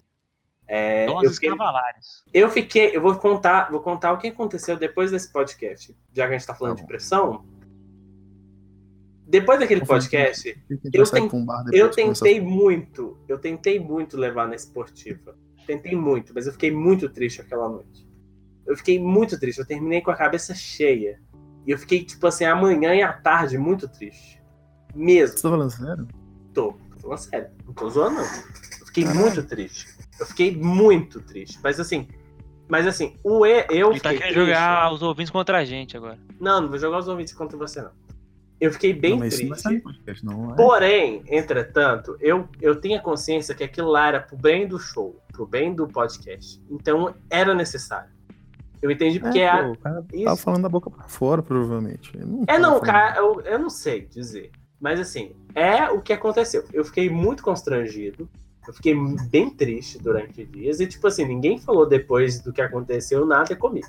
É, 0.68 1.08
eu, 1.08 1.32
fiquei, 1.32 1.50
cavalares. 1.50 2.24
eu 2.34 2.50
fiquei, 2.50 2.96
eu 2.96 3.02
vou 3.02 3.16
contar, 3.16 3.72
vou 3.72 3.80
contar 3.80 4.12
o 4.12 4.18
que 4.18 4.28
aconteceu 4.28 4.76
depois 4.78 5.12
desse 5.12 5.32
podcast. 5.32 5.96
Já 6.14 6.28
que 6.28 6.34
a 6.34 6.38
gente 6.38 6.48
tá 6.48 6.54
falando 6.54 6.76
Tá 6.76 6.82
de 6.82 6.88
pressão. 6.88 7.46
Depois 9.28 9.60
daquele 9.60 9.82
podcast, 9.86 10.58
Eu 10.94 11.10
ten- 11.12 11.24
Eu 11.74 11.90
tentei 11.92 12.40
muito, 12.42 13.18
eu 13.28 13.38
tentei 13.38 13.80
muito 13.80 14.16
levar 14.18 14.48
na 14.48 14.56
esportiva. 14.56 15.36
Tentei 15.66 15.96
muito, 15.96 16.34
mas 16.34 16.46
eu 16.48 16.54
fiquei 16.54 16.72
muito 16.72 17.10
triste 17.10 17.42
aquela 17.42 17.68
noite. 17.68 18.08
Eu 18.66 18.76
fiquei 18.78 19.00
muito 19.00 19.38
triste, 19.40 19.60
eu 19.60 19.66
terminei 19.66 20.02
com 20.02 20.12
a 20.12 20.16
cabeça 20.16 20.54
cheia. 20.56 21.20
E 21.66 21.72
eu 21.72 21.78
fiquei, 21.78 22.04
tipo 22.06 22.26
assim, 22.26 22.46
amanhã 22.46 22.96
e 22.96 23.02
à 23.02 23.12
tarde 23.12 23.58
muito 23.58 23.88
triste. 23.90 24.42
Mesmo. 24.96 25.36
Você 25.38 25.44
tá 25.44 25.50
falando 25.50 25.70
sério? 25.72 26.08
Tô, 26.54 26.72
tô 26.74 27.00
falando 27.02 27.18
sério, 27.18 27.50
não 27.66 27.74
tô 27.74 27.90
zoando, 27.90 28.16
não. 28.16 28.24
Eu 28.24 28.86
fiquei 28.86 29.04
Caralho. 29.04 29.22
muito 29.22 29.44
triste. 29.44 29.88
Eu 30.20 30.26
fiquei 30.26 30.56
muito 30.56 31.20
triste. 31.22 31.60
Mas 31.62 31.80
assim, 31.80 32.08
mas 32.70 32.88
assim, 32.88 33.16
o 33.24 33.46
e, 33.46 33.66
eu 33.70 33.92
Ele 33.92 34.00
tá 34.00 34.10
querendo 34.12 34.22
triste. 34.34 34.40
jogar 34.40 34.92
os 34.94 35.02
ouvintes 35.02 35.32
contra 35.32 35.58
a 35.58 35.66
gente 35.66 35.96
agora. 35.98 36.18
Não, 36.40 36.62
não 36.62 36.70
vou 36.70 36.78
jogar 36.80 36.98
os 37.00 37.08
ouvintes 37.10 37.34
contra 37.34 37.58
você, 37.58 37.82
não. 37.82 37.92
Eu 38.60 38.72
fiquei 38.72 38.92
bem 38.92 39.12
não, 39.12 39.20
vai 39.20 39.30
triste. 39.30 39.80
podcast, 39.80 40.26
não. 40.26 40.54
é? 40.54 40.56
Porém, 40.56 41.24
entretanto, 41.28 42.18
eu, 42.20 42.48
eu 42.60 42.76
tenho 42.76 42.98
a 42.98 43.02
consciência 43.02 43.54
que 43.54 43.64
aquilo 43.64 43.90
lá 43.90 44.08
era 44.08 44.20
pro 44.20 44.36
bem 44.36 44.68
do 44.68 44.80
show, 44.80 45.22
pro 45.32 45.46
bem 45.46 45.74
do 45.74 45.88
podcast. 45.88 46.60
Então 46.70 47.14
era 47.30 47.54
necessário. 47.54 48.10
Eu 48.82 48.92
entendi 48.92 49.20
porque 49.20 49.40
é, 49.40 49.46
é, 49.46 49.64
pô, 49.64 49.72
o 49.72 49.78
cara 49.78 50.06
isso. 50.14 50.24
tava 50.26 50.38
falando 50.38 50.62
da 50.64 50.70
boca 50.70 50.90
pra 50.90 51.08
fora, 51.08 51.42
provavelmente. 51.44 52.16
Não 52.18 52.44
É, 52.48 52.58
não, 52.58 52.80
falando- 52.80 52.86
cara, 52.86 53.18
eu, 53.18 53.42
eu 53.42 53.60
não 53.60 53.70
sei 53.70 54.06
dizer. 54.06 54.52
Mas 54.80 55.00
assim, 55.00 55.36
é 55.56 55.90
o 55.90 56.02
que 56.02 56.14
aconteceu. 56.14 56.64
Eu 56.72 56.84
fiquei 56.86 57.10
muito 57.10 57.44
constrangido. 57.44 58.30
Eu 58.68 58.74
fiquei 58.74 58.94
bem 59.30 59.50
triste 59.50 59.98
durante 59.98 60.46
dias. 60.46 60.80
E, 60.80 60.88
tipo 60.88 61.08
assim, 61.08 61.26
ninguém 61.26 61.58
falou 61.58 61.88
depois 61.88 62.42
do 62.42 62.52
que 62.52 62.62
aconteceu 62.62 63.26
nada 63.26 63.56
comigo. 63.56 63.88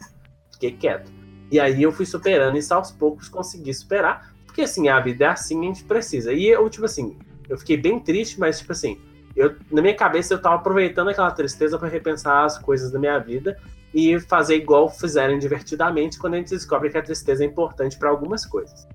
Fiquei 0.52 0.72
quieto. 0.72 1.12
E 1.50 1.58
aí 1.58 1.82
eu 1.82 1.90
fui 1.90 2.06
superando 2.06 2.56
isso 2.56 2.72
aos 2.72 2.90
poucos, 2.90 3.28
consegui 3.28 3.74
superar. 3.74 4.34
Porque 4.58 4.68
assim, 4.68 4.88
a 4.88 4.98
vida 4.98 5.24
é 5.24 5.28
assim, 5.28 5.60
a 5.60 5.64
gente 5.66 5.84
precisa. 5.84 6.32
E 6.32 6.44
eu, 6.48 6.68
tipo 6.68 6.84
assim, 6.84 7.16
eu 7.48 7.56
fiquei 7.56 7.76
bem 7.76 8.00
triste, 8.00 8.40
mas 8.40 8.58
tipo 8.58 8.72
assim, 8.72 8.98
eu, 9.36 9.54
na 9.70 9.80
minha 9.80 9.94
cabeça 9.94 10.34
eu 10.34 10.42
tava 10.42 10.56
aproveitando 10.56 11.10
aquela 11.10 11.30
tristeza 11.30 11.78
para 11.78 11.86
repensar 11.86 12.44
as 12.44 12.58
coisas 12.58 12.90
da 12.90 12.98
minha 12.98 13.20
vida 13.20 13.56
e 13.94 14.18
fazer 14.18 14.56
igual 14.56 14.90
fizeram 14.90 15.38
divertidamente 15.38 16.18
quando 16.18 16.34
a 16.34 16.36
gente 16.38 16.50
descobre 16.50 16.90
que 16.90 16.98
a 16.98 17.02
tristeza 17.02 17.44
é 17.44 17.46
importante 17.46 17.96
para 17.96 18.10
algumas 18.10 18.44
coisas. 18.44 18.88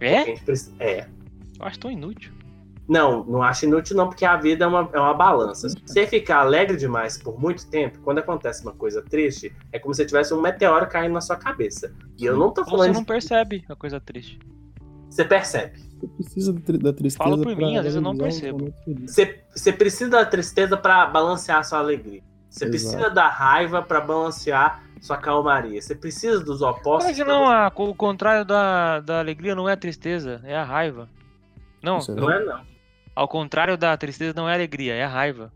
É? 0.00 0.32
precisa- 0.34 0.72
é. 0.80 1.06
Eu 1.60 1.64
acho 1.64 1.78
tão 1.78 1.92
inútil. 1.92 2.32
Não, 2.88 3.22
não 3.22 3.40
acho 3.40 3.66
inútil 3.66 3.96
não, 3.96 4.08
porque 4.08 4.24
a 4.24 4.36
vida 4.36 4.64
é 4.64 4.66
uma, 4.66 4.90
é 4.92 4.98
uma 4.98 5.14
balança. 5.14 5.68
Se 5.68 5.76
você 5.86 6.08
ficar 6.08 6.40
alegre 6.40 6.76
demais 6.76 7.16
por 7.16 7.40
muito 7.40 7.70
tempo, 7.70 8.00
quando 8.00 8.18
acontece 8.18 8.64
uma 8.64 8.72
coisa 8.72 9.00
triste, 9.00 9.54
é 9.70 9.78
como 9.78 9.94
se 9.94 10.04
tivesse 10.04 10.34
um 10.34 10.40
meteoro 10.40 10.88
caindo 10.88 11.12
na 11.12 11.20
sua 11.20 11.36
cabeça. 11.36 11.94
E 12.18 12.26
eu 12.26 12.36
não 12.36 12.50
tô 12.50 12.62
Ou 12.62 12.66
você 12.66 12.70
falando 12.72 12.94
não 12.94 13.04
percebe 13.04 13.64
a 13.68 13.76
coisa 13.76 14.00
triste. 14.00 14.40
Você 15.14 15.24
percebe. 15.24 15.78
Você 15.78 16.06
precisa 16.08 16.52
da 16.52 16.60
tri- 16.60 16.78
da 16.78 16.92
tristeza 16.92 17.30
Fala 17.30 17.40
por 17.42 17.56
mim, 17.56 17.76
às 17.76 17.82
vezes 17.84 17.96
eu 17.96 18.02
não 18.02 18.16
percebo. 18.16 18.74
Você, 19.06 19.40
você 19.54 19.72
precisa 19.72 20.10
da 20.10 20.26
tristeza 20.26 20.76
para 20.76 21.06
balancear 21.06 21.58
a 21.58 21.62
sua 21.62 21.78
alegria. 21.78 22.20
Você 22.50 22.64
Exato. 22.64 22.70
precisa 22.70 23.10
da 23.14 23.28
raiva 23.28 23.80
para 23.80 24.00
balancear 24.00 24.82
sua 25.00 25.16
calmaria. 25.16 25.80
Você 25.80 25.94
precisa 25.94 26.40
dos 26.40 26.62
opostos. 26.62 27.06
Mas 27.16 27.18
não, 27.26 27.44
você- 27.46 27.52
a- 27.52 27.72
o 27.76 27.94
contrário 27.94 28.44
da, 28.44 29.00
da 29.00 29.20
alegria 29.20 29.54
não 29.54 29.68
é 29.68 29.72
a 29.72 29.76
tristeza, 29.76 30.40
é 30.44 30.56
a 30.56 30.64
raiva. 30.64 31.08
Não, 31.82 31.98
Isso 31.98 32.10
é 32.12 32.14
Não 32.16 32.30
é 32.30 32.44
não. 32.44 32.60
ao 33.14 33.28
contrário 33.28 33.76
da 33.76 33.96
tristeza 33.96 34.32
não 34.36 34.48
é 34.48 34.52
a 34.52 34.54
alegria, 34.56 34.94
é 34.94 35.04
a 35.04 35.08
raiva. 35.08 35.52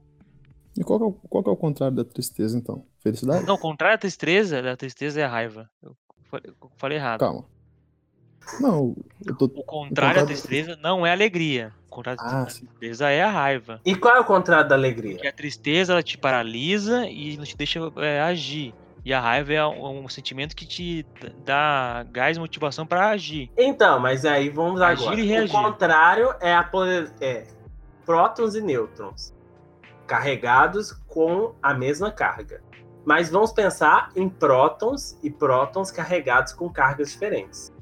E 0.78 0.84
qual 0.84 0.98
que, 1.00 1.04
é 1.04 1.09
o, 1.09 1.12
qual 1.12 1.42
que 1.42 1.50
é 1.50 1.52
o 1.52 1.56
contrário 1.56 1.96
da 1.96 2.04
tristeza, 2.04 2.56
então? 2.56 2.84
Felicidade? 3.02 3.44
Não, 3.44 3.54
o 3.56 3.59
contrário 3.59 3.96
da 3.96 4.00
tristeza, 4.00 4.62
da 4.62 4.76
tristeza 4.76 5.20
é 5.20 5.24
a 5.24 5.28
raiva. 5.28 5.68
Eu 5.82 5.96
falei, 6.30 6.46
eu 6.62 6.70
falei 6.76 6.98
errado. 6.98 7.18
Calma. 7.20 7.44
Não, 8.61 8.94
eu 9.26 9.34
tô. 9.36 9.46
O 9.46 9.62
contrário 9.64 10.20
da 10.20 10.26
tristeza 10.26 10.76
não 10.82 11.07
é 11.07 11.11
a 11.11 11.12
alegria. 11.12 11.72
O 11.86 11.90
contrário 11.90 12.20
da 12.22 12.42
Ah, 12.42 12.49
sim. 12.49 12.66
tristeza 12.66 13.09
é 13.11 13.22
a 13.22 13.30
raiva. 13.30 13.80
E 13.84 13.94
qual 13.94 14.16
é 14.16 14.20
o 14.20 14.24
contrário 14.24 14.68
da 14.68 14.74
alegria? 14.74 15.12
Porque 15.14 15.28
a 15.28 15.32
tristeza 15.32 15.92
ela 15.92 16.03
te 16.03 16.16
paralisa 16.18 17.07
e 17.07 17.36
não 17.36 17.44
te 17.44 17.57
deixa 17.57 17.80
é, 17.96 18.20
agir. 18.20 18.74
E 19.05 19.12
a 19.12 19.20
raiva 19.20 19.53
é 19.53 19.66
um, 19.66 20.05
um 20.05 20.09
sentimento 20.09 20.55
que 20.55 20.66
te 20.66 21.07
dá 21.44 22.05
gás 22.11 22.36
e 22.36 22.40
motivação 22.40 22.86
pra 22.86 23.09
agir. 23.09 23.51
Então, 23.57 23.99
mas 23.99 24.24
aí 24.24 24.49
vamos 24.51 24.80
Agir 24.80 25.05
agora. 25.05 25.20
e 25.20 25.22
O 25.22 25.26
reagir. 25.26 25.53
contrário 25.57 26.34
é 26.40 26.53
a 26.53 26.68
é 27.20 27.46
prótons 28.05 28.55
e 28.55 28.61
nêutrons 28.61 29.32
carregados 30.07 30.92
com 31.07 31.55
a 31.62 31.74
mesma 31.74 32.11
carga. 32.11 32.62
Mas 33.05 33.30
vamos 33.30 33.53
pensar 33.53 34.11
em 34.16 34.28
prótons 34.28 35.16
e 35.22 35.30
prótons 35.30 35.90
carregados 35.90 36.53
com 36.53 36.68
cargas 36.68 37.11
diferentes. 37.12 37.72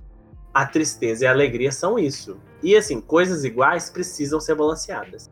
A 0.57 0.65
tristeza 0.65 1.23
e 1.23 1.27
a 1.27 1.33
alegria 1.33 1.71
são 1.71 1.99
isso. 1.99 2.41
E 2.63 2.75
assim, 2.75 2.99
coisas 2.99 3.45
iguais 3.45 3.91
precisam 3.91 4.41
ser 4.41 4.55
balanceadas. 4.55 5.31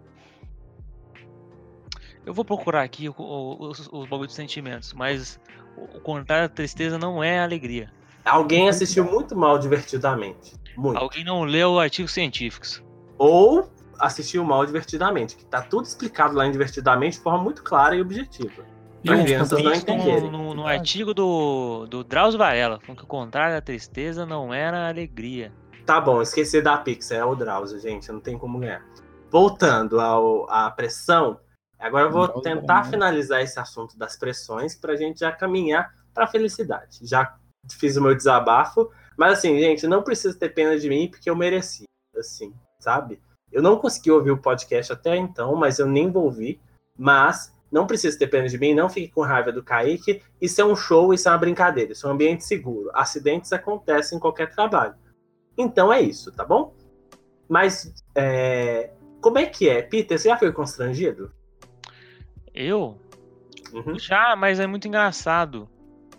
Eu 2.26 2.34
vou 2.34 2.44
procurar 2.44 2.82
aqui 2.82 3.08
os, 3.08 3.88
os 3.90 4.06
bagulhos 4.06 4.34
sentimentos, 4.34 4.92
mas 4.92 5.40
o, 5.78 5.98
contrário 5.98 6.46
da 6.46 6.54
tristeza 6.54 6.98
não 6.98 7.24
é 7.24 7.40
alegria. 7.40 7.90
Alguém 8.22 8.68
assistiu 8.68 9.02
muito 9.02 9.34
mal 9.34 9.58
divertidamente. 9.58 10.56
Muito. 10.76 10.98
Alguém 10.98 11.24
não 11.24 11.44
leu 11.44 11.78
artigos 11.78 12.12
científicos. 12.12 12.84
Ou 13.16 13.72
assistiu 13.98 14.44
mal 14.44 14.66
divertidamente, 14.66 15.36
que 15.36 15.46
tá 15.46 15.62
tudo 15.62 15.86
explicado 15.86 16.34
lá 16.34 16.46
em 16.46 16.52
divertidamente 16.52 17.16
de 17.16 17.22
forma 17.22 17.42
muito 17.42 17.62
clara 17.62 17.96
e 17.96 18.02
objetiva. 18.02 18.73
Para 19.04 19.22
crianças 19.22 19.62
não 19.62 19.70
no, 19.70 19.76
entenderem. 19.76 20.30
no, 20.30 20.54
no 20.54 20.66
artigo 20.66 21.12
do, 21.12 21.86
do 21.86 22.02
Drauzio 22.02 22.38
Varela, 22.38 22.80
falando 22.80 22.98
que 22.98 23.04
o 23.04 23.08
contrário 23.08 23.54
da 23.54 23.60
tristeza 23.60 24.24
não 24.24 24.52
era 24.52 24.86
a 24.86 24.88
alegria. 24.88 25.52
Tá 25.84 26.00
bom, 26.00 26.22
esqueci 26.22 26.62
da 26.62 26.78
Pixar, 26.78 27.18
é 27.18 27.24
o 27.24 27.34
Drauzio, 27.34 27.78
gente, 27.78 28.10
não 28.10 28.20
tem 28.20 28.38
como 28.38 28.58
ganhar. 28.58 28.84
Voltando 29.30 30.00
ao, 30.00 30.50
à 30.50 30.70
pressão, 30.70 31.38
agora 31.78 32.06
eu 32.06 32.10
vou 32.10 32.26
Drauzio 32.26 32.42
tentar 32.42 32.84
finalizar 32.84 33.42
esse 33.42 33.60
assunto 33.60 33.98
das 33.98 34.16
pressões 34.16 34.74
pra 34.74 34.96
gente 34.96 35.20
já 35.20 35.30
caminhar 35.30 35.92
pra 36.14 36.26
felicidade. 36.26 37.00
Já 37.02 37.36
fiz 37.78 37.96
o 37.96 38.02
meu 38.02 38.14
desabafo, 38.14 38.90
mas 39.16 39.38
assim, 39.38 39.58
gente, 39.58 39.86
não 39.86 40.02
precisa 40.02 40.38
ter 40.38 40.48
pena 40.50 40.78
de 40.78 40.88
mim 40.88 41.08
porque 41.10 41.28
eu 41.28 41.36
mereci, 41.36 41.84
assim, 42.16 42.54
sabe? 42.78 43.20
Eu 43.52 43.62
não 43.62 43.78
consegui 43.78 44.10
ouvir 44.10 44.30
o 44.30 44.40
podcast 44.40 44.92
até 44.92 45.16
então, 45.16 45.54
mas 45.54 45.78
eu 45.78 45.86
nem 45.86 46.10
vou 46.10 46.24
ouvir, 46.24 46.60
mas 46.98 47.53
não 47.74 47.88
precisa 47.88 48.16
ter 48.16 48.28
pena 48.28 48.46
de 48.46 48.56
mim, 48.56 48.72
não 48.72 48.88
fique 48.88 49.12
com 49.12 49.22
raiva 49.22 49.50
do 49.50 49.60
Kaique. 49.60 50.22
Isso 50.40 50.60
é 50.60 50.64
um 50.64 50.76
show, 50.76 51.12
isso 51.12 51.28
é 51.28 51.32
uma 51.32 51.38
brincadeira, 51.38 51.90
isso 51.90 52.06
é 52.06 52.08
um 52.08 52.12
ambiente 52.12 52.44
seguro. 52.44 52.88
Acidentes 52.94 53.52
acontecem 53.52 54.16
em 54.16 54.20
qualquer 54.20 54.54
trabalho. 54.54 54.94
Então 55.58 55.92
é 55.92 56.00
isso, 56.00 56.30
tá 56.30 56.44
bom? 56.44 56.72
Mas 57.48 57.92
é, 58.14 58.92
como 59.20 59.38
é 59.38 59.46
que 59.46 59.68
é? 59.68 59.82
Peter, 59.82 60.16
você 60.16 60.28
já 60.28 60.36
foi 60.38 60.52
constrangido? 60.52 61.32
Eu? 62.54 62.96
Uhum. 63.72 63.98
Já, 63.98 64.36
mas 64.36 64.60
é 64.60 64.68
muito 64.68 64.86
engraçado. 64.86 65.68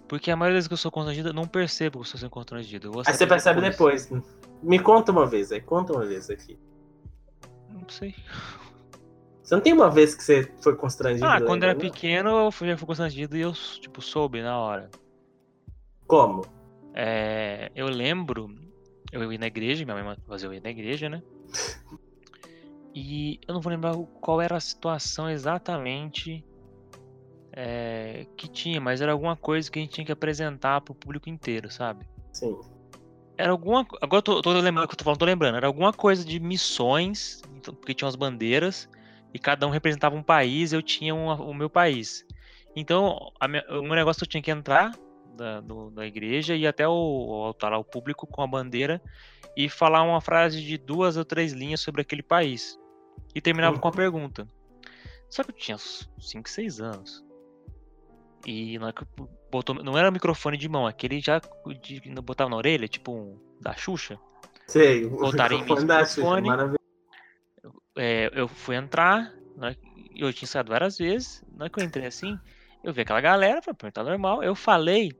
Porque 0.10 0.30
a 0.30 0.36
maioria 0.36 0.58
das 0.58 0.64
vezes 0.64 0.68
que 0.68 0.74
eu 0.74 0.78
sou 0.78 0.91
constrangido, 0.91 1.30
eu 1.30 1.34
não 1.34 1.47
percebo 1.47 1.93
que 1.93 1.99
eu 1.99 2.03
estou 2.03 2.20
sendo 2.20 2.32
constrangido. 2.32 2.91
Aí 3.08 3.14
você 3.14 3.26
percebe 3.26 3.62
depois. 3.62 4.12
Me 4.62 4.78
conta 4.78 5.10
uma 5.10 5.26
vez 5.26 5.53
aí, 5.53 5.62
conta 5.62 5.93
uma 5.93 6.06
vez 6.06 6.30
aqui. 6.30 6.60
Não 7.70 7.88
sei. 7.88 8.14
Você 9.46 9.54
não 9.54 9.62
tem 9.62 9.74
uma 9.74 9.91
vez 9.91 10.16
que 10.16 10.24
você 10.24 10.52
foi 10.60 10.76
constrangido? 10.76 11.28
Ah, 11.28 11.39
quando 11.39 11.64
ainda, 11.64 11.68
era 11.68 11.74
não? 11.76 11.82
pequeno, 11.82 12.30
eu 12.46 12.52
fui- 12.52 12.68
já 12.68 12.76
fui 12.78 12.88
constrangido 12.88 13.38
e 13.38 13.41
eu, 13.41 13.54
tipo, 13.80 14.02
soube 14.02 14.41
na 14.41 14.58
hora. 14.58 14.89
Como? 16.08 16.41
É, 16.96 17.70
eu 17.76 17.88
lembro, 17.88 18.48
eu 19.12 19.32
ia 19.32 19.38
na 19.38 19.46
igreja, 19.46 19.86
minha 19.86 20.04
mãe 20.04 20.18
fazia 20.28 20.48
eu 20.48 20.54
ir 20.54 20.64
na 20.64 20.72
igreja, 20.72 21.10
né? 21.10 21.22
E 22.96 23.39
eu 23.48 23.54
não 23.54 23.62
vou 23.62 23.72
lembrar 23.72 23.93
qual 24.22 24.41
era 24.41 24.56
a 24.56 24.60
situação 24.60 25.30
exatamente 25.30 26.43
é, 27.56 28.26
que 28.36 28.48
tinha, 28.48 28.82
mas 28.82 29.00
era 29.02 29.12
alguma 29.12 29.36
coisa 29.38 29.70
que 29.70 29.78
a 29.78 29.82
gente 29.82 29.93
tinha 29.93 30.06
que 30.06 30.12
apresentar 30.12 30.82
pro 30.82 30.96
público 30.96 31.30
inteiro, 31.30 31.70
sabe? 31.70 32.06
Sim. 32.34 32.58
Era 33.38 33.52
alguma. 33.52 33.86
Agora 34.02 34.20
eu 34.20 34.24
tô, 34.24 34.41
tô 34.41 34.54
lembrando 34.54 34.88
que 34.88 34.93
eu 34.93 34.98
tô 34.98 35.04
falando, 35.04 35.20
tô 35.20 35.26
lembrando. 35.26 35.58
Era 35.58 35.68
alguma 35.68 35.91
coisa 35.91 36.24
de 36.24 36.39
missões, 36.39 37.41
então, 37.58 37.76
porque 37.76 37.93
tinha 37.93 38.06
umas 38.06 38.16
bandeiras, 38.16 38.88
e 39.36 39.40
cada 39.40 39.68
um 39.68 39.70
representava 39.70 40.16
um 40.16 40.24
país, 40.24 40.72
eu 40.72 40.82
tinha 40.82 41.14
um- 41.14 41.28
o 41.28 41.54
meu 41.54 41.70
país. 41.70 42.26
Então, 42.74 43.32
a 43.38 43.50
minha- 43.50 43.66
o 43.70 43.82
meu 43.84 43.94
negócio 43.96 44.24
eu 44.24 44.28
tinha 44.28 44.42
que 44.42 44.50
entrar 44.50 44.92
da, 45.36 45.60
do- 45.60 45.90
da 45.92 46.06
igreja 46.08 46.56
e 46.56 46.62
ir 46.62 46.68
até 46.68 46.88
o, 46.88 46.94
o 46.94 47.34
altar 47.44 47.70
lá, 47.70 47.78
o 47.78 47.84
público 47.84 48.26
com 48.26 48.42
a 48.42 48.48
bandeira 48.48 49.02
e 49.58 49.68
falar 49.68 50.04
uma 50.04 50.22
frase 50.22 50.62
de 50.62 50.78
duas 50.78 51.18
ou 51.18 51.26
três 51.26 51.52
linhas 51.52 51.82
sobre 51.82 52.02
aquele 52.02 52.24
país. 52.24 52.80
E 53.34 53.42
terminava 53.42 53.78
com 53.78 53.88
uma 53.90 53.94
pergunta. 53.94 54.48
Só 55.30 55.44
que 55.44 55.52
eu 55.52 55.56
tinha 55.56 55.78
5, 55.78 56.50
6 56.50 56.80
anos. 56.80 57.22
E 58.46 58.80
na 58.80 58.86
hora 58.86 58.94
que 58.94 59.06
botou, 59.52 59.76
não 59.84 59.98
era 59.98 60.10
microfone 60.12 60.56
de 60.58 60.70
mão, 60.70 60.88
aquele 60.88 61.20
já 61.20 61.42
de, 61.82 62.00
botava 62.22 62.50
na 62.50 62.56
orelha, 62.56 62.88
tipo 62.88 63.12
um 63.12 63.38
da 63.60 63.76
Xuxa. 63.76 64.18
Sei. 64.68 65.06
Botaram 65.10 65.56
em 65.58 65.60
mim 65.60 65.64
microfone 65.64 65.88
da 65.88 66.02
o 66.02 66.06
Xuxa, 66.06 66.22
microfone. 66.42 66.78
É, 67.96 68.30
eu 68.34 68.48
fui 68.48 68.76
entrar, 68.76 69.34
né, 69.56 69.76
eu 70.16 70.32
tinha 70.34 70.46
ensaiado 70.46 70.72
várias 70.72 70.98
vezes. 70.98 71.43
Na 71.52 71.66
hora 71.66 71.70
que 71.70 71.80
eu 71.80 71.84
entrei 71.84 72.06
assim, 72.06 72.38
eu 72.84 72.93
vi 72.93 73.02
aquela 73.02 73.22
galera, 73.22 73.62
falei, 73.62 73.78
pô, 73.78 73.91
tá 73.91 74.04
normal. 74.04 74.43
Eu 74.43 74.56
falei, 74.56 75.12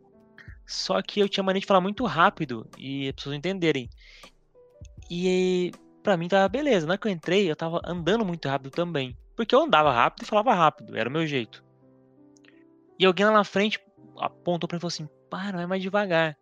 só 0.66 1.02
que 1.02 1.20
eu 1.20 1.30
tinha 1.30 1.44
mania 1.44 1.62
de 1.62 1.68
falar 1.68 1.82
muito 1.82 2.06
rápido 2.06 2.70
e 2.78 3.10
as 3.10 3.16
pessoas 3.16 3.36
entenderem. 3.36 3.90
E 5.10 5.72
pra 6.02 6.18
mim 6.18 6.28
tava 6.28 6.48
beleza. 6.50 6.86
Na 6.86 6.94
hora 6.94 6.98
que 7.00 7.08
eu 7.08 7.12
entrei, 7.12 7.50
eu 7.50 7.56
tava 7.56 7.82
andando 7.86 8.26
muito 8.26 8.48
rápido 8.48 8.72
também. 8.72 9.18
Porque 9.36 9.54
eu 9.54 9.62
andava 9.62 9.92
rápido 9.92 10.24
e 10.24 10.28
falava 10.28 10.54
rápido, 10.54 10.96
era 10.96 11.10
o 11.10 11.12
meu 11.12 11.28
jeito. 11.28 11.64
E 12.98 13.06
alguém 13.06 13.26
lá 13.26 13.32
na 13.32 13.44
frente 13.44 13.80
apontou 14.18 14.68
pra 14.68 14.76
mim 14.76 14.80
e 14.80 14.82
falou 14.82 14.88
assim: 14.88 15.08
para, 15.30 15.58
vai 15.58 15.66
mais 15.66 15.82
devagar. 15.82 16.38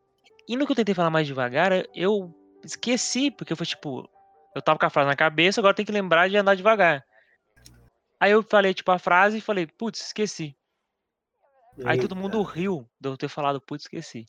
E 0.48 0.56
no 0.56 0.66
que 0.66 0.72
eu 0.72 0.76
tentei 0.76 0.94
falar 0.94 1.10
mais 1.10 1.26
devagar, 1.26 1.72
eu 1.96 2.34
esqueci, 2.64 3.32
porque 3.32 3.56
foi 3.56 3.66
tipo, 3.66 4.08
eu 4.56 4.62
tava 4.62 4.78
com 4.80 4.86
a 4.86 4.89
frase 4.89 5.08
na 5.10 5.16
cabeça, 5.16 5.60
agora 5.62 5.74
tem 5.74 5.86
que 5.86 5.91
lembrar 5.91 6.30
de 6.30 6.38
andar 6.38 6.56
devagar. 6.56 7.04
Aí 8.20 8.32
eu 8.32 8.41
falei, 8.43 8.74
tipo, 8.74 8.89
a 8.91 8.99
frase 8.99 9.38
e 9.38 9.41
falei, 9.41 9.68
putz, 9.68 10.01
esqueci. 10.01 10.56
Aí 11.86 11.97
todo 11.97 12.14
Eita. 12.14 12.16
mundo 12.16 12.41
riu 12.43 12.88
de 12.99 13.10
eu 13.10 13.18
ter 13.18 13.28
falado, 13.28 13.60
putz, 13.60 13.84
esqueci. 13.86 14.26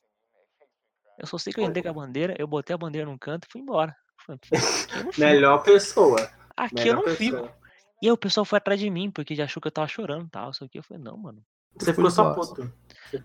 Eu 1.18 1.26
só 1.26 1.38
sei 1.38 1.52
que 1.52 1.60
eu 1.60 1.64
entrei 1.64 1.82
com 1.82 1.90
a 1.90 1.92
bandeira, 1.92 2.34
eu 2.38 2.46
botei 2.46 2.74
a 2.74 2.78
bandeira 2.78 3.06
num 3.08 3.18
canto 3.18 3.46
e 3.46 3.52
fui 3.52 3.60
embora. 3.60 3.94
Falei, 4.26 4.40
"Pô, 4.48 4.56
Aqui 4.56 4.98
eu 4.98 5.04
não 5.04 5.12
fico. 5.12 5.20
Melhor 5.20 5.62
pessoa. 5.62 6.30
Aqui 6.56 6.74
Melhor 6.76 6.96
eu 7.02 7.06
não 7.08 7.14
fico. 7.16 7.36
pessoa. 7.36 7.58
E 8.02 8.06
aí 8.06 8.12
o 8.12 8.16
pessoal 8.16 8.44
foi 8.44 8.56
atrás 8.56 8.80
de 8.80 8.90
mim, 8.90 9.10
porque 9.10 9.34
já 9.34 9.44
achou 9.44 9.60
que 9.60 9.68
eu 9.68 9.72
tava 9.72 9.86
chorando 9.86 10.26
e 10.26 10.30
tal. 10.30 10.52
Só 10.52 10.66
que 10.66 10.78
eu 10.78 10.82
falei, 10.82 11.02
não, 11.02 11.16
mano. 11.16 11.44
Você 11.78 11.92
ficou 11.94 12.10
só 12.10 12.34
puto. 12.34 12.72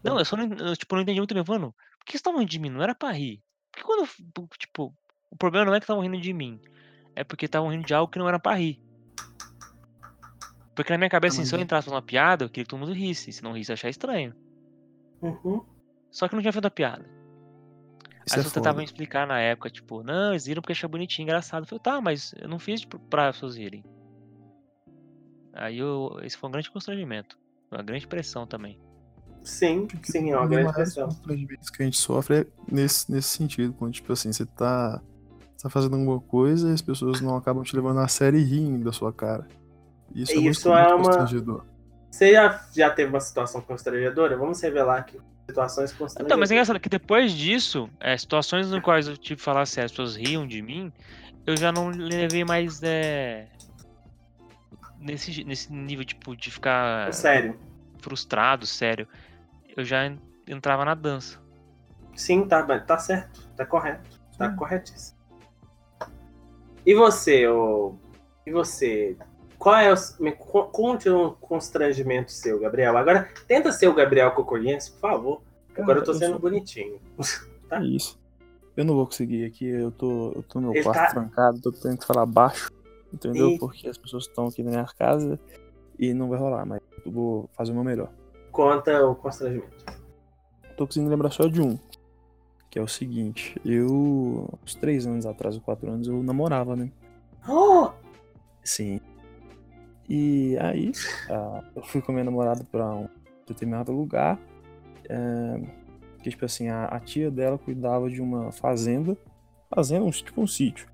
Não, 0.03 0.17
eu 0.19 0.25
só 0.25 0.35
não, 0.37 0.55
eu, 0.57 0.75
tipo, 0.75 0.95
não 0.95 1.01
entendi 1.01 1.19
muito 1.19 1.33
bem. 1.33 1.43
Mano, 1.47 1.71
por 1.97 2.05
que 2.05 2.11
vocês 2.11 2.19
estavam 2.19 2.39
rindo 2.39 2.49
de 2.51 2.59
mim? 2.59 2.69
Não 2.69 2.81
era 2.81 2.93
pra 2.95 3.11
rir. 3.11 3.41
Porque 3.71 3.85
quando, 3.85 4.07
tipo, 4.57 4.93
o 5.29 5.35
problema 5.37 5.65
não 5.65 5.73
é 5.75 5.79
que 5.79 5.83
estavam 5.83 6.01
rindo 6.03 6.19
de 6.19 6.33
mim. 6.33 6.59
É 7.15 7.23
porque 7.23 7.45
estavam 7.45 7.69
rindo 7.69 7.85
de 7.85 7.93
algo 7.93 8.11
que 8.11 8.19
não 8.19 8.27
era 8.27 8.39
pra 8.39 8.55
rir. 8.55 8.81
Porque 10.75 10.93
na 10.93 10.97
minha 10.97 11.09
cabeça, 11.09 11.41
assim, 11.41 11.45
se 11.45 11.53
eu 11.53 11.59
entrasse 11.59 11.89
numa 11.89 12.01
piada, 12.01 12.45
eu 12.45 12.49
queria 12.49 12.63
que 12.63 12.69
todo 12.69 12.79
mundo 12.79 12.93
risse. 12.93 13.31
Se 13.33 13.43
não 13.43 13.51
risse, 13.51 13.71
eu 13.71 13.73
ia 13.73 13.75
achar 13.75 13.89
estranho. 13.89 14.33
Uhum. 15.21 15.61
Só 16.09 16.27
que 16.27 16.33
eu 16.33 16.37
não 16.37 16.41
tinha 16.41 16.53
feito 16.53 16.65
a 16.65 16.71
piada. 16.71 17.05
Isso 18.25 18.35
Aí 18.35 18.41
é 18.41 18.43
você 18.43 18.53
tentavam 18.53 18.79
foda. 18.79 18.83
explicar 18.83 19.27
na 19.27 19.39
época, 19.39 19.69
tipo, 19.69 20.03
não, 20.03 20.31
eles 20.31 20.45
viram 20.45 20.61
porque 20.61 20.71
achou 20.71 20.89
bonitinho, 20.89 21.25
engraçado. 21.25 21.63
Eu 21.63 21.67
falei, 21.67 21.81
tá, 21.81 21.99
mas 21.99 22.33
eu 22.39 22.47
não 22.47 22.59
fiz 22.59 22.81
tipo, 22.81 22.97
pra 22.97 23.31
pessoas 23.33 23.57
irem. 23.57 23.83
Aí 25.53 25.79
eu, 25.79 26.17
esse 26.23 26.37
foi 26.37 26.47
um 26.47 26.51
grande 26.51 26.71
constrangimento. 26.71 27.37
Uma 27.71 27.83
grande 27.83 28.07
pressão 28.07 28.47
também. 28.47 28.79
Sim, 29.43 29.87
sim, 30.03 30.31
é 30.31 30.35
uma 30.37 30.45
Um 30.45 30.49
dos 30.49 30.73
grande 30.73 30.95
constrangimentos 30.95 31.69
que 31.69 31.81
a 31.81 31.85
gente 31.85 31.97
sofre 31.97 32.37
é 32.41 32.47
nesse, 32.71 33.11
nesse 33.11 33.29
sentido, 33.29 33.73
quando, 33.73 33.93
tipo 33.93 34.11
assim, 34.13 34.31
você 34.31 34.45
tá, 34.45 35.01
tá 35.61 35.69
fazendo 35.69 35.95
alguma 35.95 36.19
coisa 36.19 36.69
e 36.69 36.73
as 36.73 36.81
pessoas 36.81 37.21
não 37.21 37.35
acabam 37.35 37.63
te 37.63 37.75
levando 37.75 37.99
a 37.99 38.07
sério 38.07 38.39
e 38.39 38.43
rindo 38.43 38.85
da 38.85 38.91
sua 38.91 39.11
cara. 39.13 39.47
Isso, 40.13 40.31
é 40.31 40.35
muito, 40.35 40.49
Isso 40.51 40.69
é 40.73 40.81
muito 40.81 40.95
uma- 40.95 41.03
constrangedor. 41.03 41.65
Você 42.11 42.33
já, 42.33 42.65
já 42.73 42.89
teve 42.89 43.09
uma 43.09 43.19
situação 43.19 43.61
constrangedora? 43.61 44.35
Vamos 44.37 44.59
revelar 44.61 44.97
aqui 44.99 45.19
situações 45.47 45.91
constrangedoras. 45.91 46.25
Então, 46.25 46.37
mas 46.39 46.49
é 46.51 46.53
engraçado 46.55 46.79
que 46.79 46.89
depois 46.89 47.31
disso, 47.33 47.89
é, 47.99 48.17
situações 48.17 48.69
no 48.71 48.81
quais 48.81 49.07
eu 49.07 49.15
tive 49.17 49.35
que 49.37 49.43
falar 49.43 49.65
sério, 49.65 49.85
as 49.85 49.91
pessoas 49.91 50.15
riam 50.15 50.47
de 50.47 50.61
mim, 50.61 50.91
eu 51.45 51.55
já 51.57 51.71
não 51.71 51.89
levei 51.89 52.43
mais 52.43 52.81
é, 52.83 53.47
nesse, 54.99 55.43
nesse 55.43 55.71
nível 55.71 56.05
tipo, 56.05 56.35
de 56.35 56.49
ficar 56.51 57.13
Sério. 57.13 57.59
frustrado, 58.01 58.65
sério. 58.65 59.07
Eu 59.75 59.83
já 59.83 60.05
en- 60.05 60.19
entrava 60.47 60.83
na 60.85 60.93
dança. 60.95 61.39
Sim, 62.15 62.47
tá, 62.47 62.63
tá 62.79 62.97
certo. 62.97 63.47
Tá 63.55 63.65
correto. 63.65 64.19
Tá 64.37 64.49
Sim. 64.49 64.55
corretíssimo. 64.55 65.18
E 66.89 66.95
você, 66.95 67.47
ô... 67.47 67.93
E 68.47 68.51
você? 68.51 69.15
Qual 69.59 69.75
é 69.75 69.93
o. 69.93 69.95
Conte 70.71 71.07
um 71.07 71.35
constrangimento 71.39 72.31
seu, 72.31 72.59
Gabriel. 72.59 72.97
Agora, 72.97 73.29
tenta 73.47 73.71
ser 73.71 73.87
o 73.87 73.93
Gabriel 73.93 74.33
que 74.33 74.39
eu 74.41 74.43
conheço, 74.43 74.93
por 74.93 75.01
favor. 75.01 75.41
Agora 75.77 75.99
eu 75.99 76.03
tô 76.03 76.15
sendo 76.15 76.31
sou- 76.31 76.39
bonitinho. 76.39 76.99
tá? 77.69 77.77
É 77.79 77.83
isso. 77.85 78.19
Eu 78.75 78.83
não 78.85 78.95
vou 78.95 79.05
conseguir 79.05 79.45
aqui, 79.45 79.67
eu 79.67 79.91
tô, 79.91 80.31
eu 80.31 80.41
tô 80.41 80.59
no 80.59 80.69
meu 80.69 80.77
Ele 80.77 80.83
quarto 80.83 80.97
tá- 80.99 81.11
trancado, 81.11 81.61
tô 81.61 81.71
tendo 81.71 81.99
que 81.99 82.07
falar 82.07 82.25
baixo, 82.25 82.71
entendeu? 83.13 83.49
Ih. 83.49 83.59
Porque 83.59 83.87
as 83.87 83.97
pessoas 83.97 84.23
estão 84.23 84.47
aqui 84.47 84.63
na 84.63 84.71
minha 84.71 84.85
casa 84.97 85.39
e 85.99 86.11
não 86.11 86.27
vai 86.27 86.39
rolar, 86.39 86.65
mas 86.65 86.81
eu 87.05 87.11
vou 87.11 87.47
fazer 87.53 87.71
o 87.71 87.75
meu 87.75 87.83
melhor. 87.83 88.09
Conta 88.51 89.05
o 89.05 89.13
constrangimento. 89.13 89.85
Tô 90.75 90.87
conseguindo 90.87 91.11
lembrar 91.11 91.29
só 91.29 91.45
de 91.47 91.61
um. 91.61 91.77
Que 92.69 92.77
é 92.77 92.81
o 92.81 92.87
seguinte, 92.87 93.59
eu, 93.65 94.47
uns 94.63 94.75
três 94.75 95.07
anos 95.07 95.25
atrás, 95.25 95.55
ou 95.55 95.61
quatro 95.61 95.89
anos, 95.89 96.07
eu 96.07 96.21
namorava, 96.21 96.75
né? 96.75 96.91
Oh! 97.47 97.89
Sim. 98.63 98.99
E 100.07 100.57
aí, 100.59 100.91
ah, 101.29 101.63
eu 101.75 101.83
fui 101.83 102.01
com 102.01 102.11
a 102.11 102.13
minha 102.13 102.25
namorada 102.25 102.63
pra 102.71 102.93
um 102.93 103.07
determinado 103.47 103.91
lugar. 103.91 104.39
é, 105.09 105.61
que, 106.21 106.29
tipo 106.29 106.45
assim, 106.45 106.67
a, 106.67 106.85
a 106.85 106.99
tia 106.99 107.31
dela 107.31 107.57
cuidava 107.57 108.09
de 108.09 108.21
uma 108.21 108.51
fazenda. 108.51 109.17
Fazenda, 109.73 110.05
um, 110.05 110.11
tipo 110.11 110.41
um 110.41 110.47
sítio. 110.47 110.87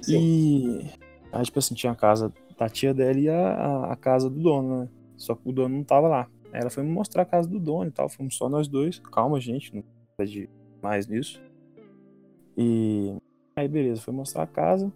Sim. 0.00 0.80
E 0.80 0.90
aí, 1.32 1.44
tipo 1.44 1.58
assim, 1.58 1.74
tinha 1.74 1.92
a 1.92 1.96
casa 1.96 2.32
da 2.56 2.68
tia 2.68 2.94
dela 2.94 3.18
e 3.18 3.28
a, 3.28 3.54
a, 3.54 3.92
a 3.92 3.96
casa 3.96 4.30
do 4.30 4.40
dono, 4.40 4.80
né? 4.80 4.88
Só 5.16 5.34
que 5.34 5.48
o 5.48 5.52
dono 5.52 5.76
não 5.76 5.84
tava 5.84 6.08
lá. 6.08 6.28
Aí 6.52 6.60
ela 6.60 6.70
foi 6.70 6.82
me 6.82 6.90
mostrar 6.90 7.22
a 7.22 7.26
casa 7.26 7.48
do 7.48 7.58
dono 7.58 7.88
e 7.88 7.92
tal. 7.92 8.08
Fomos 8.08 8.36
só 8.36 8.48
nós 8.48 8.68
dois. 8.68 8.98
Calma, 8.98 9.40
gente, 9.40 9.74
não 9.74 9.82
precisa 10.16 10.40
de 10.40 10.57
mais 10.82 11.06
nisso. 11.06 11.42
E 12.56 13.16
aí, 13.56 13.68
beleza, 13.68 14.00
foi 14.00 14.12
mostrar 14.12 14.42
a 14.42 14.46
casa. 14.46 14.92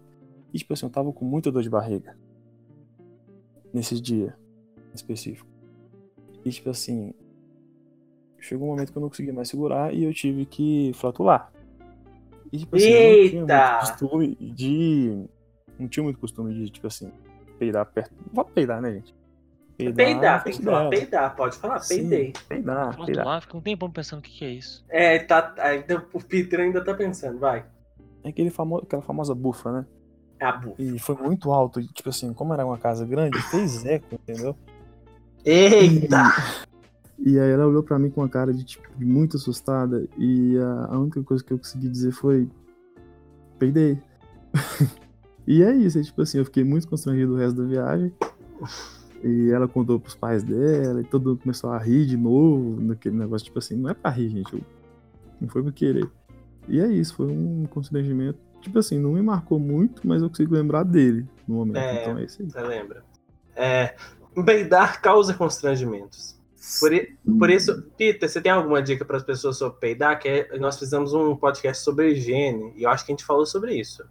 E, 0.53 0.57
tipo 0.57 0.73
assim, 0.73 0.85
eu 0.85 0.89
tava 0.89 1.11
com 1.11 1.25
muita 1.25 1.51
dor 1.51 1.63
de 1.63 1.69
barriga. 1.69 2.17
Nesse 3.73 3.99
dia 3.99 4.35
em 4.91 4.95
específico. 4.95 5.49
E, 6.45 6.49
tipo 6.51 6.69
assim, 6.69 7.13
chegou 8.39 8.67
um 8.67 8.71
momento 8.71 8.91
que 8.91 8.97
eu 8.97 9.01
não 9.01 9.09
conseguia 9.09 9.33
mais 9.33 9.47
segurar 9.49 9.93
e 9.93 10.03
eu 10.03 10.13
tive 10.13 10.45
que 10.45 10.91
flatular. 10.93 11.51
E, 12.51 12.59
tipo 12.59 12.75
assim, 12.75 12.89
eu 12.89 12.93
não 12.93 13.29
tinha 13.29 13.41
Eita! 13.41 13.71
muito 13.71 13.79
costume 13.79 14.35
de. 14.35 15.25
Não 15.79 15.87
tinha 15.87 16.03
muito 16.03 16.19
costume 16.19 16.53
de, 16.53 16.69
tipo 16.69 16.85
assim, 16.85 17.11
peidar 17.57 17.85
perto. 17.85 18.13
Não 18.27 18.33
vou 18.33 18.45
peidar, 18.45 18.81
né, 18.81 18.93
gente? 18.93 19.15
Peidar, 19.77 20.37
na 20.37 20.39
tem 20.39 20.53
que 20.53 20.61
falar 20.61 20.89
peidar, 20.89 21.35
pode 21.35 21.57
falar, 21.57 21.79
Sim, 21.79 22.09
peidei. 22.09 22.33
Peidar, 22.47 22.93
Pronto, 22.93 23.05
peidar. 23.07 23.25
lá, 23.25 23.41
fica 23.41 23.57
um 23.57 23.61
tempão 23.61 23.89
pensando 23.89 24.19
o 24.19 24.21
que, 24.21 24.31
que 24.31 24.45
é 24.45 24.51
isso. 24.51 24.85
É, 24.87 25.19
tá, 25.19 25.53
ainda, 25.57 26.05
o 26.13 26.23
Peter 26.23 26.59
ainda 26.59 26.83
tá 26.83 26.93
pensando, 26.93 27.39
vai. 27.39 27.65
É 28.23 28.29
aquele 28.29 28.49
famo... 28.49 28.77
aquela 28.77 29.01
famosa 29.01 29.33
bufa, 29.33 29.71
né? 29.71 29.85
É 30.39 30.45
a 30.45 30.51
bu. 30.51 30.75
E 30.77 30.99
foi 30.99 31.15
muito 31.15 31.51
alto. 31.51 31.79
E, 31.79 31.87
tipo 31.87 32.09
assim, 32.09 32.33
como 32.33 32.53
era 32.53 32.65
uma 32.65 32.77
casa 32.77 33.05
grande, 33.05 33.41
fez 33.49 33.85
eco, 33.85 34.15
entendeu? 34.15 34.55
Eita! 35.43 36.23
E 37.19 37.39
aí 37.39 37.51
ela 37.51 37.65
olhou 37.65 37.83
pra 37.83 37.99
mim 37.99 38.09
com 38.09 38.21
uma 38.21 38.29
cara 38.29 38.53
de, 38.53 38.63
tipo, 38.63 38.87
muito 38.97 39.37
assustada. 39.37 40.07
E 40.17 40.57
a, 40.57 40.93
a 40.93 40.99
única 40.99 41.21
coisa 41.23 41.43
que 41.43 41.53
eu 41.53 41.57
consegui 41.57 41.89
dizer 41.89 42.11
foi. 42.11 42.49
Peidei. 43.57 43.99
e 45.47 45.63
é 45.63 45.71
isso, 45.73 45.99
é 45.99 46.01
tipo 46.01 46.21
assim, 46.21 46.37
eu 46.37 46.45
fiquei 46.45 46.63
muito 46.63 46.87
constrangido 46.87 47.33
o 47.33 47.37
resto 47.37 47.61
da 47.61 47.67
viagem. 47.67 48.13
E 49.23 49.49
ela 49.51 49.67
contou 49.67 49.99
pros 49.99 50.15
pais 50.15 50.43
dela, 50.43 50.99
e 51.01 51.03
todo 51.05 51.29
mundo 51.29 51.41
começou 51.41 51.69
a 51.71 51.77
rir 51.77 52.05
de 52.05 52.17
novo, 52.17 52.81
naquele 52.81 53.15
negócio, 53.15 53.45
tipo 53.45 53.59
assim, 53.59 53.75
não 53.75 53.89
é 53.89 53.93
pra 53.93 54.11
rir, 54.11 54.29
gente. 54.29 54.53
eu- 54.53 54.61
não 55.39 55.47
foi 55.49 55.61
por 55.63 55.71
querer. 55.73 56.09
E 56.67 56.79
é 56.79 56.87
isso, 56.87 57.15
foi 57.15 57.27
um 57.27 57.65
constrangimento. 57.69 58.39
Tipo 58.61 58.79
assim, 58.79 58.97
não 58.99 59.11
me 59.13 59.21
marcou 59.21 59.59
muito, 59.59 60.07
mas 60.07 60.21
eu 60.21 60.29
consigo 60.29 60.53
lembrar 60.55 60.83
dele 60.83 61.25
no 61.47 61.55
momento. 61.55 61.77
É. 61.77 62.01
Então 62.01 62.17
é 62.17 62.23
isso 62.23 62.41
aí. 62.41 62.49
Você 62.49 62.61
lembra? 62.61 63.03
É, 63.55 63.95
peidar 64.45 65.01
causa 65.01 65.33
constrangimentos. 65.33 66.39
Por, 66.79 66.91
por 67.37 67.49
isso, 67.49 67.83
Peter, 67.97 68.29
você 68.29 68.39
tem 68.39 68.51
alguma 68.51 68.81
dica 68.81 69.03
para 69.03 69.17
as 69.17 69.23
pessoas 69.23 69.57
sobre 69.57 69.79
peidar? 69.79 70.17
Que 70.17 70.29
é- 70.29 70.57
nós 70.59 70.79
fizemos 70.79 71.13
um 71.13 71.35
podcast 71.35 71.83
sobre 71.83 72.11
higiene 72.11 72.71
e 72.77 72.83
eu 72.83 72.89
acho 72.89 73.05
que 73.05 73.11
a 73.11 73.13
gente 73.13 73.25
falou 73.25 73.45
sobre 73.45 73.75
isso. 73.75 74.01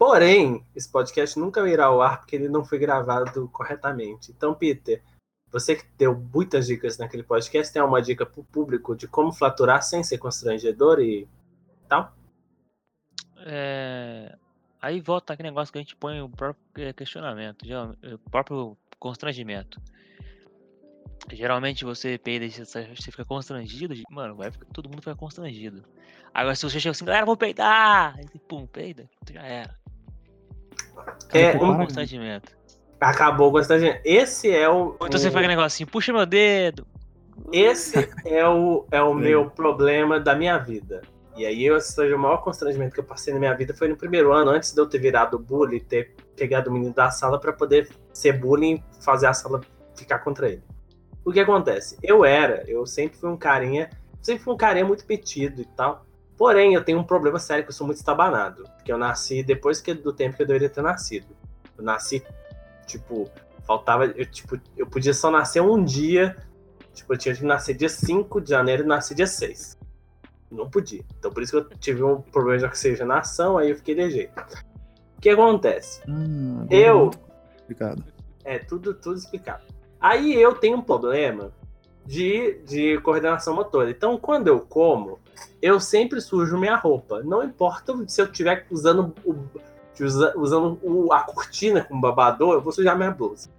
Porém, 0.00 0.64
esse 0.74 0.90
podcast 0.90 1.38
nunca 1.38 1.68
irá 1.68 1.84
ao 1.84 2.00
ar 2.00 2.20
porque 2.20 2.34
ele 2.34 2.48
não 2.48 2.64
foi 2.64 2.78
gravado 2.78 3.46
corretamente. 3.50 4.30
Então, 4.30 4.54
Peter, 4.54 5.02
você 5.52 5.76
que 5.76 5.84
deu 5.98 6.18
muitas 6.32 6.66
dicas 6.66 6.96
naquele 6.96 7.22
podcast, 7.22 7.70
tem 7.70 7.82
alguma 7.82 8.00
dica 8.00 8.24
para 8.24 8.40
o 8.40 8.44
público 8.44 8.96
de 8.96 9.06
como 9.06 9.30
flaturar 9.30 9.82
sem 9.82 10.02
ser 10.02 10.16
constrangedor 10.16 11.00
e 11.00 11.28
tal? 11.86 12.14
É, 13.40 14.34
Aí 14.80 15.02
volta 15.02 15.34
aquele 15.34 15.50
negócio 15.50 15.70
que 15.70 15.78
a 15.78 15.82
gente 15.82 15.94
põe 15.94 16.22
o 16.22 16.30
próprio 16.30 16.64
eh, 16.78 16.94
questionamento, 16.94 17.66
o 18.02 18.30
próprio 18.30 18.78
constrangimento. 18.98 19.78
Geralmente 21.30 21.84
você 21.84 22.16
peida 22.16 22.46
e 22.46 22.50
você 22.50 22.86
fica 23.12 23.26
constrangido, 23.26 23.94
mano, 24.08 24.34
vai 24.34 24.50
ficar- 24.50 24.64
todo 24.72 24.88
mundo 24.88 25.02
fica 25.02 25.14
constrangido. 25.14 25.84
Agora 26.32 26.54
se 26.56 26.62
você 26.62 26.80
chega 26.80 26.92
assim, 26.92 27.04
galera, 27.04 27.26
vou 27.26 27.36
peidar! 27.36 28.16
Você, 28.16 28.38
pum, 28.38 28.66
peida, 28.66 29.06
já 29.30 29.42
era. 29.42 29.79
É, 31.32 31.50
Acabou 31.50 31.68
um- 31.68 31.72
o 31.74 31.76
constrangimento. 31.78 32.52
Acabou 33.00 33.48
o 33.48 33.52
constrangimento. 33.52 34.00
Esse 34.04 34.50
é 34.50 34.68
o. 34.68 34.96
Ou 35.00 35.06
então 35.06 35.12
você 35.12 35.30
faz 35.30 35.36
aquele 35.36 35.48
negócio 35.48 35.66
assim, 35.76 35.86
puxa 35.86 36.12
meu 36.12 36.26
dedo. 36.26 36.86
Esse 37.52 38.08
é 38.26 38.46
o, 38.46 38.84
é 38.90 39.02
o 39.02 39.14
meu 39.14 39.50
problema 39.50 40.20
da 40.20 40.34
minha 40.34 40.58
vida. 40.58 41.00
E 41.36 41.46
aí, 41.46 41.66
esse 41.68 41.94
foi 41.94 42.12
o 42.12 42.18
maior 42.18 42.38
constrangimento 42.38 42.92
que 42.92 43.00
eu 43.00 43.04
passei 43.04 43.32
na 43.32 43.38
minha 43.40 43.54
vida 43.54 43.72
foi 43.72 43.88
no 43.88 43.96
primeiro 43.96 44.32
ano, 44.32 44.50
antes 44.50 44.74
de 44.74 44.80
eu 44.80 44.86
ter 44.86 44.98
virado 44.98 45.38
bully, 45.38 45.80
ter 45.80 46.14
pegado 46.36 46.68
o 46.68 46.72
menino 46.72 46.92
da 46.92 47.10
sala 47.10 47.40
pra 47.40 47.52
poder 47.52 47.88
ser 48.12 48.32
bullying 48.32 48.82
e 48.98 49.02
fazer 49.04 49.26
a 49.26 49.32
sala 49.32 49.60
ficar 49.96 50.18
contra 50.18 50.48
ele. 50.48 50.62
O 51.24 51.32
que 51.32 51.40
acontece? 51.40 51.96
Eu 52.02 52.24
era, 52.24 52.64
eu 52.68 52.84
sempre 52.84 53.16
fui 53.18 53.30
um 53.30 53.36
carinha, 53.36 53.88
sempre 54.20 54.42
fui 54.44 54.52
um 54.52 54.56
carinha 54.56 54.84
muito 54.84 55.04
metido 55.08 55.62
e 55.62 55.64
tal. 55.64 56.04
Porém, 56.40 56.72
eu 56.72 56.82
tenho 56.82 56.98
um 56.98 57.04
problema 57.04 57.38
sério 57.38 57.64
que 57.64 57.68
eu 57.68 57.74
sou 57.74 57.86
muito 57.86 57.98
estabanado. 57.98 58.64
Porque 58.76 58.90
eu 58.90 58.96
nasci 58.96 59.42
depois 59.42 59.78
que, 59.78 59.92
do 59.92 60.10
tempo 60.10 60.36
que 60.38 60.42
eu 60.42 60.46
deveria 60.46 60.70
ter 60.70 60.80
nascido. 60.80 61.26
Eu 61.76 61.84
nasci, 61.84 62.24
tipo, 62.86 63.30
faltava. 63.66 64.06
Eu, 64.06 64.24
tipo, 64.24 64.58
eu 64.74 64.86
podia 64.86 65.12
só 65.12 65.30
nascer 65.30 65.60
um 65.60 65.84
dia 65.84 66.34
Tipo, 66.94 67.14
eu 67.14 67.18
tinha 67.18 67.34
que 67.34 67.44
nascer 67.44 67.74
dia 67.74 67.88
5 67.88 68.40
de 68.40 68.50
janeiro 68.50 68.82
e 68.82 68.86
nasci 68.86 69.14
dia 69.14 69.26
6. 69.26 69.78
Não 70.50 70.68
podia. 70.68 71.02
Então 71.18 71.30
por 71.30 71.42
isso 71.42 71.52
que 71.52 71.74
eu 71.74 71.78
tive 71.78 72.02
um 72.02 72.20
problema 72.20 72.58
de 72.58 72.64
oxigenação, 72.64 73.56
aí 73.56 73.70
eu 73.70 73.76
fiquei 73.76 73.94
de 73.94 74.10
jeito. 74.10 74.32
O 75.16 75.20
que 75.20 75.28
acontece? 75.28 76.02
Hum, 76.08 76.66
Eu- 76.68 76.96
é 76.96 77.00
muito 77.02 77.18
complicado. 77.18 78.04
É 78.44 78.58
tudo, 78.58 78.94
tudo 78.94 79.18
explicado. 79.18 79.62
Aí 80.00 80.34
eu 80.34 80.54
tenho 80.54 80.78
um 80.78 80.82
problema 80.82 81.52
de, 82.04 82.60
de 82.64 82.98
coordenação 83.02 83.54
motora. 83.54 83.90
Então, 83.90 84.18
quando 84.18 84.48
eu 84.48 84.60
como, 84.60 85.20
eu 85.60 85.78
sempre 85.80 86.20
sujo 86.20 86.58
minha 86.58 86.76
roupa. 86.76 87.22
Não 87.22 87.42
importa 87.42 87.94
se 88.08 88.20
eu 88.20 88.26
estiver 88.26 88.66
usando, 88.70 89.14
o, 89.24 89.34
usa- 90.00 90.32
usando 90.36 90.78
o- 90.82 91.12
a 91.12 91.20
cortina 91.22 91.84
como 91.84 92.00
babador, 92.00 92.54
eu 92.54 92.60
vou 92.60 92.72
sujar 92.72 92.96
minha 92.96 93.10
blusa. 93.10 93.50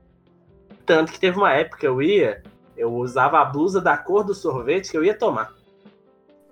Tanto 0.85 1.11
que 1.11 1.19
teve 1.19 1.37
uma 1.37 1.53
época 1.53 1.77
que 1.77 1.87
eu 1.87 2.01
ia, 2.01 2.41
eu 2.75 2.93
usava 2.93 3.39
a 3.39 3.45
blusa 3.45 3.79
da 3.79 3.95
cor 3.97 4.23
do 4.23 4.33
sorvete 4.33 4.89
que 4.91 4.97
eu 4.97 5.03
ia 5.03 5.13
tomar. 5.17 5.53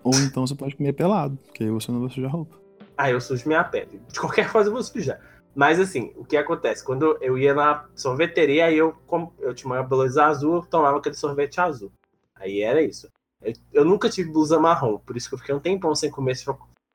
Ou 0.03 0.13
então 0.15 0.45
você 0.45 0.55
pode 0.55 0.75
comer 0.75 0.93
pelado, 0.93 1.37
porque 1.45 1.63
aí 1.63 1.69
você 1.69 1.91
não 1.91 2.01
vai 2.01 2.09
sujar 2.09 2.29
a 2.29 2.33
roupa. 2.33 2.55
Aí 2.97 3.11
eu 3.13 3.21
sujo 3.21 3.47
minha 3.47 3.63
pele. 3.63 4.01
De 4.11 4.19
qualquer 4.19 4.51
coisa 4.51 4.69
eu 4.69 4.73
vou 4.73 4.83
sujar. 4.83 5.19
Mas 5.55 5.79
assim, 5.79 6.13
o 6.15 6.23
que 6.23 6.37
acontece? 6.37 6.83
Quando 6.83 7.17
eu 7.21 7.37
ia 7.37 7.53
na 7.53 7.85
sorveteria, 7.95 8.65
aí 8.65 8.77
eu, 8.77 8.93
com- 9.07 9.31
eu 9.39 9.53
tinha 9.53 9.71
uma 9.73 9.81
blusa 9.83 10.25
azul, 10.25 10.55
eu 10.57 10.61
tomava 10.61 10.97
aquele 10.97 11.15
sorvete 11.15 11.59
azul. 11.59 11.91
Aí 12.35 12.61
era 12.61 12.81
isso. 12.81 13.09
Eu, 13.41 13.53
eu 13.71 13.85
nunca 13.85 14.09
tive 14.09 14.31
blusa 14.31 14.59
marrom, 14.59 14.97
por 14.99 15.15
isso 15.15 15.29
que 15.29 15.35
eu 15.35 15.39
fiquei 15.39 15.55
um 15.55 15.59
tempão 15.59 15.95
sem 15.95 16.11
comer 16.11 16.35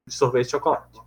sorvete 0.08 0.44
de 0.46 0.50
chocolate. 0.50 1.00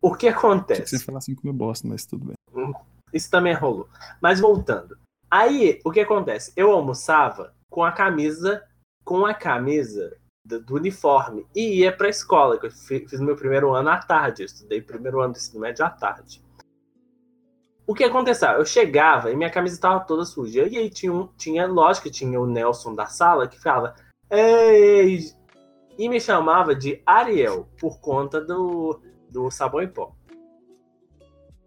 O 0.00 0.14
que 0.14 0.28
acontece? 0.28 0.98
você 0.98 1.04
falar 1.04 1.18
assim 1.18 1.34
comer 1.34 1.52
bosta, 1.52 1.86
mas 1.86 2.06
tudo 2.06 2.26
bem. 2.26 2.74
Isso 3.12 3.30
também 3.30 3.54
rolou. 3.54 3.88
Mas 4.20 4.40
voltando. 4.40 4.98
Aí, 5.30 5.80
o 5.84 5.90
que 5.90 6.00
acontece? 6.00 6.52
Eu 6.56 6.72
almoçava 6.72 7.54
com 7.70 7.84
a 7.84 7.92
camisa, 7.92 8.64
com 9.04 9.26
a 9.26 9.34
camisa 9.34 10.16
do, 10.46 10.60
do 10.62 10.74
uniforme 10.76 11.46
e 11.54 11.80
ia 11.80 11.94
pra 11.94 12.08
escola, 12.08 12.58
que 12.58 12.66
eu 12.66 12.70
fi- 12.70 13.06
fiz 13.06 13.20
meu 13.20 13.36
primeiro 13.36 13.74
ano 13.74 13.90
à 13.90 13.98
tarde. 13.98 14.42
Eu 14.42 14.46
estudei 14.46 14.80
primeiro 14.80 15.20
ano 15.20 15.32
do 15.34 15.36
ensino 15.38 15.60
médio 15.60 15.84
à 15.84 15.90
tarde. 15.90 16.42
O 17.86 17.94
que 17.94 18.04
aconteceu? 18.04 18.50
Eu 18.50 18.66
chegava 18.66 19.30
e 19.30 19.36
minha 19.36 19.50
camisa 19.50 19.74
estava 19.74 20.00
toda 20.00 20.24
suja. 20.24 20.66
E 20.68 20.76
aí 20.76 20.90
tinha, 20.90 21.12
um, 21.12 21.26
tinha, 21.38 21.66
lógico 21.66 22.04
que 22.04 22.10
tinha 22.12 22.38
o 22.40 22.46
Nelson 22.46 22.94
da 22.94 23.06
sala 23.06 23.48
que 23.48 23.58
falava, 23.60 23.94
ei! 24.30 25.32
E 25.98 26.08
me 26.08 26.20
chamava 26.20 26.74
de 26.74 27.02
Ariel 27.04 27.68
por 27.80 28.00
conta 28.00 28.40
do, 28.40 29.00
do 29.28 29.50
sabão 29.50 29.82
em 29.82 29.88
pó. 29.88 30.14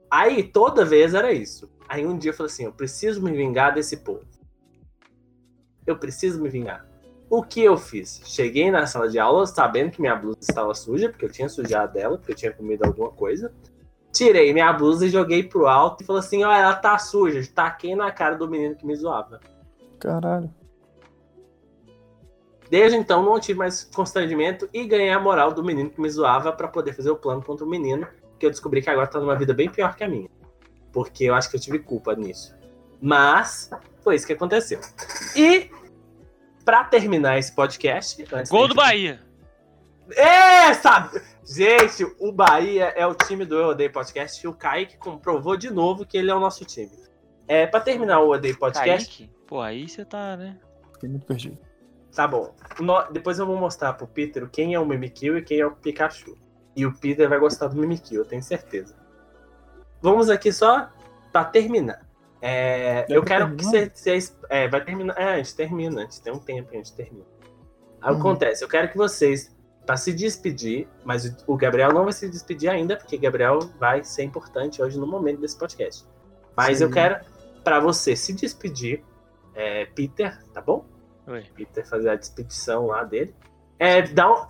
Aí 0.09 0.43
toda 0.43 0.85
vez 0.85 1.13
era 1.13 1.31
isso. 1.31 1.71
Aí 1.87 2.05
um 2.05 2.17
dia 2.17 2.31
eu 2.31 2.35
falei 2.35 2.51
assim: 2.51 2.63
eu 2.63 2.71
preciso 2.71 3.21
me 3.21 3.31
vingar 3.31 3.73
desse 3.73 3.97
povo. 3.97 4.25
Eu 5.85 5.97
preciso 5.97 6.41
me 6.41 6.49
vingar. 6.49 6.85
O 7.29 7.43
que 7.43 7.61
eu 7.61 7.77
fiz? 7.77 8.21
Cheguei 8.25 8.69
na 8.69 8.85
sala 8.85 9.07
de 9.07 9.17
aula 9.17 9.45
sabendo 9.47 9.91
que 9.91 10.01
minha 10.01 10.15
blusa 10.15 10.39
estava 10.41 10.73
suja, 10.73 11.09
porque 11.09 11.23
eu 11.23 11.31
tinha 11.31 11.47
sujado 11.47 11.97
ela, 11.97 12.17
porque 12.17 12.33
eu 12.33 12.35
tinha 12.35 12.51
comido 12.51 12.83
alguma 12.83 13.09
coisa. 13.09 13.53
Tirei 14.11 14.51
minha 14.51 14.71
blusa 14.73 15.05
e 15.05 15.09
joguei 15.09 15.43
pro 15.43 15.67
alto 15.67 16.03
e 16.03 16.05
falei 16.05 16.19
assim: 16.19 16.43
ó, 16.43 16.51
ela 16.51 16.75
tá 16.75 16.97
suja. 16.97 17.41
Taquei 17.53 17.95
na 17.95 18.11
cara 18.11 18.35
do 18.35 18.49
menino 18.49 18.75
que 18.75 18.85
me 18.85 18.95
zoava. 18.95 19.39
Caralho. 19.97 20.60
Desde 22.71 22.97
então 22.97 23.21
não 23.21 23.37
tive 23.37 23.59
mais 23.59 23.83
constrangimento 23.83 24.69
e 24.73 24.85
ganhei 24.85 25.09
a 25.09 25.19
moral 25.19 25.51
do 25.51 25.61
menino 25.61 25.89
que 25.89 25.99
me 25.99 26.09
zoava 26.09 26.53
pra 26.53 26.69
poder 26.69 26.93
fazer 26.93 27.11
o 27.11 27.17
plano 27.17 27.43
contra 27.43 27.65
o 27.65 27.69
menino, 27.69 28.07
que 28.39 28.45
eu 28.45 28.49
descobri 28.49 28.81
que 28.81 28.89
agora 28.89 29.07
tá 29.07 29.19
numa 29.19 29.35
vida 29.35 29.53
bem 29.53 29.69
pior 29.69 29.93
que 29.93 30.05
a 30.05 30.07
minha. 30.07 30.29
Porque 30.93 31.25
eu 31.25 31.35
acho 31.35 31.49
que 31.49 31.57
eu 31.57 31.59
tive 31.59 31.79
culpa 31.79 32.15
nisso. 32.15 32.55
Mas 33.01 33.69
foi 34.01 34.15
isso 34.15 34.25
que 34.25 34.31
aconteceu. 34.31 34.79
E 35.35 35.69
pra 36.63 36.85
terminar 36.85 37.37
esse 37.37 37.53
podcast, 37.53 38.25
antes 38.31 38.49
Gol 38.49 38.61
do 38.61 38.67
gente- 38.69 38.77
Bahia. 38.77 39.19
É, 40.15 40.73
sabe? 40.73 41.21
Gente, 41.45 42.05
o 42.19 42.31
Bahia 42.31 42.85
é 42.95 43.05
o 43.05 43.13
time 43.13 43.43
do 43.43 43.57
Eu 43.59 43.67
Odeio 43.69 43.91
Podcast 43.91 44.45
e 44.45 44.47
o 44.47 44.53
Kaique 44.53 44.97
comprovou 44.97 45.57
de 45.57 45.69
novo 45.69 46.05
que 46.05 46.17
ele 46.17 46.31
é 46.31 46.33
o 46.35 46.39
nosso 46.39 46.63
time. 46.63 46.91
É, 47.49 47.67
pra 47.67 47.81
terminar 47.81 48.21
o 48.21 48.27
Eu 48.27 48.29
Odeio 48.37 48.57
Podcast, 48.57 49.07
Kaique? 49.17 49.33
Pô, 49.45 49.59
aí 49.59 49.89
você 49.89 50.05
tá, 50.05 50.37
né? 50.37 50.57
Fiquei 50.93 51.09
muito 51.09 51.25
perdido. 51.25 51.57
Tá 52.15 52.27
bom. 52.27 52.53
No- 52.79 53.03
depois 53.11 53.39
eu 53.39 53.45
vou 53.45 53.55
mostrar 53.57 53.93
pro 53.93 54.07
Peter 54.07 54.47
quem 54.49 54.73
é 54.73 54.79
o 54.79 54.85
Mimikyu 54.85 55.37
e 55.37 55.41
quem 55.41 55.59
é 55.59 55.65
o 55.65 55.71
Pikachu. 55.71 56.37
E 56.75 56.85
o 56.85 56.93
Peter 56.93 57.27
vai 57.29 57.39
gostar 57.39 57.67
do 57.67 57.75
Mimikyu, 57.77 58.21
eu 58.21 58.25
tenho 58.25 58.41
certeza. 58.43 58.95
Vamos 60.01 60.29
aqui 60.29 60.51
só 60.51 60.89
pra 61.31 61.43
terminar. 61.45 62.05
É, 62.41 63.05
eu 63.07 63.23
quero 63.23 63.51
que 63.55 63.63
terminando? 63.63 63.91
você, 63.95 64.19
você- 64.19 64.33
É, 64.49 64.67
vai 64.67 64.83
terminar. 64.83 65.15
É, 65.17 65.33
a 65.33 65.37
gente 65.37 65.55
termina. 65.55 66.01
A 66.01 66.03
gente 66.05 66.21
tem 66.21 66.33
um 66.33 66.39
tempo, 66.39 66.69
a 66.71 66.75
gente 66.75 66.93
termina. 66.93 67.25
Aí 68.01 68.11
Uhum. 68.13 68.19
acontece, 68.19 68.63
eu 68.63 68.67
quero 68.67 68.89
que 68.89 68.97
vocês, 68.97 69.55
pra 69.85 69.95
se 69.95 70.11
despedir, 70.11 70.87
mas 71.05 71.35
o- 71.45 71.55
Gabriel 71.55 71.93
não 71.93 72.03
vai 72.03 72.13
se 72.13 72.27
despedir 72.27 72.69
ainda, 72.69 72.97
porque 72.97 73.15
Gabriel 73.17 73.59
vai 73.79 74.03
ser 74.03 74.23
importante 74.23 74.81
hoje 74.81 74.97
no 74.99 75.05
momento 75.05 75.39
desse 75.39 75.57
podcast. 75.57 76.05
Mas 76.57 76.79
Sim. 76.79 76.85
eu 76.85 76.91
quero 76.91 77.23
pra 77.63 77.79
você 77.79 78.15
se 78.15 78.33
despedir, 78.33 79.03
é, 79.53 79.85
Peter, 79.85 80.43
tá 80.51 80.61
bom? 80.61 80.83
Oi. 81.27 81.45
Peter 81.55 81.87
fazer 81.87 82.09
a 82.09 82.15
despedição 82.15 82.87
lá 82.87 83.03
dele. 83.03 83.35
É, 83.77 84.01
dá 84.01 84.31
um, 84.31 84.45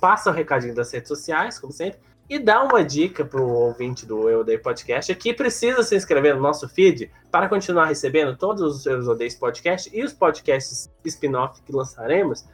passa 0.00 0.30
o 0.30 0.32
recadinho 0.32 0.74
das 0.74 0.92
redes 0.92 1.08
sociais, 1.08 1.58
como 1.58 1.72
sempre, 1.72 1.98
e 2.28 2.38
dá 2.38 2.62
uma 2.62 2.82
dica 2.82 3.24
pro 3.24 3.46
ouvinte 3.46 4.06
do 4.06 4.28
Eu 4.28 4.40
Odeio 4.40 4.62
Podcast 4.62 5.14
que 5.14 5.34
precisa 5.34 5.82
se 5.82 5.94
inscrever 5.94 6.34
no 6.34 6.40
nosso 6.40 6.68
feed 6.68 7.10
para 7.30 7.48
continuar 7.48 7.86
recebendo 7.86 8.36
todos 8.36 8.62
os 8.62 8.82
seus 8.82 9.06
Odeios 9.06 9.34
Podcast 9.34 9.90
e 9.92 10.02
os 10.02 10.12
podcasts 10.12 10.90
spin-off 11.04 11.60
que 11.62 11.72
lançaremos 11.72 12.46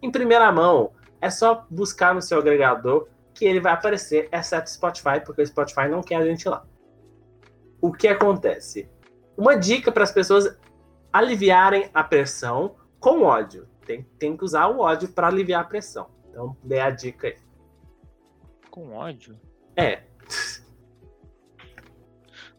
em 0.00 0.10
primeira 0.10 0.50
mão. 0.52 0.92
É 1.20 1.30
só 1.30 1.66
buscar 1.70 2.14
no 2.14 2.22
seu 2.22 2.38
agregador 2.38 3.08
que 3.34 3.44
ele 3.44 3.60
vai 3.60 3.72
aparecer, 3.72 4.28
exceto 4.30 4.70
Spotify, 4.70 5.20
porque 5.24 5.42
o 5.42 5.46
Spotify 5.46 5.88
não 5.88 6.02
quer 6.02 6.16
a 6.16 6.24
gente 6.24 6.48
lá. 6.48 6.64
O 7.80 7.92
que 7.92 8.06
acontece? 8.06 8.88
Uma 9.36 9.56
dica 9.56 9.90
para 9.90 10.04
as 10.04 10.12
pessoas 10.12 10.56
aliviarem 11.12 11.90
a 11.92 12.02
pressão 12.02 12.76
com 12.98 13.22
ódio. 13.22 13.68
Tem, 13.84 14.02
tem 14.18 14.36
que 14.36 14.44
usar 14.44 14.68
o 14.68 14.80
ódio 14.80 15.08
para 15.08 15.26
aliviar 15.28 15.62
a 15.62 15.64
pressão. 15.64 16.08
Então, 16.30 16.56
dê 16.62 16.80
a 16.80 16.90
dica 16.90 17.26
aí. 17.28 17.36
Com 18.70 18.92
ódio. 18.94 19.38
É, 19.76 20.02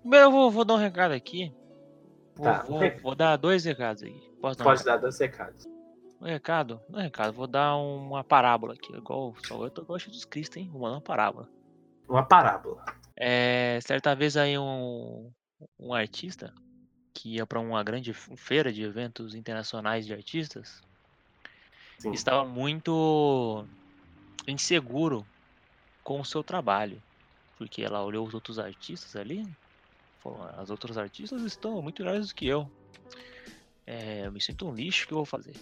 Primeiro 0.01 0.25
eu 0.27 0.31
vou, 0.31 0.51
vou 0.51 0.65
dar 0.65 0.73
um 0.73 0.77
recado 0.77 1.13
aqui. 1.13 1.53
Vou, 2.35 2.45
Tá, 2.45 2.63
vou- 2.63 2.79
vou 3.01 3.15
dar 3.15 3.37
dois 3.37 3.63
recados 3.63 4.03
aí. 4.03 4.19
Posso 4.41 4.57
dar 4.57 4.63
um 4.63 4.67
pode 4.67 4.79
recado? 4.79 4.95
dar 4.95 5.01
dois 5.01 5.17
recados. 5.19 5.65
Um 6.19 6.25
recado? 6.25 6.81
Não 6.89 6.99
é 6.99 7.03
recado, 7.03 7.33
vou 7.33 7.47
dar 7.47 7.75
uma 7.77 8.23
parábola 8.23 8.73
aqui. 8.73 8.93
Igual 8.95 9.33
só 9.45 9.63
eu 9.63 9.69
tô 9.69 9.81
igual 9.81 9.99
Jesus 9.99 10.25
Cristo, 10.25 10.57
hein? 10.57 10.69
Vou 10.71 10.81
mandar 10.81 10.95
uma 10.95 11.01
parábola. 11.01 11.49
Uma 12.07 12.23
parábola. 12.25 12.83
É, 13.15 13.79
certa 13.81 14.13
vez 14.15 14.35
aí 14.35 14.57
um, 14.57 15.31
um 15.79 15.93
artista 15.93 16.53
que 17.13 17.35
ia 17.35 17.45
para 17.45 17.59
uma 17.59 17.83
grande 17.83 18.13
feira 18.13 18.73
de 18.73 18.83
eventos 18.83 19.35
internacionais 19.35 20.05
de 20.05 20.13
artistas 20.13 20.81
Sim. 21.99 22.11
estava 22.11 22.45
muito 22.45 23.67
inseguro 24.47 25.25
com 26.03 26.19
o 26.19 26.25
seu 26.25 26.43
trabalho, 26.43 27.01
porque 27.57 27.81
ela 27.81 28.03
olhou 28.03 28.27
os 28.27 28.33
outros 28.33 28.59
artistas 28.59 29.15
ali, 29.15 29.43
falou, 30.21 30.43
"Ah, 30.43 30.61
as 30.61 30.69
outras 30.69 30.97
artistas 30.97 31.41
estão 31.43 31.81
muito 31.81 32.03
melhores 32.03 32.29
do 32.29 32.35
que 32.35 32.47
eu. 32.47 32.69
É, 33.85 34.25
eu 34.25 34.31
me 34.31 34.41
sinto 34.41 34.67
um 34.67 34.73
lixo, 34.73 35.05
o 35.05 35.07
que 35.07 35.13
eu 35.13 35.17
vou 35.17 35.25
fazer? 35.25 35.55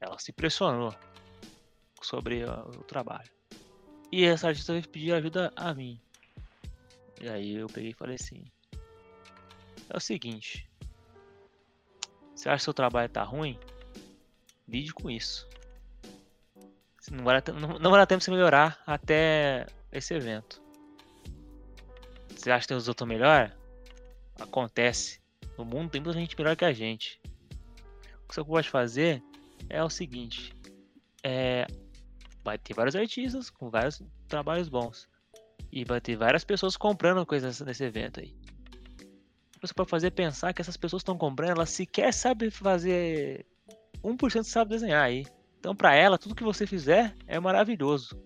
Ela 0.00 0.18
se 0.18 0.32
pressionou 0.32 0.94
sobre 2.02 2.44
ah, 2.44 2.64
o 2.64 2.84
trabalho. 2.84 3.30
E 4.12 4.24
essa 4.24 4.48
artista 4.48 4.72
veio 4.72 4.88
pedir 4.88 5.12
ajuda 5.12 5.50
a 5.56 5.74
mim. 5.74 6.00
E 7.20 7.28
aí 7.28 7.54
eu 7.54 7.68
peguei 7.68 7.90
e 7.90 7.94
falei 7.94 8.16
assim: 8.16 8.44
É 9.88 9.96
o 9.96 10.00
seguinte. 10.00 10.71
Você 12.42 12.48
acha 12.48 12.58
que 12.58 12.64
seu 12.64 12.74
trabalho 12.74 13.08
tá 13.08 13.22
ruim? 13.22 13.56
Lide 14.66 14.92
com 14.92 15.08
isso. 15.08 15.48
Não 17.08 17.22
vai, 17.22 17.40
dar 17.40 17.52
não, 17.52 17.78
não 17.78 17.90
vai 17.92 18.00
dar 18.00 18.06
tempo 18.06 18.18
de 18.18 18.24
você 18.24 18.32
melhorar 18.32 18.82
até 18.84 19.64
esse 19.92 20.12
evento. 20.12 20.60
Você 22.34 22.50
acha 22.50 22.62
que 22.62 22.68
tem 22.68 22.76
os 22.76 22.88
outros 22.88 23.08
melhor? 23.08 23.56
Acontece. 24.40 25.20
No 25.56 25.64
mundo 25.64 25.90
tem 25.90 26.00
muita 26.00 26.18
gente 26.18 26.36
melhor 26.36 26.56
que 26.56 26.64
a 26.64 26.72
gente. 26.72 27.20
O 28.24 28.28
que 28.28 28.34
você 28.34 28.42
pode 28.42 28.68
fazer 28.68 29.22
é 29.68 29.80
o 29.84 29.88
seguinte. 29.88 30.52
É, 31.22 31.64
vai 32.42 32.58
ter 32.58 32.74
vários 32.74 32.96
artistas 32.96 33.50
com 33.50 33.70
vários 33.70 34.02
trabalhos 34.26 34.68
bons. 34.68 35.08
E 35.70 35.84
vai 35.84 36.00
ter 36.00 36.16
várias 36.16 36.42
pessoas 36.42 36.76
comprando 36.76 37.24
coisas 37.24 37.60
nesse 37.60 37.84
evento 37.84 38.18
aí. 38.18 38.34
Pode 39.70 39.88
fazer 39.88 40.10
pensar 40.10 40.52
que 40.52 40.60
essas 40.60 40.76
pessoas 40.76 41.00
estão 41.02 41.16
comprando, 41.16 41.50
elas 41.50 41.70
sequer 41.70 42.12
sabem 42.12 42.50
fazer 42.50 43.46
1% 44.02 44.42
sabe 44.42 44.70
desenhar 44.70 45.04
aí. 45.04 45.24
Então 45.60 45.76
pra 45.76 45.94
ela, 45.94 46.18
tudo 46.18 46.34
que 46.34 46.42
você 46.42 46.66
fizer 46.66 47.14
é 47.26 47.38
maravilhoso. 47.38 48.20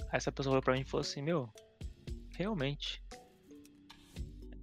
Aí 0.00 0.16
essa 0.18 0.32
pessoa 0.32 0.54
olhou 0.54 0.62
pra 0.62 0.74
mim 0.74 0.80
e 0.80 0.84
falou 0.84 1.02
assim, 1.02 1.22
meu, 1.22 1.48
realmente. 2.36 3.00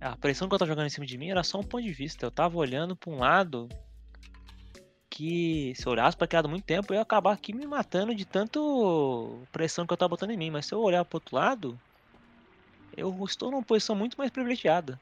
A 0.01 0.17
pressão 0.17 0.49
que 0.49 0.55
eu 0.55 0.59
tava 0.59 0.69
jogando 0.69 0.87
em 0.87 0.89
cima 0.89 1.05
de 1.05 1.17
mim 1.17 1.29
era 1.29 1.43
só 1.43 1.59
um 1.59 1.63
ponto 1.63 1.83
de 1.83 1.93
vista. 1.93 2.25
Eu 2.25 2.31
tava 2.31 2.57
olhando 2.57 2.95
pra 2.95 3.11
um 3.11 3.19
lado 3.19 3.69
que 5.09 5.73
se 5.75 5.85
eu 5.85 5.91
olhasse 5.91 6.17
para 6.17 6.25
aquele 6.25 6.39
lado 6.39 6.49
muito 6.49 6.65
tempo, 6.65 6.91
eu 6.91 6.95
ia 6.95 7.01
acabar 7.01 7.33
aqui 7.33 7.53
me 7.53 7.65
matando 7.65 8.15
de 8.15 8.25
tanto 8.25 9.41
pressão 9.51 9.85
que 9.85 9.93
eu 9.93 9.97
tava 9.97 10.09
botando 10.09 10.31
em 10.31 10.37
mim. 10.37 10.49
Mas 10.49 10.65
se 10.65 10.73
eu 10.73 10.81
olhar 10.81 11.05
pro 11.05 11.17
outro 11.17 11.35
lado, 11.35 11.79
eu 12.95 13.15
estou 13.25 13.51
numa 13.51 13.63
posição 13.63 13.95
muito 13.95 14.17
mais 14.17 14.29
privilegiada. 14.29 14.99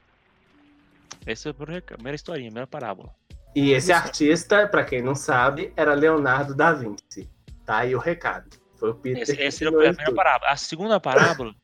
Essa 1.26 1.48
é 1.48 1.50
a 1.50 1.54
primeira 1.54 2.16
historinha, 2.16 2.48
a 2.48 2.50
primeira 2.50 2.66
parábola. 2.66 3.14
E 3.54 3.72
esse 3.72 3.92
artista, 3.92 4.66
pra 4.68 4.84
quem 4.84 5.02
não 5.02 5.14
sabe, 5.14 5.72
era 5.76 5.92
Leonardo 5.94 6.54
da 6.54 6.72
Vinci. 6.72 7.28
Tá 7.66 7.78
aí 7.78 7.94
o 7.94 7.98
recado. 7.98 8.48
Foi 8.76 8.90
o 8.90 8.94
Peter 8.94 9.22
Esse, 9.22 9.42
essa 9.42 9.64
é 9.64 9.68
a 9.68 9.70
primeira 9.70 10.14
parábola. 10.14 10.50
A 10.50 10.56
segunda 10.56 11.00
parábola 11.00 11.54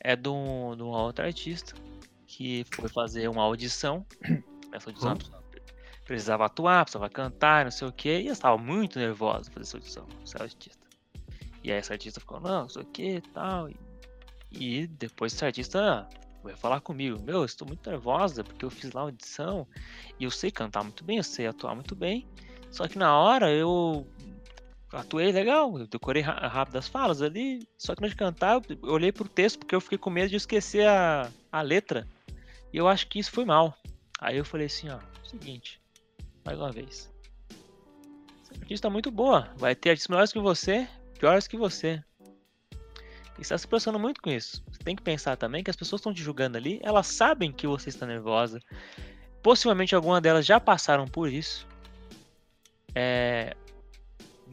é 0.00 0.14
de 0.16 0.28
um, 0.28 0.74
de 0.76 0.82
outro 0.82 1.24
artista 1.24 1.74
que 2.26 2.66
foi 2.72 2.88
fazer 2.88 3.28
uma 3.28 3.42
audição. 3.42 4.04
Essa 4.72 4.90
audição 4.90 5.12
Uhum. 5.12 5.44
precisava 6.04 6.44
atuar, 6.46 6.84
precisava 6.84 7.08
cantar, 7.08 7.64
não 7.64 7.70
sei 7.70 7.88
o 7.88 7.92
que, 7.92 8.20
e 8.20 8.26
eu 8.26 8.32
estava 8.32 8.58
muito 8.58 8.98
nervosa 8.98 9.50
fazer 9.50 9.62
essa 9.62 9.76
audição, 9.76 10.06
esse 10.24 10.36
artista. 10.42 10.84
E 11.62 11.72
aí 11.72 11.78
esse 11.78 11.92
artista 11.92 12.20
ficou, 12.20 12.40
não, 12.40 12.62
não 12.62 12.68
sei 12.68 12.82
o 12.82 12.86
que 12.86 13.16
e 13.16 13.20
tal. 13.20 13.70
E, 13.70 13.76
e 14.58 14.86
depois 14.86 15.32
esse 15.32 15.44
artista 15.44 16.08
veio 16.44 16.56
falar 16.56 16.80
comigo, 16.80 17.20
meu, 17.22 17.38
eu 17.38 17.44
estou 17.44 17.66
muito 17.66 17.88
nervosa 17.88 18.44
porque 18.44 18.64
eu 18.64 18.70
fiz 18.70 18.92
lá 18.92 19.02
a 19.02 19.04
audição 19.04 19.66
e 20.18 20.24
eu 20.24 20.30
sei 20.30 20.50
cantar 20.50 20.82
muito 20.82 21.04
bem, 21.04 21.16
eu 21.18 21.24
sei 21.24 21.46
atuar 21.46 21.74
muito 21.74 21.94
bem. 21.94 22.26
Só 22.70 22.86
que 22.88 22.98
na 22.98 23.16
hora 23.16 23.50
eu 23.50 24.06
atuei 24.92 25.32
legal, 25.32 25.78
eu 25.78 25.86
decorei 25.86 26.22
rápido 26.22 26.76
as 26.76 26.88
falas 26.88 27.22
ali. 27.22 27.66
Só 27.78 27.94
que 27.94 28.00
na 28.00 28.06
hora 28.06 28.10
de 28.10 28.16
cantar, 28.16 28.62
eu 28.68 28.92
olhei 28.92 29.12
pro 29.12 29.28
texto 29.28 29.58
porque 29.58 29.74
eu 29.74 29.80
fiquei 29.80 29.98
com 29.98 30.10
medo 30.10 30.28
de 30.28 30.36
esquecer 30.36 30.86
a, 30.86 31.30
a 31.50 31.62
letra. 31.62 32.06
E 32.72 32.76
eu 32.76 32.88
acho 32.88 33.06
que 33.08 33.18
isso 33.18 33.30
foi 33.30 33.44
mal. 33.44 33.76
Aí 34.20 34.36
eu 34.36 34.44
falei 34.44 34.66
assim, 34.66 34.88
ó, 34.88 34.98
seguinte, 35.22 35.80
mais 36.44 36.58
uma 36.58 36.72
vez. 36.72 37.10
Essa 38.42 38.54
artista 38.60 38.88
tá 38.88 38.92
muito 38.92 39.10
boa. 39.10 39.52
Vai 39.56 39.74
ter 39.74 39.90
artistas 39.90 40.08
melhores 40.08 40.32
que 40.32 40.38
você, 40.38 40.88
piores 41.18 41.46
que 41.46 41.56
você. 41.56 42.02
E 43.38 43.44
você 43.44 43.54
tá 43.54 43.58
se 43.58 43.66
pressionando 43.66 44.02
muito 44.02 44.20
com 44.20 44.30
isso. 44.30 44.64
Você 44.70 44.78
tem 44.78 44.94
que 44.94 45.02
pensar 45.02 45.36
também 45.36 45.62
que 45.64 45.70
as 45.70 45.76
pessoas 45.76 46.00
estão 46.00 46.14
te 46.14 46.22
julgando 46.22 46.56
ali, 46.56 46.80
elas 46.82 47.08
sabem 47.08 47.52
que 47.52 47.66
você 47.66 47.88
está 47.88 48.06
nervosa. 48.06 48.60
Possivelmente 49.42 49.94
alguma 49.94 50.20
delas 50.20 50.46
já 50.46 50.60
passaram 50.60 51.06
por 51.06 51.30
isso. 51.30 51.66
É, 52.94 53.56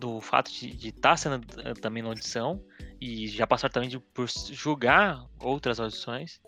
do 0.01 0.19
fato 0.19 0.51
de 0.51 0.89
estar 0.89 1.15
sendo 1.15 1.45
eh, 1.59 1.75
também 1.75 2.01
na 2.01 2.09
audição. 2.09 2.59
E 2.99 3.27
já 3.27 3.45
passaram 3.45 3.71
também 3.71 3.89
de, 3.89 3.99
por 3.99 4.27
julgar 4.51 5.25
outras 5.39 5.79
audições. 5.79 6.41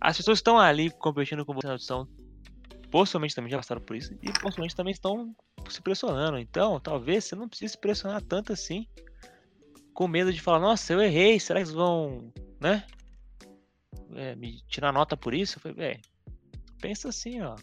As 0.00 0.16
pessoas 0.16 0.38
estão 0.38 0.58
ali 0.58 0.90
competindo 0.90 1.44
com 1.44 1.52
você 1.52 1.66
na 1.66 1.74
audição. 1.74 2.08
Possivelmente 2.90 3.34
também 3.34 3.50
já 3.50 3.58
passaram 3.58 3.82
por 3.82 3.94
isso. 3.94 4.14
E 4.22 4.32
possivelmente 4.40 4.74
também 4.74 4.92
estão 4.92 5.34
se 5.68 5.82
pressionando. 5.82 6.38
Então, 6.38 6.80
talvez 6.80 7.24
você 7.24 7.36
não 7.36 7.48
precise 7.48 7.72
se 7.72 7.78
pressionar 7.78 8.22
tanto 8.22 8.52
assim. 8.52 8.86
Com 9.98 10.06
medo 10.06 10.32
de 10.32 10.40
falar, 10.40 10.60
nossa, 10.60 10.92
eu 10.92 11.02
errei, 11.02 11.40
será 11.40 11.58
que 11.58 11.64
eles 11.64 11.74
vão, 11.74 12.32
né? 12.60 12.86
é, 14.14 14.36
me 14.36 14.60
tirar 14.68 14.92
nota 14.92 15.16
por 15.16 15.34
isso? 15.34 15.56
Eu 15.56 15.60
falei, 15.60 15.76
velho, 15.76 16.02
pensa 16.80 17.08
assim, 17.08 17.40
ó. 17.40 17.56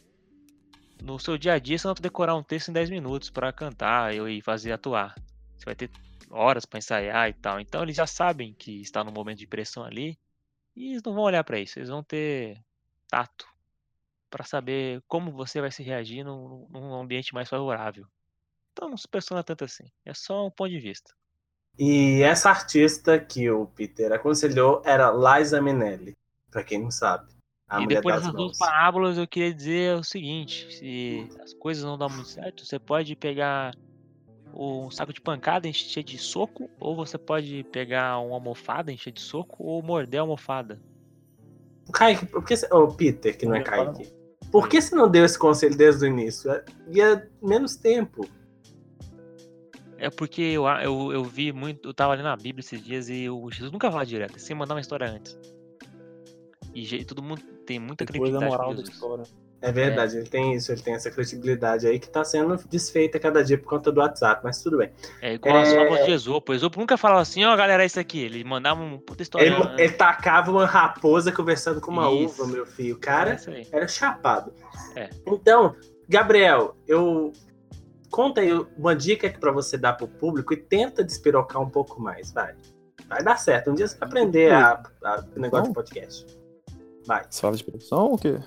No 1.01 1.17
seu 1.17 1.37
dia 1.37 1.53
a 1.53 1.59
dia, 1.59 1.79
você 1.79 1.87
não 1.87 1.95
vai 1.95 2.01
decorar 2.01 2.35
um 2.35 2.43
texto 2.43 2.67
em 2.67 2.73
10 2.73 2.89
minutos 2.89 3.29
pra 3.29 3.53
cantar 3.53 4.13
e 4.13 4.41
fazer 4.41 4.73
atuar. 4.73 5.15
Você 5.55 5.63
vai 5.63 5.75
ter 5.75 5.89
horas 6.29 6.65
pra 6.65 6.77
ensaiar 6.77 7.29
e 7.29 7.33
tal. 7.35 7.57
Então 7.57 7.81
eles 7.81 7.95
já 7.95 8.05
sabem 8.05 8.53
que 8.53 8.81
está 8.81 9.01
no 9.01 9.13
momento 9.13 9.39
de 9.39 9.47
pressão 9.47 9.85
ali. 9.85 10.19
E 10.75 10.91
eles 10.91 11.03
não 11.03 11.13
vão 11.13 11.23
olhar 11.23 11.45
pra 11.45 11.57
isso. 11.57 11.79
Eles 11.79 11.87
vão 11.87 12.03
ter 12.03 12.61
tato 13.07 13.47
pra 14.29 14.43
saber 14.43 15.01
como 15.07 15.31
você 15.31 15.61
vai 15.61 15.71
se 15.71 15.81
reagir 15.81 16.25
num, 16.25 16.67
num 16.69 16.95
ambiente 16.95 17.33
mais 17.33 17.47
favorável. 17.47 18.05
Então 18.73 18.89
não 18.89 18.97
se 18.97 19.07
pressiona 19.07 19.41
tanto 19.41 19.63
assim. 19.63 19.89
É 20.03 20.13
só 20.13 20.45
um 20.45 20.51
ponto 20.51 20.69
de 20.69 20.81
vista. 20.81 21.15
E 21.77 22.21
essa 22.23 22.49
artista 22.49 23.19
que 23.19 23.49
o 23.49 23.65
Peter 23.65 24.11
aconselhou 24.13 24.81
era 24.85 25.11
Liza 25.11 25.61
Minnelli, 25.61 26.13
pra 26.49 26.63
quem 26.63 26.81
não 26.81 26.91
sabe. 26.91 27.33
A 27.67 27.81
e 27.81 27.87
depois 27.87 28.15
das 28.15 28.25
dessas 28.25 28.37
duas 28.37 28.57
parábolas, 28.57 29.17
eu 29.17 29.27
queria 29.27 29.53
dizer 29.53 29.97
o 29.97 30.03
seguinte: 30.03 30.67
se 30.71 31.29
as 31.43 31.53
coisas 31.53 31.83
não 31.83 31.97
dão 31.97 32.09
muito 32.09 32.29
certo, 32.29 32.65
você 32.65 32.79
pode 32.79 33.15
pegar 33.15 33.73
um 34.53 34.89
saco 34.89 35.11
de 35.11 35.19
pancada, 35.19 35.67
encher 35.67 36.03
de 36.03 36.17
soco, 36.17 36.69
ou 36.79 36.95
você 36.95 37.17
pode 37.17 37.65
pegar 37.71 38.19
uma 38.19 38.35
almofada, 38.35 38.91
encher 38.91 39.11
de 39.11 39.21
soco, 39.21 39.63
ou 39.63 39.81
morder 39.83 40.19
a 40.19 40.23
almofada. 40.23 40.79
Kaique, 41.91 42.25
por 42.25 42.43
que, 42.43 42.53
o 42.71 42.87
Peter, 42.93 43.37
que 43.37 43.45
não 43.45 43.55
é 43.55 43.61
Kaique, 43.61 44.11
por 44.51 44.69
que 44.69 44.81
você 44.81 44.95
não 44.95 45.09
deu 45.09 45.25
esse 45.25 45.37
conselho 45.37 45.75
desde 45.75 46.05
o 46.05 46.07
início? 46.07 46.49
É- 46.51 46.63
Ia 46.89 47.29
menos 47.41 47.75
tempo. 47.75 48.27
É 49.97 50.09
porque 50.09 50.41
eu, 50.41 50.67
a- 50.67 50.83
eu, 50.83 51.11
eu 51.13 51.23
vi 51.23 51.51
muito, 51.53 51.89
eu 51.89 51.93
tava 51.93 52.13
ali 52.13 52.21
na 52.23 52.35
Bíblia 52.35 52.59
esses 52.59 52.83
dias 52.83 53.09
e 53.09 53.29
o 53.29 53.49
Jesus 53.49 53.71
nunca 53.71 53.89
fala 53.91 54.05
direto, 54.05 54.37
sem 54.39 54.55
mandar 54.55 54.73
uma 54.75 54.81
história 54.81 55.07
antes. 55.09 55.37
E 56.73 57.05
todo 57.05 57.23
mundo 57.23 57.41
tem 57.65 57.79
muita 57.79 58.03
Depois 58.05 58.31
da 58.31 58.39
credibilidade 58.39 58.51
moral 58.51 58.75
da 58.75 58.81
história. 58.81 59.23
É 59.61 59.71
verdade, 59.71 60.17
ele 60.17 60.27
tem 60.27 60.53
isso, 60.53 60.71
ele 60.71 60.81
tem 60.81 60.93
essa 60.93 61.09
credibilidade 61.09 61.87
aí 61.87 61.97
que 61.97 62.07
tá 62.09 62.23
sendo 62.23 62.55
desfeita 62.69 63.17
cada 63.17 63.43
dia 63.43 63.57
por 63.57 63.67
conta 63.67 63.91
do 63.91 63.99
WhatsApp, 63.99 64.41
mas 64.43 64.61
tudo 64.61 64.77
bem. 64.77 64.91
É 65.21 65.33
igual 65.35 65.55
as 65.57 65.69
É. 65.69 65.75
fábulas 65.77 66.05
de 66.05 66.11
Esopo. 66.11 66.53
Esopo 66.53 66.79
nunca 66.79 66.97
falava 66.97 67.21
assim, 67.21 67.43
ó 67.45 67.55
galera, 67.55 67.81
é 67.81 67.85
isso 67.85 67.99
aqui. 67.99 68.19
Ele 68.19 68.43
mandava 68.43 68.83
um 68.83 68.99
puta 68.99 69.23
história. 69.23 69.47
Ele, 69.47 69.81
ele 69.81 69.93
tacava 69.93 70.51
uma 70.51 70.65
raposa 70.67 71.31
conversando 71.31 71.79
com 71.81 71.89
uma 71.89 72.11
Isso. 72.11 72.43
uva, 72.43 72.51
meu 72.51 72.65
filho. 72.65 72.95
O 72.95 72.97
é 72.97 73.01
cara 73.01 73.37
aí. 73.47 73.67
era 73.71 73.87
chapado. 73.87 74.53
É. 74.95 75.09
Então, 75.25 75.75
Gabriel, 76.07 76.75
eu 76.87 77.31
conta 78.15 78.39
aí 78.39 78.49
uma 78.77 78.95
dica 78.95 79.29
que 79.29 79.37
para 79.37 79.51
você 79.51 79.77
dar 79.77 79.91
pro 79.93 80.07
público 80.07 80.53
e 80.53 80.57
tenta 80.57 81.03
despirocar 81.03 81.61
um 81.61 81.69
pouco 81.69 82.01
mais, 82.01 82.31
vai. 82.31 82.55
Vai 83.09 83.21
dar 83.21 83.37
certo. 83.37 83.69
Um 83.71 83.73
dia 83.75 83.85
você 83.89 83.97
vai 83.97 84.07
aprender 84.07 84.53
a, 84.53 84.81
a- 85.03 85.25
o 85.35 85.39
negócio 85.39 85.65
Não. 85.65 85.71
de 85.71 85.73
podcast. 85.75 86.25
Vai. 87.05 87.25
Você 87.29 87.41
fala 87.41 87.57
de 87.57 87.63
pressão 87.65 88.05
ou 88.05 88.13
o 88.15 88.17
quê? 88.17 88.39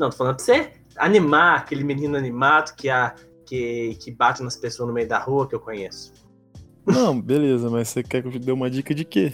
Não, 0.00 0.10
tô 0.10 0.16
falando 0.16 0.34
pra 0.36 0.44
você 0.44 0.72
animar 0.96 1.58
aquele 1.58 1.84
menino 1.84 2.16
animado 2.16 2.74
que, 2.74 2.90
a, 2.90 3.14
que, 3.46 3.94
que 4.00 4.10
bate 4.10 4.42
nas 4.42 4.56
pessoas 4.56 4.88
no 4.88 4.92
meio 4.94 5.08
da 5.08 5.18
rua 5.20 5.46
que 5.48 5.54
eu 5.54 5.60
conheço. 5.60 6.12
Não, 6.84 7.20
beleza, 7.20 7.70
mas 7.70 7.88
você 7.88 8.02
quer 8.02 8.20
que 8.20 8.28
eu 8.28 8.32
te 8.32 8.38
dê 8.40 8.50
uma 8.50 8.68
dica 8.68 8.92
de 8.94 9.04
quê? 9.04 9.32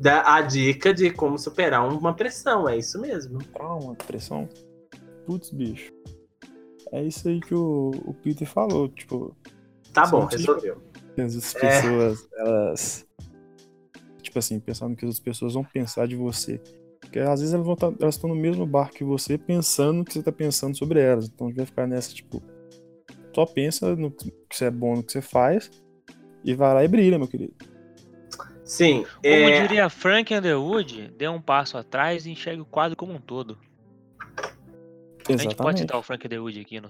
Dá 0.00 0.34
a 0.36 0.40
dica 0.40 0.92
de 0.94 1.10
como 1.10 1.38
superar 1.38 1.86
uma 1.86 2.14
pressão, 2.14 2.66
é 2.68 2.78
isso 2.78 2.98
mesmo. 3.00 3.38
Trauma, 3.52 3.94
pressão? 3.94 4.48
Putz, 5.26 5.50
bicho. 5.50 5.92
É 6.92 7.02
isso 7.02 7.28
aí 7.28 7.40
que 7.40 7.54
o, 7.54 7.90
o 8.04 8.14
Peter 8.14 8.46
falou, 8.46 8.88
tipo, 8.88 9.34
Tá 9.92 10.06
bom, 10.06 10.24
resolveu. 10.26 10.80
as 11.18 11.54
É. 11.56 11.60
pessoas, 11.60 12.28
elas. 12.36 13.06
Tipo 14.22 14.38
assim, 14.38 14.58
pensando 14.60 14.96
que 14.96 15.04
as 15.04 15.18
pessoas 15.20 15.54
vão 15.54 15.64
pensar 15.64 16.06
de 16.06 16.16
você. 16.16 16.60
Porque 17.00 17.18
às 17.18 17.40
vezes 17.40 17.52
elas 17.54 17.66
vão 17.66 17.76
tá, 17.76 17.92
elas 18.00 18.14
estão 18.14 18.30
no 18.30 18.36
mesmo 18.36 18.64
barco 18.64 18.94
que 18.94 19.04
você, 19.04 19.36
pensando 19.36 20.04
que 20.04 20.12
você 20.12 20.22
tá 20.22 20.32
pensando 20.32 20.76
sobre 20.76 21.00
elas. 21.00 21.26
Então 21.28 21.46
a 21.46 21.50
gente 21.50 21.56
vai 21.58 21.66
ficar 21.66 21.86
nessa, 21.86 22.14
tipo. 22.14 22.42
Só 23.34 23.46
pensa 23.46 23.96
no 23.96 24.10
que 24.10 24.32
você 24.50 24.66
é 24.66 24.70
bom 24.70 24.96
no 24.96 25.02
que 25.02 25.12
você 25.12 25.22
faz. 25.22 25.70
E 26.44 26.54
vai 26.54 26.74
lá 26.74 26.84
e 26.84 26.88
brilha, 26.88 27.18
meu 27.18 27.28
querido. 27.28 27.54
Sim, 28.64 29.04
Como 29.04 29.18
é, 29.24 29.60
diria 29.60 29.90
Frank 29.90 30.32
Underwood, 30.34 31.12
dê 31.18 31.28
um 31.28 31.40
passo 31.42 31.76
atrás 31.76 32.24
e 32.24 32.30
enxergue 32.30 32.62
o 32.62 32.66
quadro 32.66 32.96
como 32.96 33.12
um 33.12 33.20
todo. 33.20 33.58
A 35.28 35.32
gente 35.32 35.38
pode 35.38 35.52
Exatamente. 35.54 35.78
citar 35.80 35.98
o 35.98 36.02
Frank 36.02 36.26
Underwood 36.26 36.60
aqui 36.60 36.80
no, 36.80 36.88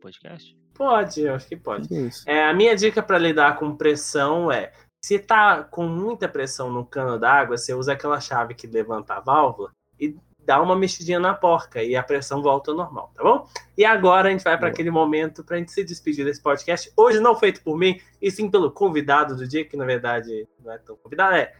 podcast? 0.00 0.56
pode, 0.74 1.22
eu 1.22 1.34
acho 1.34 1.46
que 1.46 1.56
pode. 1.56 1.88
Isso. 1.94 2.28
É, 2.28 2.44
a 2.44 2.52
minha 2.52 2.74
dica 2.76 3.02
para 3.02 3.18
lidar 3.18 3.56
com 3.56 3.76
pressão 3.76 4.50
é: 4.50 4.72
se 5.04 5.18
tá 5.18 5.62
com 5.62 5.86
muita 5.86 6.28
pressão 6.28 6.70
no 6.70 6.84
cano 6.84 7.18
d'água, 7.18 7.56
você 7.56 7.72
usa 7.72 7.92
aquela 7.92 8.20
chave 8.20 8.54
que 8.54 8.66
levanta 8.66 9.14
a 9.14 9.20
válvula 9.20 9.70
e 9.98 10.16
dá 10.44 10.60
uma 10.60 10.76
mexidinha 10.76 11.18
na 11.18 11.32
porca 11.32 11.82
e 11.82 11.96
a 11.96 12.02
pressão 12.02 12.42
volta 12.42 12.70
ao 12.70 12.76
normal, 12.76 13.10
tá 13.14 13.22
bom? 13.22 13.48
E 13.78 13.84
agora 13.84 14.28
a 14.28 14.30
gente 14.30 14.44
vai 14.44 14.58
para 14.58 14.68
aquele 14.68 14.90
momento 14.90 15.42
para 15.42 15.56
a 15.56 15.58
gente 15.58 15.72
se 15.72 15.82
despedir 15.82 16.24
desse 16.24 16.42
podcast. 16.42 16.92
Hoje 16.96 17.18
não 17.18 17.34
feito 17.34 17.62
por 17.62 17.78
mim, 17.78 17.98
e 18.20 18.30
sim 18.30 18.50
pelo 18.50 18.70
convidado 18.70 19.34
do 19.36 19.48
dia, 19.48 19.64
que 19.64 19.76
na 19.76 19.84
verdade 19.84 20.46
não 20.62 20.72
é 20.72 20.78
tão 20.78 20.96
convidado, 20.96 21.36
é. 21.36 21.54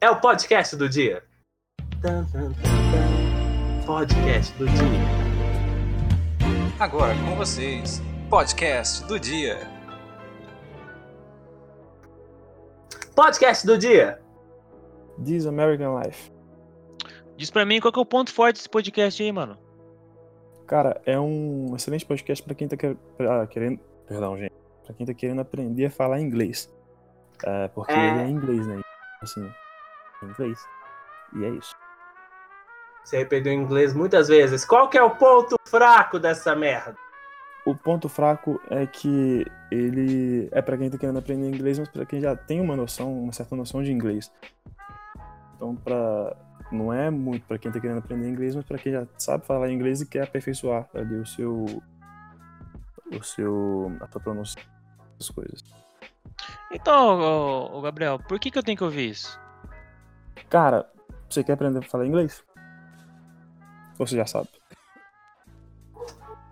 É 0.00 0.10
o 0.10 0.20
podcast 0.20 0.76
do 0.76 0.88
dia. 0.88 1.22
Tan, 2.00 2.24
tan, 2.26 2.52
tan. 2.52 3.41
Podcast 3.86 4.56
do 4.58 4.66
dia. 4.66 4.78
Agora 6.78 7.14
com 7.14 7.36
vocês, 7.36 8.00
podcast 8.28 9.04
do 9.06 9.18
dia. 9.18 9.58
Podcast 13.14 13.66
do 13.66 13.76
dia. 13.78 14.20
This 15.24 15.46
American 15.46 16.00
Life. 16.00 16.30
Diz 17.36 17.50
pra 17.50 17.64
mim 17.64 17.80
qual 17.80 17.92
que 17.92 17.98
é 17.98 18.02
o 18.02 18.06
ponto 18.06 18.32
forte 18.32 18.56
desse 18.56 18.68
podcast 18.68 19.22
aí, 19.22 19.32
mano. 19.32 19.58
Cara, 20.66 21.00
é 21.04 21.18
um 21.18 21.74
excelente 21.76 22.06
podcast 22.06 22.42
pra 22.42 22.54
quem 22.54 22.68
tá 22.68 22.76
quer- 22.76 22.96
pra- 23.16 23.46
querendo. 23.46 23.80
Perdão, 24.06 24.36
gente. 24.38 24.52
Pra 24.84 24.94
quem 24.94 25.06
tá 25.06 25.14
querendo 25.14 25.40
aprender 25.40 25.86
a 25.86 25.90
falar 25.90 26.20
inglês. 26.20 26.72
É, 27.44 27.68
porque 27.68 27.92
É. 27.92 28.10
ele 28.10 28.20
é 28.20 28.28
inglês, 28.28 28.66
né? 28.66 28.80
Assim, 29.20 29.50
inglês. 30.22 30.58
E 31.36 31.44
é 31.44 31.48
isso. 31.50 31.74
Você 33.04 33.18
repetiu 33.18 33.52
em 33.52 33.60
inglês 33.60 33.92
muitas 33.94 34.28
vezes. 34.28 34.64
Qual 34.64 34.88
que 34.88 34.96
é 34.96 35.02
o 35.02 35.10
ponto 35.10 35.56
fraco 35.66 36.18
dessa 36.18 36.54
merda? 36.54 36.96
O 37.64 37.74
ponto 37.74 38.08
fraco 38.08 38.60
é 38.70 38.86
que 38.86 39.46
ele 39.70 40.48
é 40.50 40.60
pra 40.60 40.76
quem 40.76 40.90
tá 40.90 40.98
querendo 40.98 41.18
aprender 41.18 41.48
inglês, 41.48 41.78
mas 41.78 41.88
pra 41.88 42.04
quem 42.04 42.20
já 42.20 42.34
tem 42.34 42.60
uma 42.60 42.76
noção, 42.76 43.12
uma 43.12 43.32
certa 43.32 43.54
noção 43.54 43.82
de 43.82 43.92
inglês. 43.92 44.32
Então, 45.54 45.76
pra... 45.76 46.36
não 46.72 46.92
é 46.92 47.08
muito 47.08 47.46
pra 47.46 47.58
quem 47.58 47.70
tá 47.70 47.78
querendo 47.78 47.98
aprender 47.98 48.28
inglês, 48.28 48.56
mas 48.56 48.64
pra 48.64 48.78
quem 48.78 48.92
já 48.92 49.06
sabe 49.16 49.46
falar 49.46 49.70
inglês 49.70 50.00
e 50.00 50.06
quer 50.06 50.24
aperfeiçoar 50.24 50.88
ali 50.92 51.14
o 51.14 51.26
seu. 51.26 51.64
o 53.12 53.22
seu. 53.22 53.92
a 54.00 54.10
sua 54.10 54.20
pronúncia, 54.20 54.60
essas 55.14 55.30
coisas. 55.30 55.62
Então, 56.72 57.20
ô, 57.20 57.78
ô, 57.78 57.80
Gabriel, 57.80 58.18
por 58.18 58.40
que, 58.40 58.50
que 58.50 58.58
eu 58.58 58.62
tenho 58.62 58.76
que 58.76 58.84
ouvir 58.84 59.10
isso? 59.10 59.38
Cara, 60.48 60.90
você 61.30 61.44
quer 61.44 61.52
aprender 61.52 61.78
a 61.78 61.82
falar 61.82 62.06
inglês? 62.06 62.42
Você 64.06 64.16
já 64.16 64.26
sabe? 64.26 64.48
O 65.94 66.04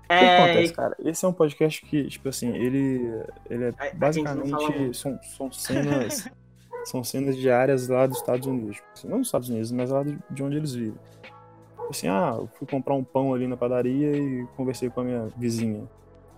que 0.08 0.14
É, 0.14 0.38
acontece, 0.38 0.72
cara? 0.72 0.96
Esse 1.04 1.24
é 1.24 1.28
um 1.28 1.32
podcast 1.32 1.82
que, 1.86 2.08
tipo 2.08 2.28
assim, 2.28 2.48
ele, 2.56 3.22
ele 3.48 3.64
é 3.64 3.72
A- 3.78 3.86
a 3.86 3.94
basicamente. 3.94 4.50
muito. 4.50 4.94
São, 4.96 5.18
são 5.22 5.52
cenas. 5.52 6.28
são 6.84 7.04
cenas 7.04 7.36
diárias 7.36 7.86
lá 7.88 8.06
dos 8.06 8.18
Estados 8.18 8.46
Unidos. 8.46 8.76
Tipo 8.76 8.88
assim, 8.92 9.08
não 9.08 9.18
dos 9.18 9.28
Estados 9.28 9.48
Unidos, 9.48 9.70
mas 9.70 9.90
lá 9.90 10.02
de 10.02 10.18
de 10.30 10.42
onde 10.42 10.56
eles 10.56 10.72
vivem. 10.74 10.98
Tipo 11.22 11.90
Assim, 11.90 12.08
ah, 12.08 12.34
eu 12.38 12.48
fui 12.58 12.66
comprar 12.66 12.94
um 12.94 13.04
pão 13.04 13.32
ali 13.34 13.46
na 13.46 13.56
padaria 13.56 14.16
e 14.16 14.46
conversei 14.56 14.90
com 14.90 15.00
a 15.00 15.04
minha 15.04 15.28
vizinha. 15.36 15.88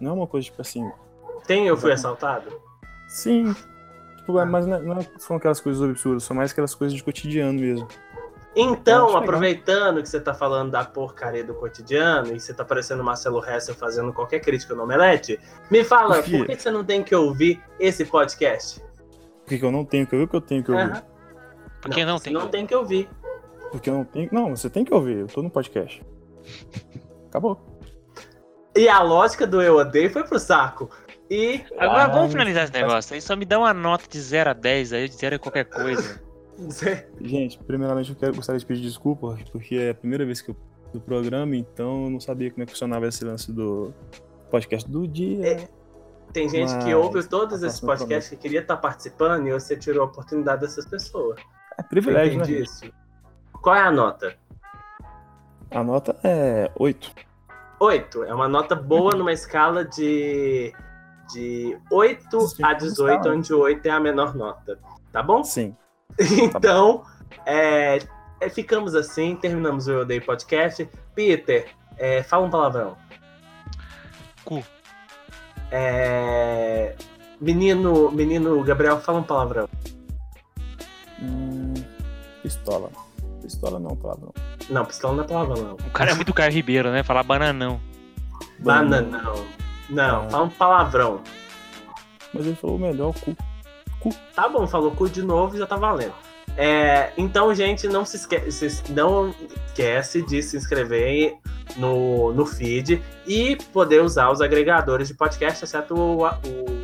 Não 0.01 0.11
é 0.11 0.15
uma 0.15 0.27
coisa, 0.27 0.45
tipo 0.47 0.61
assim, 0.61 0.91
Tem 1.47 1.67
Eu 1.67 1.77
Fui 1.77 1.93
Assaltado? 1.93 2.51
Sim. 3.09 3.55
Tipo, 4.19 4.39
é, 4.39 4.45
mas 4.45 4.67
não, 4.67 4.77
é- 4.77 4.83
não 4.83 4.99
é- 4.99 5.07
são 5.19 5.37
aquelas 5.37 5.61
coisas 5.61 5.83
absurdas, 5.83 6.25
são 6.25 6.37
mais 6.37 6.53
aquelas 6.53 6.75
coisas 6.75 6.97
de 6.97 7.03
cotidiano 7.03 7.59
mesmo. 7.59 7.87
Então, 8.55 9.16
aproveitando 9.16 10.03
que 10.03 10.09
você 10.09 10.20
tá 10.20 10.34
falando 10.34 10.70
da 10.72 10.84
porcaria 10.84 11.42
do 11.42 11.55
cotidiano 11.55 12.34
e 12.36 12.40
você 12.40 12.53
tá 12.53 12.64
parecendo 12.64 13.03
Marcelo 13.03 13.42
Hessel 13.44 13.74
fazendo 13.74 14.12
qualquer 14.12 14.40
crítica 14.40 14.74
no 14.74 14.82
Omelete, 14.82 15.40
me 15.70 15.82
fala, 15.82 16.16
Por 16.16 16.24
quê? 16.24 16.38
por 16.38 16.46
que 16.48 16.57
você 16.61 16.70
não 16.70 16.84
tem 16.84 17.03
que 17.03 17.14
ouvir 17.14 17.62
esse 17.80 18.05
podcast? 18.05 18.80
Por 19.46 19.59
que 19.59 19.64
eu 19.64 19.72
não 19.72 19.84
tenho 19.86 20.07
que 20.07 20.14
ouvir 20.14 20.24
o 20.26 20.28
que 20.28 20.36
eu 20.36 20.40
tenho 20.42 20.62
que 20.62 20.70
ouvir? 20.70 20.82
Aham. 20.90 21.03
Por 21.80 21.90
que 21.90 22.05
não 22.05 22.18
você 22.18 22.24
tem 22.24 22.32
não 22.34 22.40
que- 22.42 22.48
tem 22.53 22.66
que 22.66 22.74
ouvir. 22.74 23.09
Porque 23.70 23.88
eu 23.90 23.94
não 23.94 24.05
tenho. 24.05 24.28
Não, 24.30 24.55
você 24.55 24.68
tem 24.68 24.84
que 24.84 24.92
ouvir, 24.92 25.16
eu 25.16 25.26
tô 25.26 25.42
no 25.42 25.50
podcast. 25.50 26.03
Acabou. 27.28 27.59
E 28.76 28.88
a 28.88 29.00
lógica 29.03 29.46
do 29.46 29.61
eu 29.62 29.76
odeio 29.76 30.11
foi 30.11 30.24
pro 30.24 30.38
saco. 30.38 30.90
E 31.30 31.64
Agora 31.78 32.05
Ah, 32.05 32.09
vamos 32.09 32.32
finalizar 32.32 32.64
esse 32.64 32.72
negócio. 32.74 33.14
Aí 33.14 33.20
só 33.22 33.34
me 33.34 33.44
dá 33.46 33.59
uma 33.59 33.72
nota 33.72 34.05
de 34.09 34.20
0 34.20 34.50
a 34.50 34.53
10 34.53 34.92
aí, 34.92 35.09
de 35.09 35.14
0 35.16 35.36
a 35.36 35.38
qualquer 35.38 35.64
coisa. 35.64 36.20
Gente, 37.21 37.59
primeiramente 37.59 38.11
eu 38.11 38.17
quero 38.17 38.35
gostaria 38.35 38.59
de 38.59 38.67
pedir 38.67 38.83
desculpa, 38.83 39.39
porque 39.51 39.77
é 39.77 39.91
a 39.91 39.95
primeira 39.95 40.25
vez 40.25 40.41
que 40.41 40.51
eu 40.51 40.57
do 40.93 41.01
programa, 41.01 41.57
então 41.57 42.05
eu 42.05 42.11
não 42.11 42.21
sabia 42.21 42.51
como 42.51 42.63
é 42.63 42.67
que 42.67 42.73
funcionava 42.73 43.07
esse 43.07 43.25
lance 43.25 43.51
do 43.51 43.93
podcast 44.51 44.89
do 44.89 45.09
dia. 45.09 45.47
É, 45.47 45.69
tem 46.33 46.49
gente 46.49 46.77
que 46.85 46.95
ouve 46.95 47.27
todos 47.27 47.63
a 47.63 47.67
esses 47.67 47.81
podcasts 47.81 48.29
que 48.29 48.37
queria 48.37 48.61
estar 48.61 48.77
participando 48.77 49.47
e 49.49 49.53
você 49.53 49.77
tirou 49.77 50.03
a 50.03 50.07
oportunidade 50.07 50.61
dessas 50.61 50.87
pessoas. 50.87 51.41
É 51.79 51.83
privilégio, 51.83 52.41
né? 52.41 52.51
isso? 52.51 52.85
Qual 53.63 53.75
é 53.75 53.81
a 53.81 53.91
nota? 53.91 54.37
A 55.71 55.83
nota 55.83 56.17
é 56.23 56.71
8. 56.79 57.13
8. 57.81 58.25
É 58.25 58.35
uma 58.35 58.49
nota 58.49 58.75
boa 58.75 59.15
numa 59.17 59.33
escala 59.33 59.85
de, 59.85 60.73
de 61.33 61.79
8 61.91 62.41
Sim, 62.41 62.65
a 62.65 62.75
18, 62.75 63.17
escala. 63.17 63.37
onde 63.37 63.55
8 63.55 63.87
é 63.87 63.91
a 63.91 64.01
menor 64.01 64.35
nota. 64.35 64.79
Tá 65.11 65.23
bom? 65.23 65.43
Sim. 65.43 65.75
Então, 66.19 67.05
é, 67.47 67.99
é, 68.41 68.49
ficamos 68.49 68.95
assim, 68.95 69.37
terminamos 69.37 69.87
o 69.87 69.93
Eu 69.93 70.01
Odeio 70.01 70.25
Podcast. 70.25 70.89
Peter, 71.15 71.69
é, 71.99 72.23
fala 72.23 72.47
um 72.47 72.51
palavrão. 72.51 72.97
Cu. 74.45 74.63
É, 75.71 76.95
menino, 77.41 78.11
menino 78.11 78.63
Gabriel, 78.63 79.01
fala 79.01 79.21
um 79.21 79.23
palavrão. 79.23 79.69
Hum, 81.21 81.75
pistola. 82.43 82.91
Pistola 83.41 83.79
não, 83.79 83.97
palavrão. 83.97 84.33
Não, 84.71 84.85
pistola 84.85 85.15
não 85.17 85.25
é 85.25 85.27
palavrão, 85.27 85.63
não. 85.65 85.75
O 85.75 85.91
cara 85.91 86.11
é 86.11 86.15
muito 86.15 86.33
Caio 86.35 86.53
Ribeiro, 86.53 86.91
né? 86.91 87.03
Falar 87.03 87.23
bananão. 87.23 87.81
Bananão. 88.59 89.45
Não, 89.89 90.27
Ah. 90.27 90.31
fala 90.31 90.45
um 90.45 90.49
palavrão. 90.51 91.21
Mas 92.33 92.47
ele 92.47 92.57
falou 92.57 92.77
o 92.77 92.81
melhor, 92.81 93.13
cu. 93.21 93.37
Tá 94.34 94.48
bom, 94.48 94.66
falou 94.66 94.90
cu 94.92 95.09
de 95.09 95.22
novo, 95.22 95.57
já 95.57 95.66
tá 95.66 95.76
valendo. 95.76 96.14
É, 96.57 97.12
então, 97.16 97.55
gente, 97.55 97.88
não 97.88 98.05
se 98.05 98.16
esquece, 98.16 98.82
não 98.90 99.34
esquece 99.66 100.22
de 100.22 100.42
se 100.42 100.57
inscrever 100.57 101.36
no, 101.76 102.32
no 102.32 102.44
feed 102.44 103.03
e 103.26 103.57
poder 103.72 104.03
usar 104.03 104.30
os 104.30 104.40
agregadores 104.40 105.09
de 105.09 105.14
podcast, 105.14 105.64
exceto 105.64 105.94
o, 105.94 106.26
o 106.26 106.82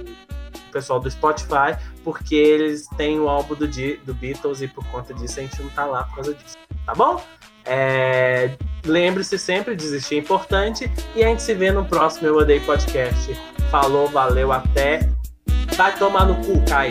pessoal 0.72 1.00
do 1.00 1.10
Spotify, 1.10 1.76
porque 2.02 2.34
eles 2.34 2.86
têm 2.96 3.20
o 3.20 3.28
álbum 3.28 3.54
do, 3.54 3.66
do 3.66 4.14
Beatles 4.14 4.62
e 4.62 4.68
por 4.68 4.86
conta 4.86 5.12
disso 5.12 5.40
a 5.40 5.42
gente 5.42 5.62
não 5.62 5.70
tá 5.70 5.84
lá 5.84 6.04
por 6.04 6.16
causa 6.16 6.34
disso. 6.34 6.56
Tá 6.86 6.94
bom? 6.94 7.22
É, 7.66 8.56
Lembre-se 8.88 9.38
sempre, 9.38 9.76
desistir 9.76 10.14
é 10.14 10.18
importante 10.18 10.90
e 11.14 11.22
a 11.22 11.28
gente 11.28 11.42
se 11.42 11.54
vê 11.54 11.70
no 11.70 11.84
próximo 11.84 12.26
Eu 12.26 12.36
Odeio 12.36 12.64
Podcast. 12.64 13.34
Falou, 13.70 14.08
valeu, 14.08 14.50
até. 14.50 15.17
Vai 15.78 15.96
tomar 15.96 16.26
no 16.26 16.34
cu, 16.34 16.60
Kai. 16.68 16.90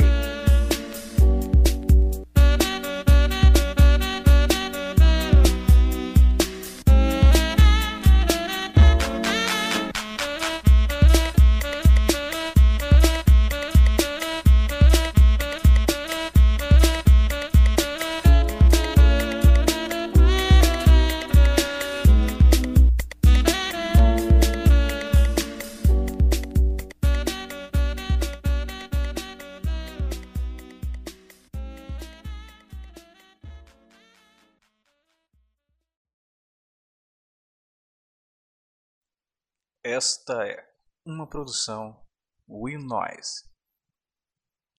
Esta 39.97 40.47
é 40.47 40.63
uma 41.03 41.25
produção 41.25 41.99
Will 42.47 42.79
Noise. 42.79 43.46